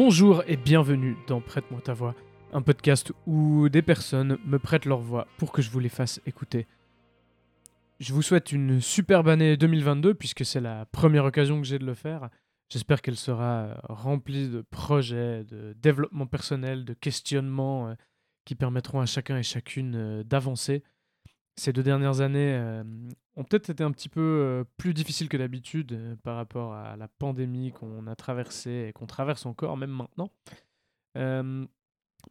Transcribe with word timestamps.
Bonjour 0.00 0.44
et 0.46 0.56
bienvenue 0.56 1.16
dans 1.26 1.40
Prête-moi 1.40 1.80
ta 1.80 1.92
voix, 1.92 2.14
un 2.52 2.62
podcast 2.62 3.12
où 3.26 3.68
des 3.68 3.82
personnes 3.82 4.38
me 4.46 4.60
prêtent 4.60 4.84
leur 4.84 5.00
voix 5.00 5.26
pour 5.38 5.50
que 5.50 5.60
je 5.60 5.70
vous 5.70 5.80
les 5.80 5.88
fasse 5.88 6.20
écouter. 6.24 6.68
Je 7.98 8.12
vous 8.14 8.22
souhaite 8.22 8.52
une 8.52 8.80
superbe 8.80 9.26
année 9.26 9.56
2022 9.56 10.14
puisque 10.14 10.44
c'est 10.44 10.60
la 10.60 10.86
première 10.86 11.24
occasion 11.24 11.60
que 11.60 11.66
j'ai 11.66 11.80
de 11.80 11.84
le 11.84 11.94
faire. 11.94 12.30
J'espère 12.68 13.02
qu'elle 13.02 13.16
sera 13.16 13.80
remplie 13.88 14.48
de 14.48 14.60
projets, 14.60 15.42
de 15.42 15.74
développement 15.82 16.28
personnel, 16.28 16.84
de 16.84 16.94
questionnements 16.94 17.88
euh, 17.88 17.94
qui 18.44 18.54
permettront 18.54 19.00
à 19.00 19.06
chacun 19.06 19.36
et 19.36 19.42
chacune 19.42 19.96
euh, 19.96 20.22
d'avancer 20.22 20.84
ces 21.58 21.72
deux 21.72 21.82
dernières 21.82 22.20
années 22.20 22.54
euh, 22.54 22.84
ont 23.36 23.44
peut-être 23.44 23.70
été 23.70 23.82
un 23.82 23.90
petit 23.90 24.08
peu 24.08 24.20
euh, 24.20 24.64
plus 24.76 24.94
difficiles 24.94 25.28
que 25.28 25.36
d'habitude 25.36 25.92
euh, 25.92 26.16
par 26.22 26.36
rapport 26.36 26.72
à 26.74 26.96
la 26.96 27.08
pandémie 27.08 27.72
qu'on 27.72 28.06
a 28.06 28.14
traversée 28.14 28.86
et 28.88 28.92
qu'on 28.92 29.06
traverse 29.06 29.44
encore, 29.44 29.76
même 29.76 29.90
maintenant. 29.90 30.30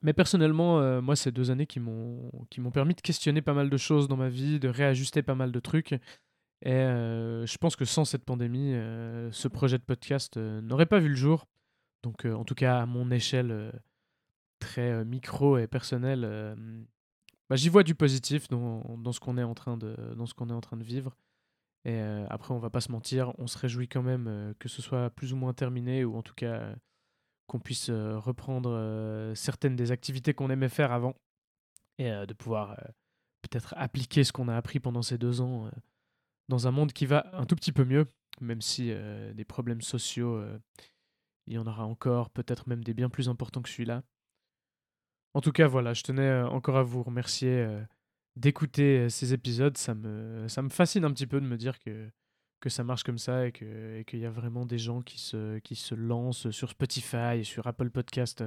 mais 0.01 0.13
personnellement, 0.13 1.01
moi, 1.01 1.15
ces 1.15 1.31
deux 1.31 1.51
années 1.51 1.65
qui 1.65 1.79
m'ont 1.79 2.71
permis 2.73 2.95
de 2.95 3.01
questionner 3.01 3.41
pas 3.41 3.53
mal 3.53 3.69
de 3.69 3.77
choses 3.77 4.07
dans 4.07 4.17
ma 4.17 4.29
vie, 4.29 4.59
de 4.59 4.69
réajuster 4.69 5.21
pas 5.23 5.35
mal 5.35 5.51
de 5.51 5.59
trucs. 5.59 5.93
Et 6.63 6.71
je 6.71 7.57
pense 7.57 7.75
que 7.75 7.85
sans 7.85 8.05
cette 8.05 8.23
pandémie, 8.23 8.73
ce 9.31 9.47
projet 9.47 9.77
de 9.77 9.83
podcast 9.83 10.37
n'aurait 10.37 10.85
pas 10.85 10.99
vu 10.99 11.09
le 11.09 11.15
jour. 11.15 11.47
Donc, 12.03 12.25
en 12.25 12.45
tout 12.45 12.55
cas, 12.55 12.79
à 12.79 12.85
mon 12.85 13.11
échelle 13.11 13.73
très 14.59 15.03
micro 15.03 15.57
et 15.57 15.67
personnelle, 15.67 16.55
bah, 17.49 17.55
j'y 17.55 17.69
vois 17.69 17.83
du 17.83 17.95
positif 17.95 18.47
dans, 18.47 18.97
dans 18.97 19.11
ce 19.11 19.19
qu'on 19.19 19.37
est 19.37 19.43
en 19.43 19.53
train 19.53 19.77
de 19.77 19.95
dans 20.15 20.25
ce 20.25 20.33
qu'on 20.33 20.49
est 20.49 20.53
en 20.53 20.61
train 20.61 20.77
de 20.77 20.83
vivre. 20.83 21.15
Et 21.85 22.01
euh, 22.01 22.27
après, 22.29 22.53
on 22.53 22.59
va 22.59 22.69
pas 22.69 22.81
se 22.81 22.91
mentir, 22.91 23.33
on 23.37 23.47
se 23.47 23.57
réjouit 23.57 23.87
quand 23.87 24.03
même 24.03 24.27
euh, 24.27 24.53
que 24.59 24.67
ce 24.67 24.81
soit 24.81 25.09
plus 25.09 25.31
ou 25.31 25.37
moins 25.37 25.53
terminé 25.53 26.03
ou 26.03 26.17
en 26.17 26.21
tout 26.21 26.33
cas 26.33 26.55
euh, 26.55 26.75
qu'on 27.47 27.59
puisse 27.59 27.89
reprendre 27.89 29.31
certaines 29.33 29.77
des 29.77 29.91
activités 29.93 30.33
qu'on 30.33 30.49
aimait 30.49 30.67
faire 30.67 30.91
avant 30.91 31.15
et 31.97 32.11
de 32.11 32.33
pouvoir 32.33 32.75
peut-être 33.41 33.73
appliquer 33.77 34.25
ce 34.25 34.33
qu'on 34.33 34.49
a 34.49 34.57
appris 34.57 34.81
pendant 34.81 35.01
ces 35.01 35.17
deux 35.17 35.39
ans 35.39 35.71
dans 36.49 36.67
un 36.67 36.71
monde 36.71 36.91
qui 36.91 37.05
va 37.05 37.25
un 37.31 37.45
tout 37.45 37.55
petit 37.55 37.71
peu 37.71 37.85
mieux, 37.85 38.11
même 38.41 38.59
si 38.59 38.93
des 39.33 39.45
problèmes 39.45 39.81
sociaux, 39.81 40.43
il 41.45 41.53
y 41.53 41.57
en 41.57 41.65
aura 41.65 41.85
encore, 41.85 42.31
peut-être 42.31 42.67
même 42.67 42.83
des 42.83 42.93
bien 42.93 43.07
plus 43.07 43.29
importants 43.29 43.61
que 43.61 43.69
celui-là. 43.69 44.03
En 45.37 45.41
tout 45.41 45.51
cas, 45.51 45.67
voilà, 45.67 45.93
je 45.93 46.01
tenais 46.01 46.23
euh, 46.23 46.47
encore 46.47 46.77
à 46.77 46.81
vous 46.81 47.03
remercier 47.03 47.51
euh, 47.51 47.79
d'écouter 48.37 49.01
euh, 49.01 49.09
ces 49.09 49.35
épisodes. 49.35 49.77
Ça 49.77 49.93
me, 49.93 50.47
ça 50.47 50.63
me 50.63 50.69
fascine 50.69 51.05
un 51.05 51.11
petit 51.11 51.27
peu 51.27 51.39
de 51.39 51.45
me 51.45 51.57
dire 51.57 51.77
que, 51.77 52.09
que 52.59 52.69
ça 52.69 52.83
marche 52.83 53.03
comme 53.03 53.19
ça 53.19 53.45
et 53.45 53.51
qu'il 53.51 54.19
y 54.19 54.25
a 54.25 54.31
vraiment 54.31 54.65
des 54.65 54.79
gens 54.79 55.03
qui 55.03 55.19
se, 55.19 55.59
qui 55.59 55.75
se 55.75 55.93
lancent 55.93 56.49
sur 56.49 56.71
Spotify 56.71 57.45
sur 57.45 57.67
Apple 57.67 57.91
Podcast 57.91 58.43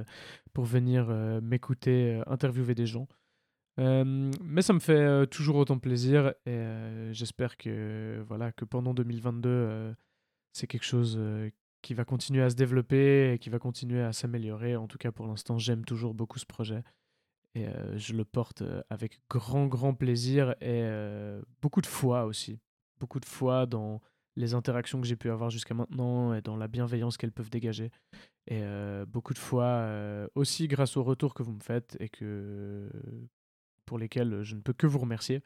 pour 0.51 0.65
venir 0.65 1.07
m'écouter, 1.41 2.21
interviewer 2.27 2.75
des 2.75 2.87
gens. 2.87 3.07
mais 3.77 4.61
ça 4.61 4.73
me 4.73 4.79
fait 4.79 5.27
toujours 5.27 5.55
autant 5.55 5.79
plaisir 5.79 6.33
et 6.45 6.61
j'espère 7.13 7.55
que, 7.55 8.21
voilà, 8.27 8.51
que 8.51 8.65
pendant 8.65 8.93
2022, 8.93 9.95
c'est 10.51 10.67
quelque 10.67 10.83
chose 10.83 11.17
qui 11.81 11.93
va 11.93 12.05
continuer 12.05 12.43
à 12.43 12.49
se 12.49 12.55
développer 12.55 13.33
et 13.33 13.39
qui 13.39 13.49
va 13.49 13.59
continuer 13.59 14.01
à 14.01 14.13
s'améliorer. 14.13 14.75
En 14.75 14.87
tout 14.87 14.97
cas, 14.97 15.11
pour 15.11 15.27
l'instant, 15.27 15.57
j'aime 15.57 15.85
toujours 15.85 16.13
beaucoup 16.13 16.39
ce 16.39 16.45
projet. 16.45 16.83
Et 17.53 17.67
euh, 17.67 17.97
je 17.97 18.13
le 18.13 18.23
porte 18.23 18.61
euh, 18.61 18.81
avec 18.89 19.19
grand, 19.29 19.67
grand 19.67 19.93
plaisir 19.93 20.51
et 20.61 20.83
euh, 20.83 21.41
beaucoup 21.61 21.81
de 21.81 21.87
foi 21.87 22.25
aussi. 22.25 22.59
Beaucoup 22.99 23.19
de 23.19 23.25
foi 23.25 23.65
dans 23.65 24.01
les 24.37 24.53
interactions 24.53 25.01
que 25.01 25.07
j'ai 25.07 25.17
pu 25.17 25.29
avoir 25.29 25.49
jusqu'à 25.49 25.73
maintenant 25.73 26.33
et 26.33 26.41
dans 26.41 26.55
la 26.55 26.69
bienveillance 26.69 27.17
qu'elles 27.17 27.33
peuvent 27.33 27.49
dégager. 27.49 27.91
Et 28.47 28.63
beaucoup 29.07 29.33
de 29.33 29.39
foi 29.39 29.87
aussi 30.35 30.67
grâce 30.67 30.97
aux 30.97 31.03
retours 31.03 31.33
que 31.33 31.43
vous 31.43 31.51
me 31.51 31.59
faites 31.59 31.97
et 31.99 32.09
que 32.09 32.89
pour 33.85 33.99
lesquels 33.99 34.41
je 34.41 34.55
ne 34.55 34.61
peux 34.61 34.73
que 34.73 34.87
vous 34.87 34.99
remercier. 34.99 35.41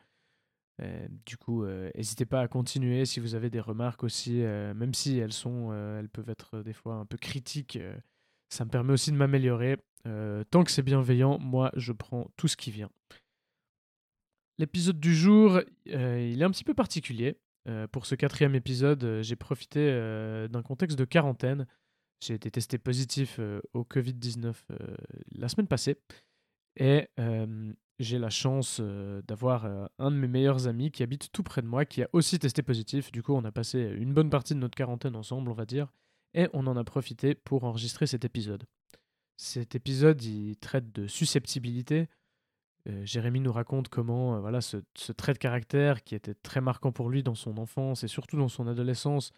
Euh, 0.81 1.08
du 1.25 1.38
coup, 1.38 1.63
euh, 1.63 1.90
n'hésitez 1.96 2.25
pas 2.25 2.41
à 2.41 2.47
continuer 2.47 3.06
si 3.06 3.19
vous 3.19 3.36
avez 3.36 3.50
des 3.50 3.59
remarques 3.59 4.03
aussi, 4.03 4.44
euh, 4.44 4.74
même 4.74 4.94
si 4.94 5.18
elles 5.18 5.34
sont, 5.34 5.72
elles 5.74 6.09
peuvent 6.09 6.30
être 6.30 6.62
des 6.62 6.74
fois 6.74 6.96
un 6.96 7.06
peu 7.06 7.18
critiques. 7.18 7.80
ça 8.50 8.66
me 8.66 8.69
permet 8.69 8.94
aussi 8.94 9.12
de 9.12 9.18
m'améliorer. 9.18 9.78
tant 10.52 10.63
que 10.63 10.72
c'est 10.72 10.84
bienveillant, 10.84 11.40
moi, 11.40 11.72
je 11.75 11.91
prends 11.91 12.30
tout 12.38 12.47
ce 12.47 12.58
qui 12.58 12.72
vient. 12.72 12.90
L'épisode 14.58 15.00
du 15.00 15.13
jour, 15.13 15.62
il 15.86 16.41
est 16.41 16.46
un 16.46 16.52
petit 16.52 16.63
peu 16.63 16.74
particulier. 16.74 17.38
pour 17.92 18.06
ce 18.06 18.16
quatrième 18.16 18.56
épisode, 18.56 19.22
j'ai 19.22 19.36
profité 19.36 19.92
d'un 20.50 20.62
contexte 20.62 20.97
de 20.97 21.06
quarantaine. 21.06 21.66
J'ai 22.22 22.36
été 22.36 22.50
testé 22.50 22.78
positif 22.78 23.40
au 23.74 23.84
Covid-19 23.84 24.56
la 25.31 25.50
semaine 25.50 25.68
passée. 25.68 25.97
Et 26.78 27.07
j'ai 28.00 28.19
la 28.19 28.29
chance 28.29 28.79
euh, 28.81 29.22
d'avoir 29.28 29.66
euh, 29.66 29.85
un 30.00 30.11
de 30.11 30.17
mes 30.17 30.28
meilleurs 30.28 30.67
amis 30.67 30.91
qui 30.91 31.03
habite 31.03 31.31
tout 31.31 31.44
près 31.44 31.61
de 31.61 31.67
moi, 31.67 31.85
qui 31.85 32.03
a 32.03 32.09
aussi 32.13 32.38
testé 32.39 32.61
positif. 32.61 33.11
Du 33.11 33.23
coup, 33.23 33.33
on 33.33 33.44
a 33.45 33.51
passé 33.51 33.79
une 33.97 34.13
bonne 34.13 34.29
partie 34.29 34.53
de 34.53 34.59
notre 34.59 34.75
quarantaine 34.75 35.16
ensemble, 35.16 35.50
on 35.50 35.53
va 35.53 35.66
dire, 35.66 35.88
et 36.33 36.50
on 36.53 36.67
en 36.67 36.75
a 36.75 36.83
profité 36.83 37.35
pour 37.35 37.63
enregistrer 37.63 38.07
cet 38.07 38.25
épisode. 38.25 38.66
Cet 39.38 39.75
épisode, 39.75 40.22
il 40.23 40.57
traite 40.57 40.94
de 40.94 41.07
susceptibilité. 41.07 42.07
Euh, 42.88 43.06
Jérémy 43.06 43.39
nous 43.39 43.53
raconte 43.53 43.88
comment 43.89 44.39
voilà, 44.41 44.62
ce, 44.62 44.77
trait 45.16 45.33
de 45.33 45.38
caractère, 45.38 46.03
qui 46.03 46.16
était 46.16 46.35
très 46.35 46.62
marquant 46.62 46.91
pour 46.91 47.09
lui 47.09 47.23
dans 47.23 47.35
son 47.35 47.57
enfance 47.57 48.03
et 48.03 48.07
surtout 48.07 48.38
dans 48.38 48.50
son 48.50 48.67
adolescence, 48.67 49.31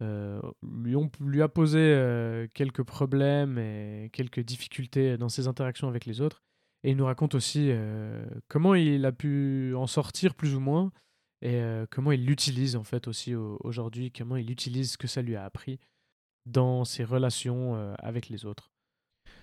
lui, 0.00 0.94
lui 1.20 1.40
a 1.40 1.48
posé 1.48 2.46
quelques 2.52 2.82
problèmes 2.82 3.56
et 3.56 4.10
quelques 4.12 4.40
difficultés 4.40 5.16
dans 5.16 5.30
ses 5.30 5.48
interactions 5.48 5.88
avec 5.88 6.04
les 6.04 6.20
autres. 6.20 6.42
Et 6.84 6.90
il 6.90 6.96
nous 6.96 7.06
raconte 7.06 7.34
aussi 7.34 7.68
euh, 7.70 8.24
comment 8.48 8.74
il 8.74 9.04
a 9.04 9.12
pu 9.12 9.74
en 9.74 9.86
sortir 9.86 10.34
plus 10.34 10.54
ou 10.54 10.60
moins 10.60 10.92
et 11.42 11.56
euh, 11.56 11.86
comment 11.90 12.12
il 12.12 12.24
l'utilise 12.24 12.76
en 12.76 12.84
fait 12.84 13.08
aussi 13.08 13.34
aujourd'hui, 13.34 14.10
comment 14.10 14.36
il 14.36 14.50
utilise 14.50 14.92
ce 14.92 14.98
que 14.98 15.06
ça 15.06 15.22
lui 15.22 15.36
a 15.36 15.44
appris 15.44 15.78
dans 16.46 16.84
ses 16.84 17.04
relations 17.04 17.74
euh, 17.76 17.94
avec 17.98 18.28
les 18.28 18.46
autres. 18.46 18.70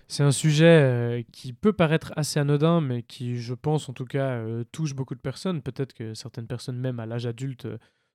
C'est 0.08 0.22
un 0.22 0.32
sujet 0.32 1.26
qui 1.32 1.54
peut 1.54 1.72
paraître 1.72 2.12
assez 2.14 2.38
anodin, 2.38 2.82
mais 2.82 3.02
qui, 3.02 3.36
je 3.36 3.54
pense 3.54 3.88
en 3.88 3.94
tout 3.94 4.04
cas, 4.04 4.44
touche 4.70 4.94
beaucoup 4.94 5.14
de 5.14 5.20
personnes. 5.20 5.62
Peut-être 5.62 5.94
que 5.94 6.12
certaines 6.12 6.46
personnes, 6.46 6.78
même 6.78 7.00
à 7.00 7.06
l'âge 7.06 7.24
adulte, 7.24 7.66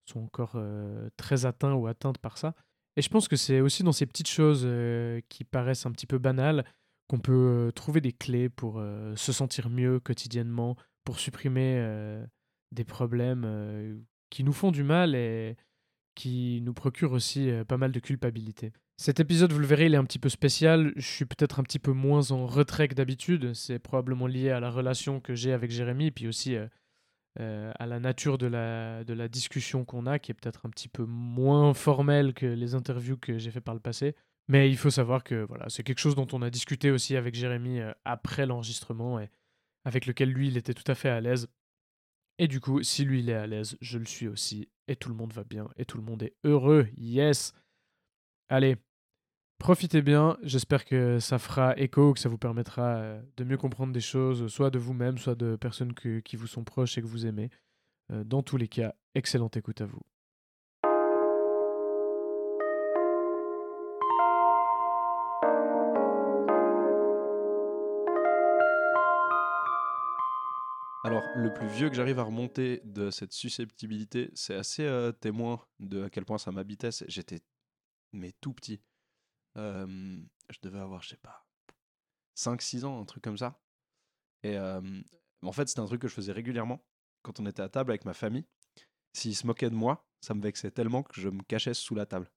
sont 0.05 0.19
encore 0.19 0.55
très 1.17 1.47
atteintes 1.47 1.75
ou 1.75 1.87
atteintes 1.87 2.19
par 2.19 2.37
ça. 2.37 2.53
Et 2.95 3.01
je 3.01 3.09
pense 3.09 3.27
que 3.27 3.35
c'est 3.35 3.59
aussi 3.59 3.81
dans 3.81 3.91
ces 3.91 4.05
petites 4.05 4.29
choses 4.29 4.67
qui 5.29 5.43
paraissent 5.43 5.87
un 5.87 5.91
petit 5.91 6.05
peu 6.05 6.19
banales 6.19 6.63
qu'on 7.09 7.19
peut 7.19 7.71
trouver 7.75 7.99
des 7.99 8.13
clés 8.13 8.47
pour 8.47 8.81
se 9.15 9.31
sentir 9.33 9.69
mieux 9.69 9.99
quotidiennement, 9.99 10.77
pour 11.03 11.19
supprimer 11.19 11.83
des 12.71 12.83
problèmes 12.83 14.01
qui 14.29 14.43
nous 14.43 14.53
font 14.53 14.71
du 14.71 14.83
mal 14.83 15.15
et 15.15 15.57
qui 16.13 16.61
nous 16.63 16.73
procurent 16.73 17.13
aussi 17.13 17.49
pas 17.67 17.77
mal 17.77 17.91
de 17.91 17.99
culpabilité. 17.99 18.71
Cet 18.97 19.19
épisode, 19.19 19.51
vous 19.51 19.59
le 19.59 19.65
verrez, 19.65 19.87
il 19.87 19.93
est 19.95 19.97
un 19.97 20.03
petit 20.03 20.19
peu 20.19 20.29
spécial. 20.29 20.93
Je 20.97 21.07
suis 21.07 21.25
peut-être 21.25 21.59
un 21.59 21.63
petit 21.63 21.79
peu 21.79 21.93
moins 21.93 22.31
en 22.31 22.45
retrait 22.45 22.87
que 22.87 22.93
d'habitude. 22.93 23.53
C'est 23.53 23.79
probablement 23.79 24.27
lié 24.27 24.51
à 24.51 24.59
la 24.59 24.69
relation 24.69 25.19
que 25.19 25.33
j'ai 25.33 25.51
avec 25.51 25.71
Jérémy, 25.71 26.11
puis 26.11 26.27
aussi 26.27 26.57
à 27.37 27.85
la 27.87 27.99
nature 27.99 28.37
de 28.37 28.45
la, 28.45 29.03
de 29.03 29.13
la 29.13 29.27
discussion 29.27 29.83
qu'on 29.83 30.05
a, 30.05 30.19
qui 30.19 30.31
est 30.31 30.35
peut-être 30.35 30.67
un 30.67 30.69
petit 30.69 30.89
peu 30.89 31.05
moins 31.05 31.73
formelle 31.73 32.35
que 32.35 32.45
les 32.45 32.75
interviews 32.75 33.17
que 33.17 33.39
j'ai 33.39 33.49
fait 33.49 33.61
par 33.61 33.73
le 33.73 33.79
passé. 33.79 34.15
Mais 34.49 34.67
il 34.67 34.77
faut 34.77 34.89
savoir 34.89 35.23
que 35.23 35.45
voilà, 35.47 35.69
c'est 35.69 35.83
quelque 35.83 35.99
chose 35.99 36.15
dont 36.15 36.27
on 36.33 36.41
a 36.41 36.49
discuté 36.49 36.89
aussi 36.89 37.15
avec 37.15 37.35
Jérémy 37.35 37.79
euh, 37.79 37.93
après 38.03 38.47
l'enregistrement 38.47 39.19
et 39.19 39.29
avec 39.85 40.07
lequel 40.07 40.31
lui, 40.31 40.47
il 40.47 40.57
était 40.57 40.73
tout 40.73 40.91
à 40.91 40.95
fait 40.95 41.09
à 41.09 41.21
l'aise. 41.21 41.47
Et 42.39 42.47
du 42.47 42.59
coup, 42.59 42.81
si 42.81 43.05
lui 43.05 43.19
il 43.19 43.29
est 43.29 43.35
à 43.35 43.45
l'aise, 43.45 43.77
je 43.79 43.99
le 43.99 44.05
suis 44.05 44.27
aussi. 44.27 44.67
Et 44.87 44.95
tout 44.95 45.09
le 45.09 45.15
monde 45.15 45.33
va 45.33 45.43
bien. 45.43 45.69
Et 45.77 45.85
tout 45.85 45.97
le 45.97 46.03
monde 46.03 46.23
est 46.23 46.35
heureux. 46.43 46.87
Yes. 46.97 47.53
Allez, 48.49 48.77
profitez 49.59 50.01
bien. 50.01 50.35
J'espère 50.41 50.83
que 50.83 51.19
ça 51.19 51.37
fera 51.37 51.77
écho, 51.77 52.13
que 52.13 52.19
ça 52.19 52.29
vous 52.29 52.39
permettra 52.39 52.95
euh, 52.97 53.21
de 53.37 53.43
mieux 53.43 53.57
comprendre 53.57 53.93
des 53.93 54.01
choses, 54.01 54.47
soit 54.47 54.71
de 54.71 54.79
vous-même, 54.79 55.19
soit 55.19 55.35
de 55.35 55.57
personnes 55.57 55.93
qui 55.93 56.35
vous 56.35 56.47
sont 56.47 56.63
proches 56.63 56.97
et 56.97 57.01
que 57.01 57.07
vous 57.07 57.27
aimez. 57.27 57.51
Euh, 58.11 58.23
dans 58.23 58.41
tous 58.41 58.57
les 58.57 58.67
cas, 58.67 58.95
excellente 59.13 59.57
écoute 59.57 59.81
à 59.81 59.85
vous. 59.85 60.01
Alors, 71.09 71.27
le 71.35 71.51
plus 71.51 71.67
vieux 71.67 71.89
que 71.89 71.95
j'arrive 71.95 72.19
à 72.19 72.23
remonter 72.23 72.81
de 72.83 73.09
cette 73.09 73.33
susceptibilité, 73.33 74.29
c'est 74.35 74.53
assez 74.53 74.83
euh, 74.83 75.11
témoin 75.11 75.59
de 75.79 76.03
à 76.03 76.09
quel 76.11 76.23
point 76.23 76.37
ça 76.37 76.51
m'habitait. 76.51 76.91
J'étais 77.07 77.41
mais 78.13 78.31
tout 78.41 78.53
petit. 78.53 78.79
je 79.55 80.59
devais 80.61 80.77
avoir, 80.77 81.01
je 81.01 81.09
sais 81.09 81.17
pas, 81.17 81.47
5-6 82.37 82.85
ans, 82.85 83.01
un 83.01 83.05
truc 83.05 83.23
comme 83.23 83.39
ça. 83.39 83.59
Et 84.43 84.55
en 84.59 85.51
fait, 85.51 85.67
c'était 85.67 85.79
un 85.79 85.87
truc 85.87 85.99
que 85.99 86.07
je 86.07 86.13
faisais 86.13 86.31
régulièrement 86.31 86.85
quand 87.23 87.39
on 87.39 87.47
était 87.47 87.63
à 87.63 87.69
table 87.69 87.89
avec 87.89 88.05
ma 88.05 88.13
famille. 88.13 88.45
S'ils 89.13 89.35
se 89.35 89.47
moquaient 89.47 89.71
de 89.71 89.75
moi, 89.75 90.07
ça 90.21 90.35
me 90.35 90.43
vexait 90.43 90.69
tellement 90.69 91.01
que 91.01 91.19
je 91.19 91.29
me 91.29 91.41
cachais 91.41 91.73
sous 91.73 91.95
la 91.95 92.05
table. 92.05 92.29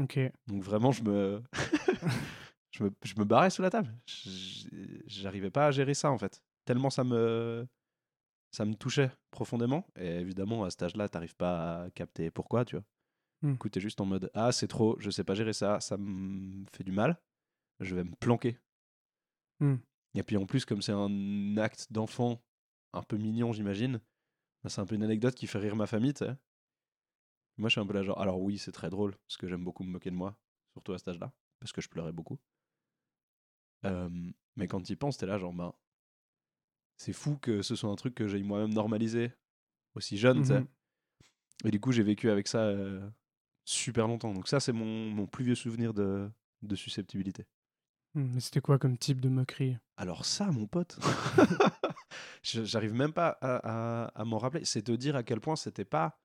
Ok. 0.00 0.18
Donc 0.46 0.62
vraiment, 0.62 0.92
je 0.92 1.02
me... 1.02 1.42
je 2.70 2.84
me, 2.84 2.90
je 3.02 3.14
me 3.18 3.26
barrais 3.26 3.50
sous 3.50 3.60
la 3.60 3.68
table. 3.68 3.94
J'arrivais 5.04 5.50
pas 5.50 5.66
à 5.66 5.70
gérer 5.72 5.92
ça 5.92 6.10
en 6.10 6.16
fait 6.16 6.42
tellement 6.66 6.90
ça 6.90 7.04
me, 7.04 7.66
ça 8.50 8.66
me 8.66 8.74
touchait 8.74 9.10
profondément. 9.30 9.86
Et 9.96 10.16
évidemment, 10.16 10.64
à 10.64 10.70
cet 10.70 10.82
âge-là, 10.82 11.08
t'arrives 11.08 11.36
pas 11.36 11.84
à 11.84 11.90
capter 11.90 12.30
pourquoi, 12.30 12.66
tu 12.66 12.76
vois? 12.76 12.84
Du 13.42 13.58
coup, 13.58 13.68
t'es 13.68 13.80
juste 13.80 14.00
en 14.00 14.06
mode 14.06 14.30
Ah, 14.34 14.50
c'est 14.50 14.66
trop, 14.66 14.96
je 14.98 15.10
sais 15.10 15.22
pas 15.22 15.34
gérer 15.34 15.52
ça, 15.52 15.78
ça 15.80 15.96
me 15.96 16.64
fait 16.72 16.84
du 16.84 16.92
mal, 16.92 17.20
je 17.80 17.94
vais 17.94 18.04
me 18.04 18.14
planquer. 18.16 18.58
Mmh. 19.60 19.76
Et 20.14 20.22
puis 20.22 20.36
en 20.36 20.46
plus, 20.46 20.64
comme 20.64 20.82
c'est 20.82 20.92
un 20.92 21.56
acte 21.58 21.92
d'enfant 21.92 22.42
un 22.92 23.02
peu 23.02 23.16
mignon, 23.16 23.52
j'imagine, 23.52 24.00
bah, 24.62 24.70
c'est 24.70 24.80
un 24.80 24.86
peu 24.86 24.94
une 24.94 25.04
anecdote 25.04 25.34
qui 25.34 25.46
fait 25.46 25.58
rire 25.58 25.76
ma 25.76 25.86
famille, 25.86 26.14
tu 26.14 26.24
sais. 26.24 26.34
Moi, 27.58 27.68
je 27.68 27.74
suis 27.74 27.80
un 27.80 27.86
peu 27.86 27.92
là, 27.92 28.02
genre, 28.02 28.20
alors 28.20 28.40
oui, 28.40 28.58
c'est 28.58 28.72
très 28.72 28.90
drôle, 28.90 29.14
parce 29.28 29.36
que 29.36 29.48
j'aime 29.48 29.64
beaucoup 29.64 29.84
me 29.84 29.90
moquer 29.90 30.10
de 30.10 30.16
moi, 30.16 30.36
surtout 30.72 30.92
à 30.92 30.98
cet 30.98 31.08
âge-là, 31.08 31.32
parce 31.60 31.72
que 31.72 31.80
je 31.80 31.88
pleurais 31.88 32.12
beaucoup. 32.12 32.38
mais 34.56 34.66
quand 34.66 34.82
tu 34.82 34.94
y 34.94 34.96
penses, 34.96 35.18
t'es 35.18 35.26
là, 35.26 35.38
genre, 35.38 35.52
ben, 35.52 35.72
c'est 36.96 37.12
fou 37.12 37.36
que 37.36 37.62
ce 37.62 37.74
soit 37.76 37.90
un 37.90 37.96
truc 37.96 38.14
que 38.14 38.26
j'ai 38.26 38.42
moi-même 38.42 38.72
normalisé 38.72 39.32
aussi 39.94 40.16
jeune, 40.16 40.40
tu 40.40 40.48
sais. 40.48 40.60
Mmh 40.60 40.68
Et 41.64 41.70
du 41.70 41.80
coup, 41.80 41.92
j'ai 41.92 42.02
vécu 42.02 42.30
avec 42.30 42.48
ça 42.48 42.60
euh, 42.60 43.08
super 43.64 44.06
longtemps. 44.06 44.32
Donc 44.32 44.48
ça, 44.48 44.60
c'est 44.60 44.72
mon, 44.72 45.10
mon, 45.10 45.26
plus 45.26 45.44
vieux 45.44 45.54
souvenir 45.54 45.94
de, 45.94 46.30
de 46.62 46.76
susceptibilité. 46.76 47.46
Mmh, 48.14 48.34
mais 48.34 48.40
c'était 48.40 48.60
quoi 48.60 48.78
comme 48.78 48.96
type 48.98 49.20
de 49.20 49.28
moquerie? 49.28 49.76
Alors 49.96 50.24
ça, 50.24 50.50
mon 50.50 50.66
pote, 50.66 50.98
j'arrive 52.42 52.92
même 52.92 53.12
pas 53.12 53.38
à, 53.40 54.04
à, 54.04 54.20
à 54.20 54.24
m'en 54.24 54.38
rappeler. 54.38 54.64
C'est 54.64 54.82
te 54.82 54.92
dire 54.92 55.16
à 55.16 55.22
quel 55.22 55.40
point 55.40 55.56
c'était 55.56 55.84
pas... 55.84 56.20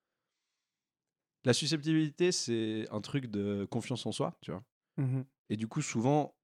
La 1.44 1.54
susceptibilité, 1.54 2.32
c'est 2.32 2.88
un 2.92 3.02
truc 3.02 3.26
de 3.26 3.66
confiance 3.66 4.06
en 4.06 4.12
soi, 4.12 4.38
tu 4.42 4.52
vois. 4.52 4.64
Mmh 4.98 5.22
Et 5.50 5.58
du 5.58 5.68
coup, 5.68 5.82
souvent, 5.82 6.36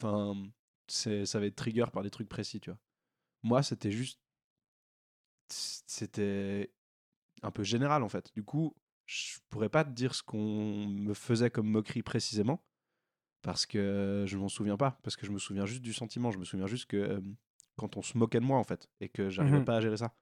enfin, 0.00 0.34
ça 0.88 1.40
va 1.40 1.46
être 1.46 1.56
trigger 1.56 1.86
par 1.92 2.02
des 2.02 2.10
trucs 2.10 2.28
précis, 2.28 2.60
tu 2.60 2.70
vois. 2.70 2.78
Moi, 3.46 3.62
c'était 3.62 3.92
juste. 3.92 4.18
C'était 5.48 6.72
un 7.42 7.52
peu 7.52 7.62
général, 7.62 8.02
en 8.02 8.08
fait. 8.08 8.32
Du 8.34 8.42
coup, 8.42 8.74
je 9.04 9.38
pourrais 9.50 9.68
pas 9.68 9.84
te 9.84 9.90
dire 9.90 10.16
ce 10.16 10.24
qu'on 10.24 10.88
me 10.88 11.14
faisait 11.14 11.48
comme 11.48 11.68
moquerie 11.68 12.02
précisément, 12.02 12.64
parce 13.42 13.64
que 13.64 14.24
je 14.26 14.36
m'en 14.36 14.48
souviens 14.48 14.76
pas, 14.76 14.98
parce 15.04 15.14
que 15.14 15.26
je 15.26 15.30
me 15.30 15.38
souviens 15.38 15.64
juste 15.64 15.82
du 15.82 15.92
sentiment, 15.92 16.32
je 16.32 16.38
me 16.38 16.44
souviens 16.44 16.66
juste 16.66 16.86
que 16.86 17.22
quand 17.76 17.96
on 17.96 18.02
se 18.02 18.18
moquait 18.18 18.40
de 18.40 18.44
moi, 18.44 18.58
en 18.58 18.64
fait, 18.64 18.88
et 19.00 19.08
que 19.08 19.30
j'arrivais 19.30 19.60
mmh 19.60 19.64
pas 19.64 19.76
à 19.76 19.80
gérer 19.80 19.96
ça. 19.96 20.12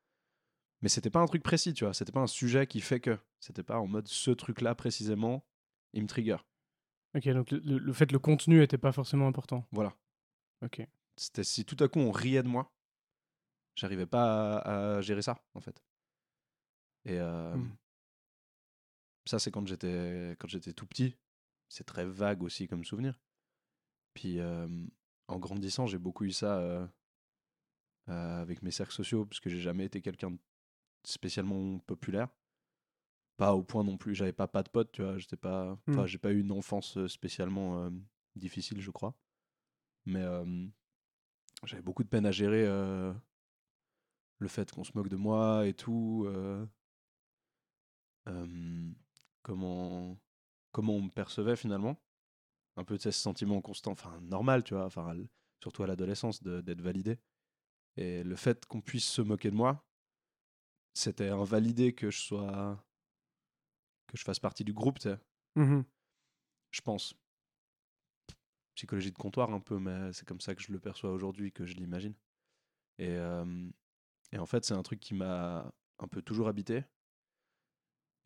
Mais 0.82 0.90
c'était 0.90 1.08
pas 1.08 1.20
un 1.20 1.26
truc 1.26 1.42
précis, 1.42 1.72
tu 1.72 1.84
vois, 1.84 1.94
c'était 1.94 2.12
pas 2.12 2.20
un 2.20 2.26
sujet 2.26 2.66
qui 2.66 2.82
fait 2.82 3.00
que, 3.00 3.18
c'était 3.40 3.62
pas 3.62 3.78
en 3.78 3.86
mode 3.86 4.06
ce 4.06 4.32
truc-là 4.32 4.74
précisément, 4.74 5.46
il 5.94 6.02
me 6.02 6.08
trigger. 6.08 6.36
Ok, 7.16 7.26
donc 7.30 7.50
le, 7.52 7.78
le 7.78 7.92
fait 7.94 8.12
le 8.12 8.18
contenu 8.18 8.62
était 8.62 8.76
pas 8.76 8.92
forcément 8.92 9.26
important. 9.26 9.66
Voilà. 9.72 9.96
Ok. 10.62 10.86
C'était 11.16 11.44
si 11.44 11.64
tout 11.64 11.82
à 11.82 11.88
coup 11.88 12.00
on 12.00 12.10
riait 12.10 12.42
de 12.42 12.48
moi, 12.48 12.70
J'arrivais 13.74 14.06
pas 14.06 14.58
à, 14.58 15.00
gérer 15.00 15.22
ça, 15.22 15.42
en 15.54 15.60
fait. 15.60 15.82
Et 17.04 17.18
mmh. 17.18 17.76
ça, 19.26 19.38
c'est 19.38 19.50
quand 19.50 19.66
j'étais 19.66 20.36
quand 20.38 20.48
j'étais 20.48 20.72
tout 20.72 20.86
petit. 20.86 21.16
C'est 21.68 21.84
très 21.84 22.04
vague 22.04 22.42
aussi 22.42 22.68
comme 22.68 22.84
souvenir. 22.84 23.20
Puis 24.14 24.40
en 24.40 25.38
grandissant, 25.38 25.86
j'ai 25.86 25.98
beaucoup 25.98 26.24
eu 26.24 26.32
ça 26.32 26.88
avec 28.06 28.62
mes 28.62 28.70
cercles 28.70 28.94
sociaux, 28.94 29.26
parce 29.26 29.40
que 29.40 29.50
j'ai 29.50 29.60
jamais 29.60 29.84
été 29.84 30.00
quelqu'un 30.00 30.30
de 30.30 30.38
spécialement 31.04 31.78
populaire. 31.80 32.28
Pas 33.36 33.54
au 33.54 33.64
point 33.64 33.82
non 33.82 33.96
plus, 33.96 34.14
j'avais 34.14 34.32
pas 34.32 34.46
pas 34.46 34.62
de 34.62 34.68
potes, 34.68 34.92
tu 34.92 35.02
vois. 35.02 35.18
J'étais 35.18 35.36
pas, 35.36 35.76
enfin, 35.88 36.04
mmh. 36.04 36.06
j'ai 36.06 36.18
pas 36.18 36.30
eu 36.30 36.40
une 36.40 36.52
enfance 36.52 37.04
spécialement 37.08 37.90
difficile, 38.36 38.80
je 38.80 38.90
crois. 38.92 39.14
Mais 40.06 40.24
j'avais 41.64 41.82
beaucoup 41.82 42.04
de 42.04 42.08
peine 42.08 42.26
à 42.26 42.30
gérer 42.30 42.66
le 44.44 44.48
fait 44.48 44.70
qu'on 44.70 44.84
se 44.84 44.92
moque 44.94 45.08
de 45.08 45.16
moi 45.16 45.66
et 45.66 45.74
tout. 45.74 46.24
Euh, 46.28 46.64
comment, 49.42 50.16
comment 50.70 50.94
on 50.94 51.02
me 51.02 51.10
percevait 51.10 51.56
finalement. 51.56 52.00
Un 52.76 52.84
peu 52.84 52.96
de 52.96 53.02
ce 53.02 53.10
sentiment 53.10 53.60
constant, 53.60 53.92
enfin 53.92 54.20
normal, 54.20 54.64
tu 54.64 54.74
vois, 54.74 54.84
enfin, 54.84 55.16
surtout 55.62 55.82
à 55.82 55.86
l'adolescence, 55.86 56.42
d'être 56.42 56.80
validé. 56.80 57.18
Et 57.96 58.24
le 58.24 58.36
fait 58.36 58.66
qu'on 58.66 58.80
puisse 58.80 59.08
se 59.08 59.22
moquer 59.22 59.50
de 59.50 59.56
moi, 59.56 59.84
c'était 60.92 61.28
invalider 61.28 61.94
que 61.94 62.10
je 62.10 62.20
sois. 62.20 62.84
que 64.08 64.16
je 64.16 64.24
fasse 64.24 64.40
partie 64.40 64.64
du 64.64 64.72
groupe, 64.72 64.98
tu 64.98 65.08
sais. 65.08 65.18
Mmh 65.56 65.82
je 66.72 66.80
pense. 66.80 67.14
Psychologie 68.74 69.12
de 69.12 69.16
comptoir 69.16 69.54
un 69.54 69.60
peu, 69.60 69.78
mais 69.78 70.12
c'est 70.12 70.26
comme 70.26 70.40
ça 70.40 70.56
que 70.56 70.60
je 70.60 70.72
le 70.72 70.80
perçois 70.80 71.12
aujourd'hui, 71.12 71.52
que 71.52 71.64
je 71.64 71.74
l'imagine. 71.74 72.14
Et, 72.98 73.16
et 74.34 74.38
en 74.38 74.46
fait, 74.46 74.64
c'est 74.64 74.74
un 74.74 74.82
truc 74.82 74.98
qui 74.98 75.14
m'a 75.14 75.72
un 76.00 76.08
peu 76.08 76.20
toujours 76.20 76.48
habité 76.48 76.84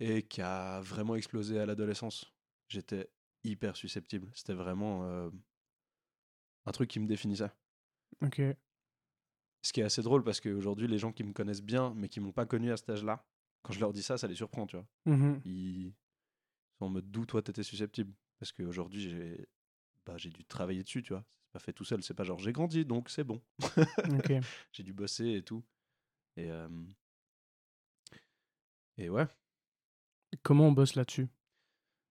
et 0.01 0.23
qui 0.23 0.41
a 0.41 0.81
vraiment 0.81 1.17
explosé 1.17 1.61
à 1.61 1.67
l'adolescence. 1.67 2.33
J'étais 2.69 3.11
hyper 3.45 3.77
susceptible. 3.77 4.31
C'était 4.35 4.55
vraiment 4.55 5.05
euh, 5.05 5.29
un 6.65 6.73
truc 6.73 6.89
qui 6.89 6.99
me 6.99 7.07
définissait. 7.07 7.51
Ok. 8.23 8.41
Ce 9.61 9.73
qui 9.73 9.81
est 9.81 9.85
assez 9.85 10.01
drôle 10.01 10.25
parce 10.25 10.41
qu'aujourd'hui, 10.41 10.89
les 10.89 10.99
gens 10.99 11.13
qui 11.13 11.25
me 11.25 11.35
connaissent 11.35 11.63
bien, 11.63 11.93
mais 11.95 12.09
qui 12.09 12.21
m'ont 12.21 12.33
pas 12.33 12.47
connu 12.47 12.73
à 12.73 12.79
cet 12.79 12.89
âge-là, 12.89 13.27
quand 13.63 13.75
je 13.75 13.81
leur 13.81 13.93
dis 13.93 14.03
ça, 14.03 14.17
ça 14.17 14.27
les 14.27 14.35
surprend, 14.35 14.67
tu 14.67 14.77
vois. 14.77 14.87
Mmh 15.05 15.41
Ils 15.45 15.95
sont 16.79 16.87
en 16.87 16.89
mode 16.89 17.11
d'où 17.11 17.27
toi 17.27 17.43
t'étais 17.43 17.63
susceptible? 17.65 18.15
Parce 18.39 18.53
qu'aujourd'hui, 18.53 19.01
j'ai 19.03 19.47
bah, 20.07 20.17
dû 20.17 20.45
travailler 20.47 20.85
dessus, 20.85 21.03
tu 21.03 21.13
vois. 21.13 21.27
C'est 21.43 21.53
pas 21.53 21.59
fait 21.59 21.73
tout 21.75 21.85
seul. 21.85 22.03
C'est 22.03 22.15
pas 22.15 22.25
genre 22.25 22.39
j'ai 22.39 22.53
grandi, 22.53 22.87
donc 22.87 23.11
c'est 23.11 23.25
bon. 23.25 23.43
j'ai 24.73 24.83
dû 24.83 24.95
bosser 24.95 25.35
et 25.35 25.43
tout. 25.43 25.63
Et, 26.39 26.51
et 28.97 29.09
ouais. 29.09 29.27
Comment 30.43 30.69
on 30.69 30.73
bosse 30.73 30.95
là-dessus? 30.95 31.29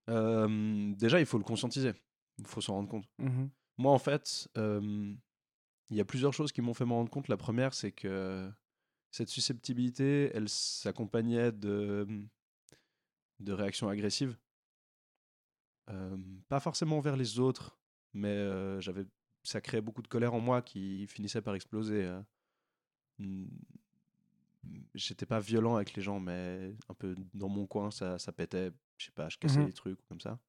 Déjà, 0.08 1.20
il 1.20 1.26
faut 1.26 1.38
le 1.38 1.44
conscientiser. 1.44 1.94
Il 2.38 2.46
faut 2.46 2.62
s'en 2.62 2.74
rendre 2.76 2.90
compte. 2.90 3.08
Mmh 3.20 3.48
Moi, 3.78 3.92
en 3.92 4.00
fait, 4.00 4.50
il 4.56 5.18
y 5.96 6.02
a 6.02 6.06
plusieurs 6.06 6.34
choses 6.34 6.52
qui 6.52 6.62
m'ont 6.62 6.74
fait 6.74 6.86
m'en 6.86 6.96
rendre 6.96 7.10
compte. 7.10 7.28
La 7.28 7.38
première, 7.38 7.74
c'est 7.74 7.92
que 7.92 8.52
cette 9.12 9.30
susceptibilité, 9.30 10.32
elle 10.34 10.50
s'accompagnait 10.50 11.52
de, 11.52 12.08
de 13.40 13.54
réactions 13.54 13.90
agressives. 13.90 14.38
pas 16.50 16.60
forcément 16.60 17.00
vers 17.00 17.16
les 17.16 17.40
autres, 17.40 17.80
mais 18.14 18.82
j'avais 18.82 19.06
ça 19.44 19.62
créait 19.62 19.82
beaucoup 19.82 20.02
de 20.02 20.10
colère 20.10 20.34
en 20.34 20.42
moi 20.42 20.62
qui 20.62 21.08
finissait 21.08 21.42
par 21.42 21.56
exploser 21.56 22.06
j'étais 24.94 25.26
pas 25.26 25.40
violent 25.40 25.76
avec 25.76 25.94
les 25.96 26.02
gens, 26.02 26.20
mais 26.20 26.74
un 26.90 26.94
peu 26.94 27.16
dans 27.34 27.50
mon 27.50 27.68
coin, 27.68 27.92
ça, 27.92 28.20
ça 28.20 28.32
pétait. 28.32 28.72
Je 28.98 29.06
sais 29.06 29.12
pas, 29.12 29.30
je 29.30 29.38
cassais 29.38 29.60
mmh 29.60 29.66
des 29.66 29.74
trucs 29.74 30.06
comme 30.08 30.20
ça. 30.20 30.40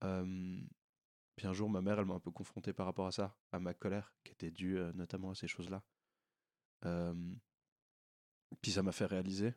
puis 0.00 1.46
un 1.46 1.52
jour, 1.52 1.70
ma 1.70 1.80
mère, 1.80 1.98
elle 1.98 2.06
m'a 2.06 2.14
un 2.14 2.20
peu 2.20 2.30
confronté 2.30 2.72
par 2.72 2.86
rapport 2.86 3.06
à 3.06 3.12
ça, 3.12 3.36
à 3.52 3.60
ma 3.60 3.74
colère, 3.74 4.12
qui 4.24 4.32
était 4.32 4.50
due 4.50 4.78
notamment 4.94 5.30
à 5.30 5.34
ces 5.34 5.48
choses-là. 5.48 5.82
puis 8.60 8.72
ça 8.72 8.82
m'a 8.82 8.92
fait 8.92 9.06
réaliser. 9.06 9.54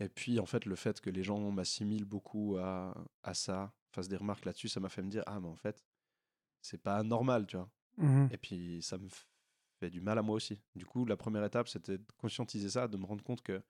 Et 0.00 0.08
puis, 0.08 0.40
en 0.40 0.46
fait, 0.46 0.66
le 0.66 0.74
fait 0.74 1.00
que 1.00 1.10
les 1.10 1.22
gens 1.22 1.38
m'assimilent 1.52 2.04
beaucoup 2.04 2.56
à, 2.58 2.94
à 3.22 3.34
ça, 3.34 3.72
fassent 3.92 4.08
des 4.08 4.16
remarques 4.16 4.44
là-dessus, 4.44 4.68
ça 4.68 4.80
m'a 4.80 4.88
fait 4.88 5.02
me 5.02 5.10
dire 5.10 5.22
Ah, 5.26 5.38
mais 5.40 5.48
en 5.48 5.56
fait, 5.56 5.84
c'est 6.60 6.82
pas 6.82 7.02
normal, 7.02 7.46
tu 7.46 7.56
vois? 7.56 7.70
Mmh 7.96 8.28
Et 8.32 8.38
puis, 8.38 8.82
ça 8.82 8.98
me 8.98 9.08
fait 9.80 9.90
du 9.90 10.00
mal 10.00 10.18
à 10.18 10.22
moi 10.22 10.36
aussi. 10.36 10.60
Du 10.74 10.86
coup, 10.86 11.04
la 11.04 11.16
première 11.16 11.44
étape, 11.44 11.68
c'était 11.68 11.98
de 11.98 12.12
conscientiser 12.16 12.70
ça, 12.70 12.88
de 12.88 12.96
me 12.96 13.04
rendre 13.04 13.24
compte 13.24 13.42
que 13.42 13.62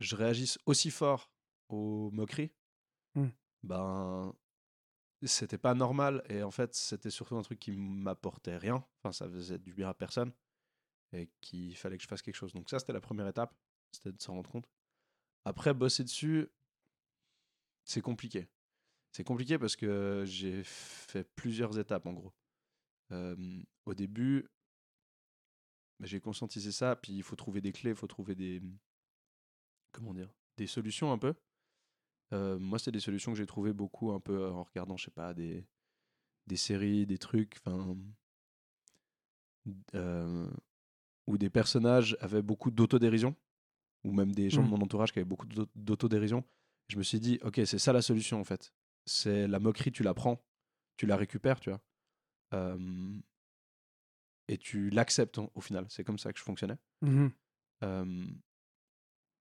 je 0.00 0.14
réagisse 0.16 0.58
aussi 0.66 0.90
fort 0.90 1.32
aux 1.68 2.10
moqueries. 2.10 2.52
Mmh. 3.14 3.28
Ben, 3.64 4.34
c'était 5.24 5.58
pas 5.58 5.74
normal. 5.74 6.22
Et 6.28 6.42
en 6.42 6.50
fait, 6.50 6.74
c'était 6.74 7.10
surtout 7.10 7.36
un 7.36 7.42
truc 7.42 7.58
qui 7.58 7.72
m'apportait 7.72 8.56
rien. 8.56 8.84
Enfin, 8.98 9.12
ça 9.12 9.28
faisait 9.28 9.58
du 9.58 9.74
bien 9.74 9.88
à 9.88 9.94
personne. 9.94 10.32
Et 11.12 11.30
qu'il 11.40 11.76
fallait 11.76 11.96
que 11.96 12.02
je 12.02 12.08
fasse 12.08 12.22
quelque 12.22 12.36
chose. 12.36 12.52
Donc, 12.52 12.68
ça, 12.70 12.78
c'était 12.78 12.92
la 12.92 13.00
première 13.00 13.26
étape. 13.26 13.54
C'était 13.92 14.12
de 14.12 14.20
s'en 14.20 14.34
rendre 14.34 14.50
compte. 14.50 14.68
Après, 15.44 15.72
bosser 15.74 16.04
dessus, 16.04 16.48
c'est 17.84 18.02
compliqué. 18.02 18.48
C'est 19.12 19.24
compliqué 19.24 19.58
parce 19.58 19.74
que 19.74 20.24
j'ai 20.26 20.62
fait 20.62 21.24
plusieurs 21.24 21.78
étapes, 21.78 22.06
en 22.06 22.12
gros. 22.12 22.32
Au 23.10 23.94
début, 23.94 24.46
bah, 25.98 26.06
j'ai 26.06 26.20
conscientisé 26.20 26.72
ça, 26.72 26.94
puis 26.96 27.12
il 27.14 27.22
faut 27.22 27.36
trouver 27.36 27.60
des 27.60 27.72
clés, 27.72 27.90
il 27.90 27.96
faut 27.96 28.06
trouver 28.06 28.34
des. 28.34 28.62
Comment 29.92 30.14
dire 30.14 30.30
Des 30.56 30.66
solutions 30.66 31.10
un 31.12 31.18
peu. 31.18 31.34
Euh, 32.34 32.58
moi, 32.58 32.78
c'est 32.78 32.92
des 32.92 33.00
solutions 33.00 33.32
que 33.32 33.38
j'ai 33.38 33.46
trouvées 33.46 33.72
beaucoup 33.72 34.12
un 34.12 34.20
peu 34.20 34.48
en 34.50 34.62
regardant, 34.64 34.96
je 34.98 35.06
sais 35.06 35.10
pas, 35.10 35.32
des, 35.32 35.66
des 36.46 36.56
séries, 36.56 37.06
des 37.06 37.18
trucs, 37.18 37.56
enfin. 37.64 37.96
Euh, 39.94 40.48
où 41.26 41.36
des 41.36 41.50
personnages 41.50 42.16
avaient 42.20 42.42
beaucoup 42.42 42.70
d'autodérision, 42.70 43.34
ou 44.04 44.12
même 44.12 44.32
des 44.32 44.48
gens 44.48 44.62
de 44.62 44.68
Mmh. 44.68 44.70
mon 44.70 44.80
entourage 44.80 45.12
qui 45.12 45.18
avaient 45.18 45.28
beaucoup 45.28 45.46
d'au- 45.46 45.66
d'autodérision. 45.74 46.42
Je 46.88 46.96
me 46.96 47.02
suis 47.02 47.20
dit, 47.20 47.38
ok, 47.42 47.60
c'est 47.66 47.78
ça 47.78 47.92
la 47.92 48.00
solution 48.00 48.40
en 48.40 48.44
fait. 48.44 48.72
C'est 49.04 49.46
la 49.46 49.58
moquerie, 49.58 49.92
tu 49.92 50.02
la 50.02 50.14
prends, 50.14 50.42
tu 50.96 51.06
la 51.06 51.16
récupères, 51.16 51.60
tu 51.60 51.68
vois. 51.70 51.80
Et 54.50 54.56
tu 54.58 54.90
l'acceptes 54.90 55.38
au- 55.38 55.50
au 55.54 55.60
final. 55.60 55.86
C'est 55.88 56.04
comme 56.04 56.18
ça 56.18 56.32
que 56.32 56.38
je 56.38 56.44
fonctionnais. 56.44 56.76
Mmh 57.02 57.28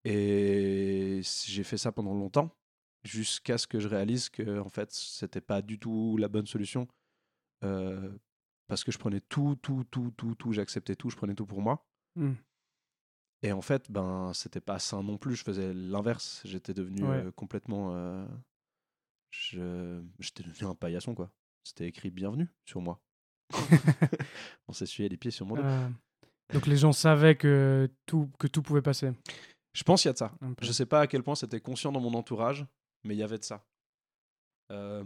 et 0.05 1.21
j'ai 1.45 1.63
fait 1.63 1.77
ça 1.77 1.91
pendant 1.91 2.13
longtemps, 2.13 2.55
jusqu'à 3.03 3.57
ce 3.57 3.67
que 3.67 3.79
je 3.79 3.87
réalise 3.89 4.29
que 4.29 4.59
en 4.59 4.69
fait, 4.69 4.91
c'était 4.91 5.41
pas 5.41 5.61
du 5.61 5.79
tout 5.79 6.15
la 6.17 6.27
bonne 6.29 6.45
solution. 6.47 6.87
euh, 7.63 8.15
parce 8.67 8.83
que 8.83 8.91
je 8.91 8.97
prenais 8.99 9.19
tout, 9.21 9.57
tout, 9.61 9.83
tout, 9.91 10.11
tout, 10.15 10.35
tout, 10.35 10.51
j'acceptais 10.53 10.95
tout, 10.95 11.09
je 11.09 11.15
prenais 11.17 11.33
tout 11.35 11.45
pour 11.47 11.61
moi. 11.61 11.85
Mmh. 12.15 12.33
Et 13.43 13.51
en 13.51 13.61
fait, 13.61 13.91
ben, 13.91 14.31
c'était 14.33 14.61
pas 14.61 14.77
sain 14.79 15.01
non 15.03 15.17
plus. 15.17 15.35
Je 15.35 15.43
faisais 15.43 15.73
l'inverse. 15.73 16.41
J'étais 16.45 16.73
devenu 16.73 17.03
Ouais. 17.03 17.25
euh, 17.25 17.31
complètement. 17.31 17.95
euh, 17.95 18.25
je- 19.31 20.03
J'étais 20.19 20.43
devenu 20.43 20.67
un 20.69 20.75
paillasson, 20.75 21.15
quoi. 21.15 21.31
C'était 21.67 21.87
écrit 21.87 22.11
bienvenue 22.11 22.47
sur 22.65 22.79
moi. 22.79 23.01
On 24.69 24.71
s'essuyait 24.71 25.09
les 25.09 25.17
pieds 25.17 25.31
sur 25.31 25.45
mon 25.45 25.55
dos. 25.55 25.63
Euh, 25.63 25.89
donc 26.53 26.65
les 26.65 26.77
gens 26.77 26.93
savaient 26.93 27.35
que 27.35 27.89
tout, 28.05 28.31
que 28.39 28.47
tout 28.47 28.61
pouvait 28.61 28.81
passer. 28.81 29.11
Je 29.73 29.83
pense 29.83 30.01
qu'il 30.01 30.07
y 30.07 30.11
a 30.11 30.13
de 30.13 30.17
ça. 30.17 30.31
Je 30.61 30.71
sais 30.71 30.85
pas 30.85 31.01
à 31.01 31.07
quel 31.07 31.23
point 31.23 31.35
c'était 31.35 31.59
conscient 31.59 31.91
dans 31.91 31.99
mon 31.99 32.13
entourage, 32.13 32.65
mais 33.03 33.15
il 33.15 33.17
y 33.17 33.23
avait 33.23 33.37
de 33.37 33.43
ça. 33.43 33.65
Euh, 34.71 35.03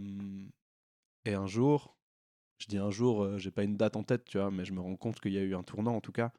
et 1.25 1.33
un 1.33 1.47
jour, 1.47 1.97
je 2.59 2.67
dis 2.67 2.77
un 2.77 2.91
jour, 2.91 3.23
euh, 3.23 3.39
j'ai 3.39 3.49
pas 3.49 3.63
une 3.63 3.75
date 3.75 3.95
en 3.95 4.03
tête, 4.03 4.25
tu 4.25 4.37
vois, 4.37 4.51
mais 4.51 4.63
je 4.63 4.73
me 4.73 4.81
rends 4.81 4.95
compte 4.95 5.19
qu'il 5.19 5.33
y 5.33 5.39
a 5.39 5.41
eu 5.41 5.55
un 5.55 5.63
tournant 5.63 5.95
en 5.95 6.01
tout 6.01 6.11
cas, 6.11 6.31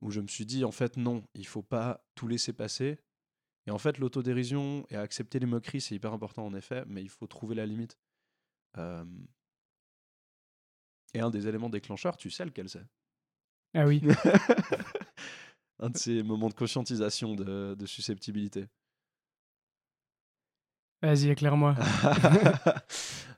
où 0.00 0.10
je 0.10 0.22
me 0.22 0.28
suis 0.28 0.46
dit 0.46 0.64
en 0.64 0.72
fait 0.72 0.96
non, 0.96 1.24
il 1.34 1.46
faut 1.46 1.62
pas 1.62 2.06
tout 2.14 2.26
laisser 2.26 2.54
passer. 2.54 3.00
Et 3.66 3.70
en 3.70 3.78
fait, 3.78 3.98
l'autodérision 3.98 4.86
et 4.88 4.96
accepter 4.96 5.38
les 5.38 5.46
moqueries, 5.46 5.82
c'est 5.82 5.94
hyper 5.94 6.14
important 6.14 6.46
en 6.46 6.54
effet, 6.54 6.84
mais 6.86 7.02
il 7.02 7.10
faut 7.10 7.26
trouver 7.26 7.54
la 7.54 7.66
limite. 7.66 7.98
Et 11.14 11.20
un 11.20 11.30
des 11.30 11.46
éléments 11.48 11.68
déclencheurs, 11.70 12.16
tu 12.16 12.30
sais 12.30 12.44
lequel 12.44 12.68
c'est? 12.68 12.84
Ah 13.74 13.86
oui. 13.86 14.02
Un 15.78 15.90
de 15.90 15.96
ces 15.96 16.22
moments 16.22 16.48
de 16.48 16.54
conscientisation 16.54 17.34
de, 17.34 17.74
de 17.74 17.86
susceptibilité. 17.86 18.66
Vas-y, 21.02 21.30
éclaire-moi. 21.30 21.74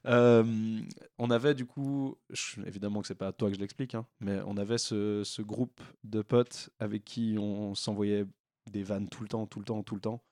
Euh, 0.07 0.83
on 1.17 1.31
avait 1.31 1.55
du 1.55 1.65
coup, 1.65 2.19
évidemment 2.67 3.01
que 3.01 3.07
c'est 3.07 3.15
pas 3.15 3.29
à 3.29 3.33
toi 3.33 3.49
que 3.49 3.55
je 3.55 3.61
l'explique, 3.61 3.95
hein, 3.95 4.07
mais 4.21 4.39
on 4.45 4.59
avait 4.59 4.77
ce, 4.77 5.23
ce 5.25 5.41
groupe 5.41 5.81
de 6.03 6.21
potes 6.21 6.69
avec 6.79 7.07
qui 7.07 7.37
on 7.39 7.75
s'envoyait 7.75 8.27
des 8.71 8.83
vannes 8.83 9.09
tout 9.09 9.23
le 9.23 9.29
temps, 9.31 9.47
tout 9.47 9.61
le 9.61 9.65
temps, 9.65 9.83
tout 9.83 9.95
le 9.95 10.03
temps. 10.03 10.23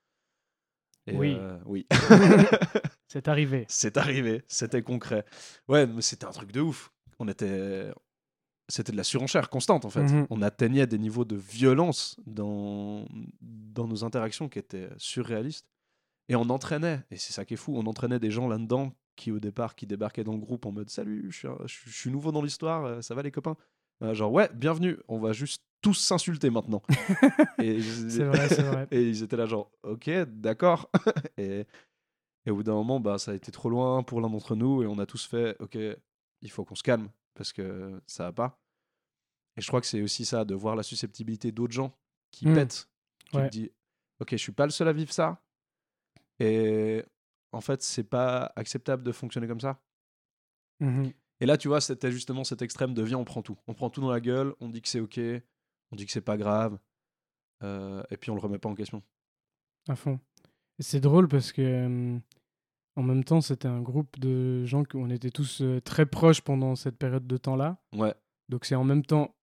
Et, 1.06 1.16
Oui. 1.16 1.32
euh, 1.38 1.58
oui. 1.64 1.86
C'est 3.08 3.28
arrivé. 3.28 3.64
c'est 3.68 3.96
arrivé, 3.96 4.42
c'était 4.46 4.82
concret. 4.82 5.24
Ouais, 5.68 5.86
mais 5.86 6.02
c'était 6.02 6.26
un 6.26 6.32
truc 6.32 6.52
de 6.52 6.60
ouf. 6.60 6.92
On 7.18 7.28
était, 7.28 7.90
c'était 8.68 8.92
de 8.92 8.96
la 8.96 9.04
surenchère 9.04 9.50
constante 9.50 9.84
en 9.84 9.90
fait. 9.90 10.02
Mhm. 10.02 10.26
On 10.30 10.42
atteignait 10.42 10.86
des 10.86 10.98
niveaux 10.98 11.24
de 11.24 11.36
violence 11.36 12.16
dans 12.26 13.06
dans 13.40 13.86
nos 13.86 14.04
interactions 14.04 14.48
qui 14.48 14.58
étaient 14.58 14.88
surréalistes. 14.98 15.66
Et 16.28 16.36
on 16.36 16.48
entraînait, 16.50 17.00
et 17.10 17.16
c'est 17.16 17.32
ça 17.32 17.44
qui 17.44 17.54
est 17.54 17.56
fou, 17.56 17.74
on 17.76 17.86
entraînait 17.86 18.20
des 18.20 18.30
gens 18.30 18.48
là-dedans 18.48 18.92
qui 19.16 19.30
au 19.32 19.40
départ 19.40 19.74
qui 19.74 19.86
débarquaient 19.86 20.24
dans 20.24 20.32
le 20.32 20.38
groupe 20.38 20.64
en 20.66 20.72
mode 20.72 20.88
salut, 20.88 21.26
je 21.30 21.38
suis, 21.38 21.48
un- 21.48 21.58
je 21.66 21.74
suis- 21.74 21.90
je 21.90 21.96
suis 21.96 22.10
nouveau 22.10 22.32
dans 22.32 22.40
l'histoire, 22.42 22.84
euh, 22.84 23.00
ça 23.02 23.14
va 23.14 23.22
les 23.22 23.30
copains? 23.32 23.56
Euh, 24.02 24.14
genre 24.14 24.32
ouais, 24.32 24.48
bienvenue, 24.54 24.96
on 25.08 25.18
va 25.18 25.32
juste 25.32 25.62
tous 25.82 25.94
s'insulter 25.94 26.48
maintenant. 26.48 26.82
et, 27.58 27.80
C'est 27.82 28.24
vrai, 28.24 28.48
c'est 28.48 28.62
vrai. 28.62 28.86
et 28.92 29.02
ils 29.02 29.22
étaient 29.22 29.36
là 29.36 29.46
genre 29.46 29.70
ok, 29.82 30.08
d'accord. 30.28 30.90
et, 31.36 31.66
et 32.46 32.50
au 32.50 32.56
bout 32.56 32.62
d'un 32.62 32.74
moment, 32.74 33.00
bah, 33.00 33.18
ça 33.18 33.32
a 33.32 33.34
été 33.34 33.50
trop 33.52 33.68
loin 33.68 34.02
pour 34.02 34.20
l'un 34.20 34.30
d'entre 34.30 34.54
nous 34.54 34.82
et 34.82 34.86
on 34.86 34.98
a 34.98 35.06
tous 35.06 35.26
fait 35.26 35.56
ok, 35.60 35.76
il 36.42 36.50
faut 36.50 36.64
qu'on 36.64 36.74
se 36.74 36.82
calme 36.82 37.08
parce 37.34 37.52
que 37.52 38.00
ça 38.06 38.24
va 38.24 38.32
pas. 38.32 38.58
Et 39.56 39.60
je 39.60 39.66
crois 39.68 39.80
que 39.80 39.86
c'est 39.86 40.02
aussi 40.02 40.24
ça, 40.24 40.44
de 40.44 40.54
voir 40.54 40.76
la 40.76 40.82
susceptibilité 40.82 41.52
d'autres 41.52 41.72
gens 41.72 41.96
qui 42.30 42.46
Mm. 42.46 42.54
pètent. 42.54 42.88
Tu 43.30 43.36
Ouais. 43.36 43.46
te 43.46 43.50
dis 43.52 43.70
ok, 44.20 44.30
je 44.32 44.36
suis 44.36 44.52
pas 44.52 44.64
le 44.66 44.70
seul 44.72 44.88
à 44.88 44.92
vivre 44.92 45.12
ça. 45.12 45.42
Et 46.38 47.04
en 47.52 47.60
fait, 47.60 47.82
c'est 47.82 48.04
pas 48.04 48.52
acceptable 48.56 49.02
de 49.02 49.12
fonctionner 49.12 49.46
comme 49.46 49.60
ça. 49.60 49.80
Mhm. 50.80 51.12
Et 51.40 51.46
là, 51.46 51.56
tu 51.56 51.68
vois, 51.68 51.80
c'était 51.80 52.10
justement 52.12 52.44
cet 52.44 52.62
extrême 52.62 52.94
de 52.94 53.02
viens, 53.02 53.18
on 53.18 53.24
prend 53.24 53.42
tout. 53.42 53.58
On 53.66 53.74
prend 53.74 53.90
tout 53.90 54.00
dans 54.00 54.10
la 54.10 54.20
gueule, 54.20 54.54
on 54.60 54.68
dit 54.68 54.80
que 54.82 54.88
c'est 54.88 55.00
ok, 55.00 55.18
on 55.90 55.96
dit 55.96 56.06
que 56.06 56.12
c'est 56.12 56.20
pas 56.20 56.36
grave, 56.36 56.78
euh, 57.62 58.02
et 58.10 58.16
puis 58.16 58.30
on 58.30 58.34
le 58.34 58.40
remet 58.40 58.58
pas 58.58 58.68
en 58.68 58.74
question. 58.74 59.02
À 59.88 59.96
fond. 59.96 60.18
Et 60.78 60.82
c'est 60.82 61.00
drôle 61.00 61.28
parce 61.28 61.52
que 61.52 62.18
en 62.96 63.02
même 63.02 63.24
temps, 63.24 63.40
c'était 63.40 63.68
un 63.68 63.80
groupe 63.80 64.18
de 64.18 64.64
gens 64.66 64.84
qu'on 64.84 65.10
était 65.10 65.30
tous 65.30 65.62
euh, 65.62 65.80
très 65.80 66.06
proches 66.06 66.42
pendant 66.42 66.76
cette 66.76 66.98
période 66.98 67.26
de 67.26 67.36
temps-là. 67.36 67.78
Ouais, 67.94 68.14
Donc 68.48 68.64
c'est 68.64 68.74
en 68.74 68.84
même 68.84 69.04
temps, 69.04 69.34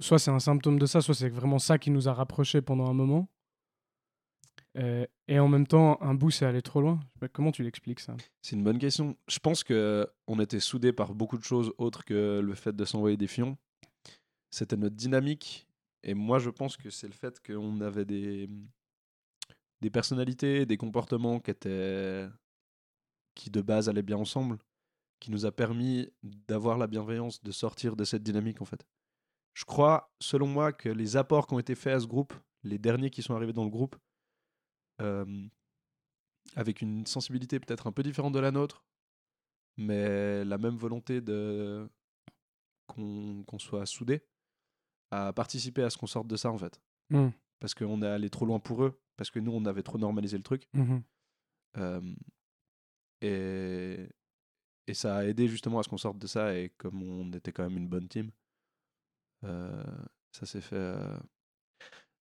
soit 0.00 0.18
c'est 0.18 0.30
un 0.30 0.40
symptôme 0.40 0.78
de 0.78 0.86
ça, 0.86 1.00
soit 1.00 1.14
c'est 1.14 1.28
vraiment 1.28 1.58
ça 1.58 1.78
qui 1.78 1.90
nous 1.90 2.08
a 2.08 2.12
rapprochés 2.12 2.60
pendant 2.60 2.88
un 2.88 2.94
moment. 2.94 3.28
Euh, 4.78 5.06
et 5.28 5.38
en 5.38 5.48
même 5.48 5.66
temps, 5.66 6.00
un 6.00 6.14
bout, 6.14 6.30
c'est 6.30 6.46
allé 6.46 6.62
trop 6.62 6.80
loin. 6.80 7.00
Comment 7.32 7.52
tu 7.52 7.62
l'expliques 7.62 8.00
ça? 8.00 8.16
C'est 8.40 8.56
une 8.56 8.64
bonne 8.64 8.78
question. 8.78 9.16
Je 9.28 9.38
pense 9.38 9.64
que 9.64 10.08
on 10.26 10.40
était 10.40 10.60
soudés 10.60 10.92
par 10.92 11.14
beaucoup 11.14 11.36
de 11.36 11.44
choses 11.44 11.72
autres 11.78 12.04
que 12.04 12.40
le 12.42 12.54
fait 12.54 12.74
de 12.74 12.84
s'envoyer 12.84 13.16
des 13.16 13.26
fions. 13.26 13.56
C'était 14.50 14.76
notre 14.76 14.96
dynamique, 14.96 15.66
et 16.02 16.14
moi, 16.14 16.38
je 16.38 16.50
pense 16.50 16.76
que 16.76 16.90
c'est 16.90 17.06
le 17.06 17.14
fait 17.14 17.40
qu'on 17.40 17.80
avait 17.80 18.04
des 18.04 18.48
des 19.80 19.90
personnalités, 19.90 20.64
des 20.64 20.76
comportements 20.76 21.40
qui 21.40 21.50
étaient 21.50 22.28
qui 23.34 23.50
de 23.50 23.60
base 23.60 23.88
allaient 23.88 24.02
bien 24.02 24.16
ensemble, 24.16 24.58
qui 25.20 25.30
nous 25.30 25.46
a 25.46 25.52
permis 25.52 26.10
d'avoir 26.22 26.78
la 26.78 26.86
bienveillance 26.86 27.42
de 27.42 27.52
sortir 27.52 27.96
de 27.96 28.04
cette 28.04 28.22
dynamique 28.22 28.60
en 28.60 28.64
fait. 28.64 28.86
Je 29.54 29.64
crois, 29.64 30.10
selon 30.20 30.46
moi, 30.46 30.72
que 30.72 30.88
les 30.88 31.16
apports 31.16 31.46
qui 31.46 31.54
ont 31.54 31.58
été 31.58 31.74
faits 31.74 31.94
à 31.94 32.00
ce 32.00 32.06
groupe, 32.06 32.32
les 32.62 32.78
derniers 32.78 33.10
qui 33.10 33.22
sont 33.22 33.34
arrivés 33.34 33.52
dans 33.52 33.64
le 33.64 33.70
groupe, 33.70 33.96
euh, 35.00 35.46
avec 36.56 36.80
une 36.82 37.06
sensibilité 37.06 37.60
peut-être 37.60 37.86
un 37.86 37.92
peu 37.92 38.02
différente 38.02 38.32
de 38.32 38.40
la 38.40 38.50
nôtre, 38.50 38.84
mais 39.76 40.44
la 40.44 40.58
même 40.58 40.76
volonté 40.76 41.20
de 41.20 41.88
qu'on 42.86 43.44
qu'on 43.46 43.58
soit 43.58 43.86
soudés, 43.86 44.24
à 45.10 45.32
participer 45.32 45.82
à 45.82 45.90
ce 45.90 45.98
qu'on 45.98 46.06
sorte 46.06 46.26
de 46.26 46.36
ça 46.36 46.50
en 46.50 46.58
fait. 46.58 46.80
Hmm. 47.10 47.30
Parce 47.60 47.74
qu'on 47.74 48.02
est 48.02 48.06
allé 48.06 48.28
trop 48.28 48.44
loin 48.44 48.58
pour 48.58 48.84
eux, 48.84 49.00
parce 49.16 49.30
que 49.30 49.38
nous 49.38 49.52
on 49.52 49.64
avait 49.66 49.82
trop 49.82 49.98
normalisé 49.98 50.36
le 50.36 50.42
truc. 50.42 50.68
Euh, 51.76 52.00
et, 53.22 54.08
et 54.86 54.94
ça 54.94 55.16
a 55.16 55.24
aidé 55.24 55.48
justement 55.48 55.78
à 55.78 55.82
ce 55.82 55.88
qu'on 55.88 55.96
sorte 55.96 56.18
de 56.18 56.26
ça. 56.26 56.54
Et 56.58 56.70
comme 56.76 57.02
on 57.02 57.32
était 57.32 57.52
quand 57.52 57.62
même 57.62 57.78
une 57.78 57.88
bonne 57.88 58.08
team, 58.08 58.30
euh, 59.44 59.82
ça 60.32 60.46
s'est 60.46 60.60
fait, 60.60 60.76
euh, 60.76 61.18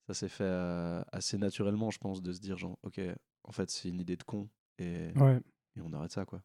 ça 0.08 0.14
s'est 0.14 0.30
fait 0.30 0.44
euh, 0.44 1.04
assez 1.12 1.38
naturellement, 1.38 1.92
je 1.92 2.00
pense, 2.00 2.22
de 2.22 2.32
se 2.32 2.40
dire 2.40 2.58
genre, 2.58 2.78
ok, 2.84 3.00
en 3.44 3.52
fait, 3.52 3.70
c'est 3.70 3.90
une 3.90 4.00
idée 4.00 4.18
de 4.18 4.24
con 4.24 4.50
et, 4.78 5.12
Ouais. 5.16 5.40
et 5.76 5.82
on 5.82 5.92
arrête 5.94 6.12
ça, 6.12 6.26
quoi. 6.26 6.42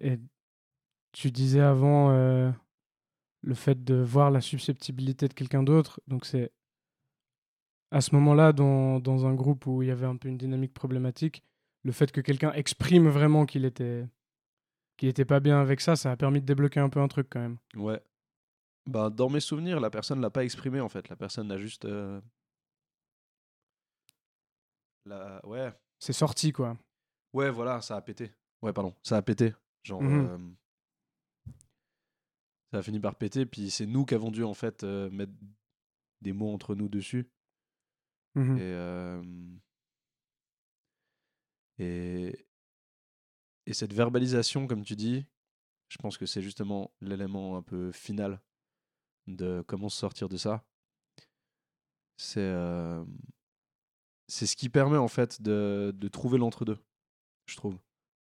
Et 0.00 0.18
tu 1.12 1.30
disais 1.30 1.60
avant 1.60 2.10
le 3.42 3.54
fait 3.54 3.84
de 3.84 3.94
voir 3.94 4.30
la 4.30 4.40
susceptibilité 4.40 5.28
de 5.28 5.34
quelqu'un 5.34 5.62
d'autre. 5.62 6.00
Donc 6.08 6.24
c'est 6.26 6.50
à 7.90 8.00
ce 8.00 8.14
moment-là, 8.16 8.52
dans, 8.52 8.98
dans 8.98 9.26
un 9.26 9.34
groupe 9.34 9.66
où 9.66 9.82
il 9.82 9.88
y 9.88 9.90
avait 9.92 10.06
un 10.06 10.16
peu 10.16 10.28
une 10.28 10.38
dynamique 10.38 10.74
problématique, 10.74 11.44
le 11.84 11.92
fait 11.92 12.10
que 12.12 12.20
quelqu'un 12.20 12.52
exprime 12.52 13.08
vraiment 13.08 13.46
qu'il 13.46 13.64
était 13.64 14.06
qu'il 14.96 15.08
était 15.08 15.24
pas 15.24 15.40
bien 15.40 15.60
avec 15.60 15.80
ça, 15.80 15.96
ça 15.96 16.12
a 16.12 16.16
permis 16.16 16.40
de 16.40 16.46
débloquer 16.46 16.80
un 16.80 16.88
peu 16.88 17.00
un 17.00 17.08
truc 17.08 17.28
quand 17.30 17.40
même. 17.40 17.58
Ouais. 17.76 18.00
bah, 18.86 19.10
dans 19.10 19.28
mes 19.28 19.40
souvenirs, 19.40 19.80
la 19.80 19.90
personne 19.90 20.20
l'a 20.20 20.30
pas 20.30 20.44
exprimé 20.44 20.80
en 20.80 20.88
fait. 20.88 21.08
La 21.08 21.16
personne 21.16 21.50
a 21.50 21.58
juste. 21.58 21.84
euh, 21.84 22.20
la... 25.04 25.44
Ouais. 25.46 25.72
C'est 25.98 26.12
sorti, 26.12 26.52
quoi. 26.52 26.76
Ouais, 27.32 27.50
voilà, 27.50 27.80
ça 27.80 27.96
a 27.96 28.02
pété. 28.02 28.30
Ouais, 28.62 28.72
pardon, 28.72 28.94
ça 29.02 29.16
a 29.16 29.22
pété. 29.22 29.52
Genre. 29.82 30.02
Euh, 30.02 30.38
Ça 32.72 32.78
a 32.78 32.82
fini 32.82 32.98
par 33.00 33.14
péter, 33.16 33.46
puis 33.46 33.70
c'est 33.70 33.86
nous 33.86 34.04
qui 34.04 34.14
avons 34.14 34.30
dû 34.30 34.42
en 34.44 34.54
fait 34.54 34.82
euh, 34.84 35.10
mettre 35.10 35.32
des 36.22 36.32
mots 36.32 36.52
entre 36.52 36.74
nous 36.74 36.88
dessus. 36.88 37.28
Mhm. 38.34 38.58
Et, 38.58 38.72
et, 41.78 42.46
et 43.66 43.72
cette 43.72 43.92
verbalisation, 43.92 44.66
comme 44.66 44.84
tu 44.84 44.96
dis, 44.96 45.26
je 45.88 45.98
pense 45.98 46.18
que 46.18 46.26
c'est 46.26 46.42
justement 46.42 46.92
l'élément 47.00 47.56
un 47.56 47.62
peu 47.62 47.92
final 47.92 48.40
de 49.26 49.62
comment 49.66 49.88
se 49.88 49.98
sortir 49.98 50.28
de 50.28 50.36
ça. 50.36 50.64
C'est 52.16 52.40
euh, 52.40 53.04
c'est 54.28 54.46
ce 54.46 54.56
qui 54.56 54.68
permet 54.68 54.96
en 54.96 55.08
fait 55.08 55.42
de, 55.42 55.92
de 55.94 56.08
trouver 56.08 56.38
l'entre-deux, 56.38 56.78
je 57.46 57.56
trouve. 57.56 57.78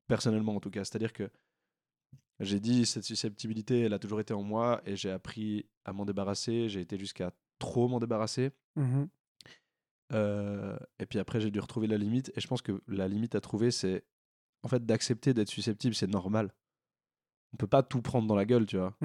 Personnellement 0.08 0.56
en 0.56 0.60
tout 0.60 0.72
cas. 0.72 0.84
C'est-à-dire 0.84 1.14
que 1.14 1.30
j'ai 2.40 2.60
dit 2.60 2.86
cette 2.86 3.04
susceptibilité, 3.04 3.82
elle 3.82 3.94
a 3.94 4.00
toujours 4.00 4.20
été 4.20 4.34
en 4.34 4.42
moi 4.44 4.82
et 4.86 4.96
j'ai 4.96 5.12
appris 5.12 5.70
à 5.86 5.94
m'en 5.94 6.06
débarrasser. 6.06 6.70
J'ai 6.70 6.82
été 6.82 6.98
jusqu'à 6.98 7.32
trop 7.60 7.88
m'en 7.88 8.00
débarrasser. 8.00 8.52
Mhm. 8.76 9.08
Euh, 10.12 10.78
et 11.00 11.06
puis 11.06 11.20
après, 11.20 11.40
j'ai 11.40 11.52
dû 11.52 11.60
retrouver 11.60 11.88
la 11.88 11.98
limite. 11.98 12.32
Et 12.36 12.42
je 12.42 12.48
pense 12.48 12.62
que 12.62 12.82
la 12.88 13.08
limite 13.08 13.36
à 13.36 13.42
trouver, 13.42 13.72
c'est 13.72 14.04
en 14.64 14.68
fait 14.68 14.86
d'accepter 14.86 15.34
d'être 15.34 15.50
susceptible, 15.50 15.96
c'est 15.96 16.08
normal. 16.08 16.54
On 17.54 17.58
peut 17.58 17.68
pas 17.68 17.84
tout 17.84 18.02
prendre 18.02 18.28
dans 18.28 18.36
la 18.36 18.46
gueule, 18.46 18.66
tu 18.66 18.78
vois. 18.78 18.96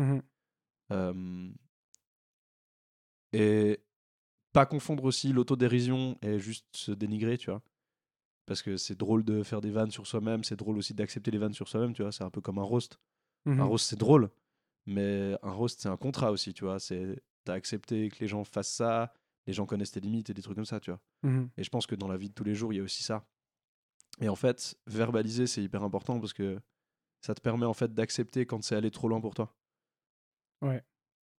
Euh, 0.93 1.51
et 3.33 3.81
pas 4.53 4.67
confondre 4.67 5.05
aussi 5.05 5.33
l'autodérision 5.33 6.17
et 6.23 6.39
juste 6.39 6.67
se 6.73 6.93
dénigrer, 6.93 7.39
tu 7.39 7.51
vois. 7.51 7.63
Parce 8.47 8.63
que 8.63 8.77
c'est 8.77 8.97
drôle 8.97 9.25
de 9.25 9.43
faire 9.43 9.61
des 9.61 9.71
vannes 9.71 9.91
sur 9.91 10.07
soi-même, 10.07 10.45
c'est 10.45 10.57
drôle 10.57 10.79
aussi 10.79 10.95
d'accepter 10.95 11.31
les 11.31 11.39
vannes 11.39 11.53
sur 11.53 11.69
soi-même, 11.69 11.93
tu 11.93 12.03
vois. 12.03 12.13
C'est 12.13 12.25
un 12.25 12.31
peu 12.31 12.41
comme 12.41 12.59
un 12.59 12.63
roast. 12.63 13.01
Mhm. 13.45 13.61
Un 13.61 13.65
roast, 13.65 13.89
c'est 13.89 13.99
drôle, 13.99 14.31
mais 14.87 15.37
un 15.43 15.53
roast, 15.53 15.81
c'est 15.81 15.89
un 15.89 15.97
contrat 15.97 16.31
aussi, 16.31 16.55
tu 16.55 16.65
vois. 16.65 16.79
C'est 16.79 17.21
t'as 17.45 17.55
accepté 17.55 18.09
que 18.09 18.19
les 18.21 18.29
gens 18.29 18.45
fassent 18.45 18.73
ça, 18.73 19.13
les 19.47 19.53
gens 19.53 19.67
connaissent 19.67 19.93
tes 19.93 20.01
limites 20.01 20.31
et 20.31 20.35
des 20.35 20.43
trucs 20.43 20.57
comme 20.57 20.65
ça, 20.65 20.81
tu 20.81 20.91
vois. 20.91 21.01
Mhm. 21.23 21.51
Et 21.57 21.65
je 21.65 21.71
pense 21.71 21.87
que 21.87 21.95
dans 21.95 22.09
la 22.09 22.17
vie 22.17 22.29
de 22.29 22.35
tous 22.35 22.45
les 22.45 22.55
jours, 22.55 22.73
il 22.73 22.77
y 22.77 22.81
a 22.81 22.83
aussi 22.83 23.03
ça. 23.03 23.27
Et 24.21 24.29
en 24.29 24.37
fait, 24.37 24.79
verbaliser, 24.87 25.47
c'est 25.47 25.63
hyper 25.63 25.83
important 25.83 26.19
parce 26.21 26.33
que 26.33 26.61
ça 27.21 27.35
te 27.35 27.41
permet 27.41 27.67
en 27.67 27.75
fait 27.75 27.93
d'accepter 27.93 28.47
quand 28.47 28.63
c'est 28.63 28.77
allé 28.77 28.91
trop 28.91 29.09
loin 29.09 29.21
pour 29.21 29.35
toi. 29.35 29.55
Ouais. 30.63 30.83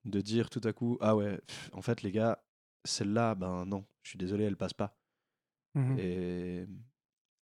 De 0.06 0.22
dire 0.22 0.50
tout 0.50 0.62
à 0.64 0.74
coup, 0.74 0.98
ah 1.02 1.16
ouais, 1.16 1.38
pff, 1.38 1.70
en 1.74 1.82
fait, 1.82 2.02
les 2.02 2.12
gars, 2.12 2.44
celle-là, 2.86 3.36
ben 3.36 3.66
non, 3.66 3.86
je 4.04 4.10
suis 4.10 4.18
désolé, 4.20 4.46
elle 4.46 4.58
passe 4.58 4.74
pas. 4.74 4.98
Mhm. 5.76 6.00
Et, 6.00 6.66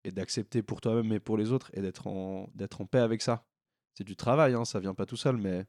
et 0.03 0.11
d'accepter 0.11 0.63
pour 0.63 0.81
toi-même 0.81 1.11
et 1.13 1.19
pour 1.19 1.37
les 1.37 1.51
autres 1.51 1.71
et 1.73 1.81
d'être 1.81 2.07
en, 2.07 2.49
d'être 2.53 2.81
en 2.81 2.85
paix 2.85 2.99
avec 2.99 3.21
ça. 3.21 3.47
C'est 3.95 4.03
du 4.03 4.15
travail, 4.15 4.53
hein, 4.53 4.65
ça 4.65 4.79
vient 4.79 4.95
pas 4.95 5.05
tout 5.05 5.17
seul, 5.17 5.37
mais 5.37 5.65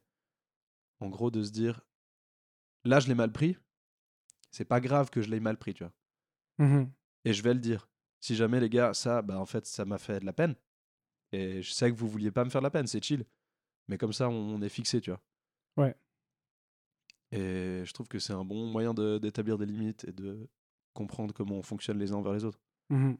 en 0.99 1.09
gros, 1.09 1.31
de 1.31 1.43
se 1.43 1.51
dire, 1.51 1.81
là, 2.83 2.99
je 2.99 3.07
l'ai 3.07 3.15
mal 3.15 3.31
pris, 3.31 3.57
c'est 4.55 4.65
pas 4.65 4.79
grave 4.79 5.09
que 5.09 5.21
je 5.21 5.29
l'ai 5.29 5.39
mal 5.41 5.57
pris, 5.57 5.73
tu 5.73 5.83
vois. 5.83 5.93
Mhm. 6.59 6.91
Et 7.25 7.33
je 7.33 7.43
vais 7.43 7.53
le 7.53 7.59
dire. 7.59 7.89
Si 8.21 8.35
jamais, 8.35 8.59
les 8.59 8.69
gars, 8.69 8.93
ça, 8.93 9.21
bah, 9.21 9.37
en 9.39 9.45
fait, 9.45 9.65
ça 9.65 9.83
m'a 9.85 9.97
fait 9.97 10.19
de 10.21 10.25
la 10.25 10.33
peine. 10.33 10.55
Et 11.31 11.61
je 11.61 11.71
sais 11.71 11.91
que 11.91 11.95
vous 11.97 12.07
vouliez 12.07 12.31
pas 12.31 12.45
me 12.45 12.49
faire 12.49 12.61
de 12.61 12.65
la 12.65 12.71
peine, 12.71 12.87
c'est 12.87 13.03
chill. 13.03 13.25
Mais 13.87 13.97
comme 13.97 14.13
ça, 14.13 14.29
on, 14.29 14.55
on 14.55 14.61
est 14.61 14.69
fixé, 14.69 15.01
tu 15.01 15.09
vois. 15.11 15.21
Ouais. 15.77 15.95
Et 17.31 17.83
je 17.85 17.91
trouve 17.91 18.07
que 18.07 18.19
c'est 18.19 18.33
un 18.33 18.45
bon 18.45 18.65
moyen 18.67 18.93
de- 18.93 19.17
d'établir 19.17 19.57
des 19.57 19.65
limites 19.65 20.05
et 20.07 20.13
de 20.13 20.47
comprendre 20.93 21.33
comment 21.33 21.55
on 21.57 21.61
fonctionne 21.61 21.99
les 21.99 22.11
uns 22.13 22.15
envers 22.15 22.33
les 22.33 22.45
autres. 22.45 22.61
Mhm. 22.89 23.17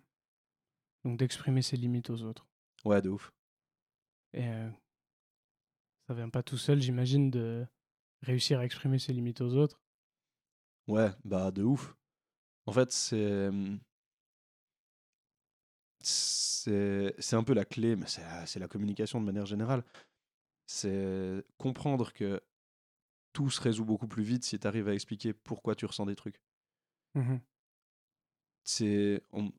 Donc 1.04 1.18
d'exprimer 1.20 1.62
ses 1.62 1.76
limites 1.78 2.10
aux 2.10 2.22
autres. 2.24 2.48
Ouais, 2.86 3.02
de 3.02 3.10
ouf. 3.10 3.34
Et 4.34 4.48
euh, 4.48 4.70
ça 6.08 6.14
vient 6.14 6.30
pas 6.30 6.44
tout 6.44 6.58
seul, 6.58 6.82
j'imagine, 6.82 7.30
de 7.30 7.66
réussir 8.22 8.60
à 8.60 8.66
exprimer 8.66 9.00
ses 9.00 9.12
limites 9.14 9.42
aux 9.42 9.56
autres. 9.56 9.82
Ouais, 10.88 11.12
bah 11.24 11.52
de 11.52 11.64
ouf. 11.64 11.96
En 12.68 12.74
fait, 12.74 12.92
c'est 12.92 13.48
hum, 13.50 13.80
c'est 16.02 17.34
un 17.34 17.44
peu 17.44 17.54
la 17.54 17.66
clé, 17.66 17.96
mais 17.96 18.08
c'est 18.08 18.22
la- 18.22 18.46
c'est 18.46 18.60
la 18.60 18.68
communication 18.68 19.20
de 19.20 19.26
manière 19.26 19.46
générale. 19.46 19.84
C'est 20.68 21.44
comprendre 21.58 22.14
que 22.14 22.42
tout 23.34 23.50
se 23.50 23.62
résout 23.62 23.86
beaucoup 23.86 24.08
plus 24.08 24.24
vite 24.24 24.44
si 24.46 24.60
tu 24.60 24.68
arrives 24.68 24.88
à 24.90 24.94
expliquer 24.94 25.34
pourquoi 25.34 25.76
tu 25.76 25.86
ressens 25.86 26.06
des 26.06 26.16
trucs. 26.16 26.42
Mhm. 27.16 27.42
C'est 28.64 29.22
on, 29.32 29.52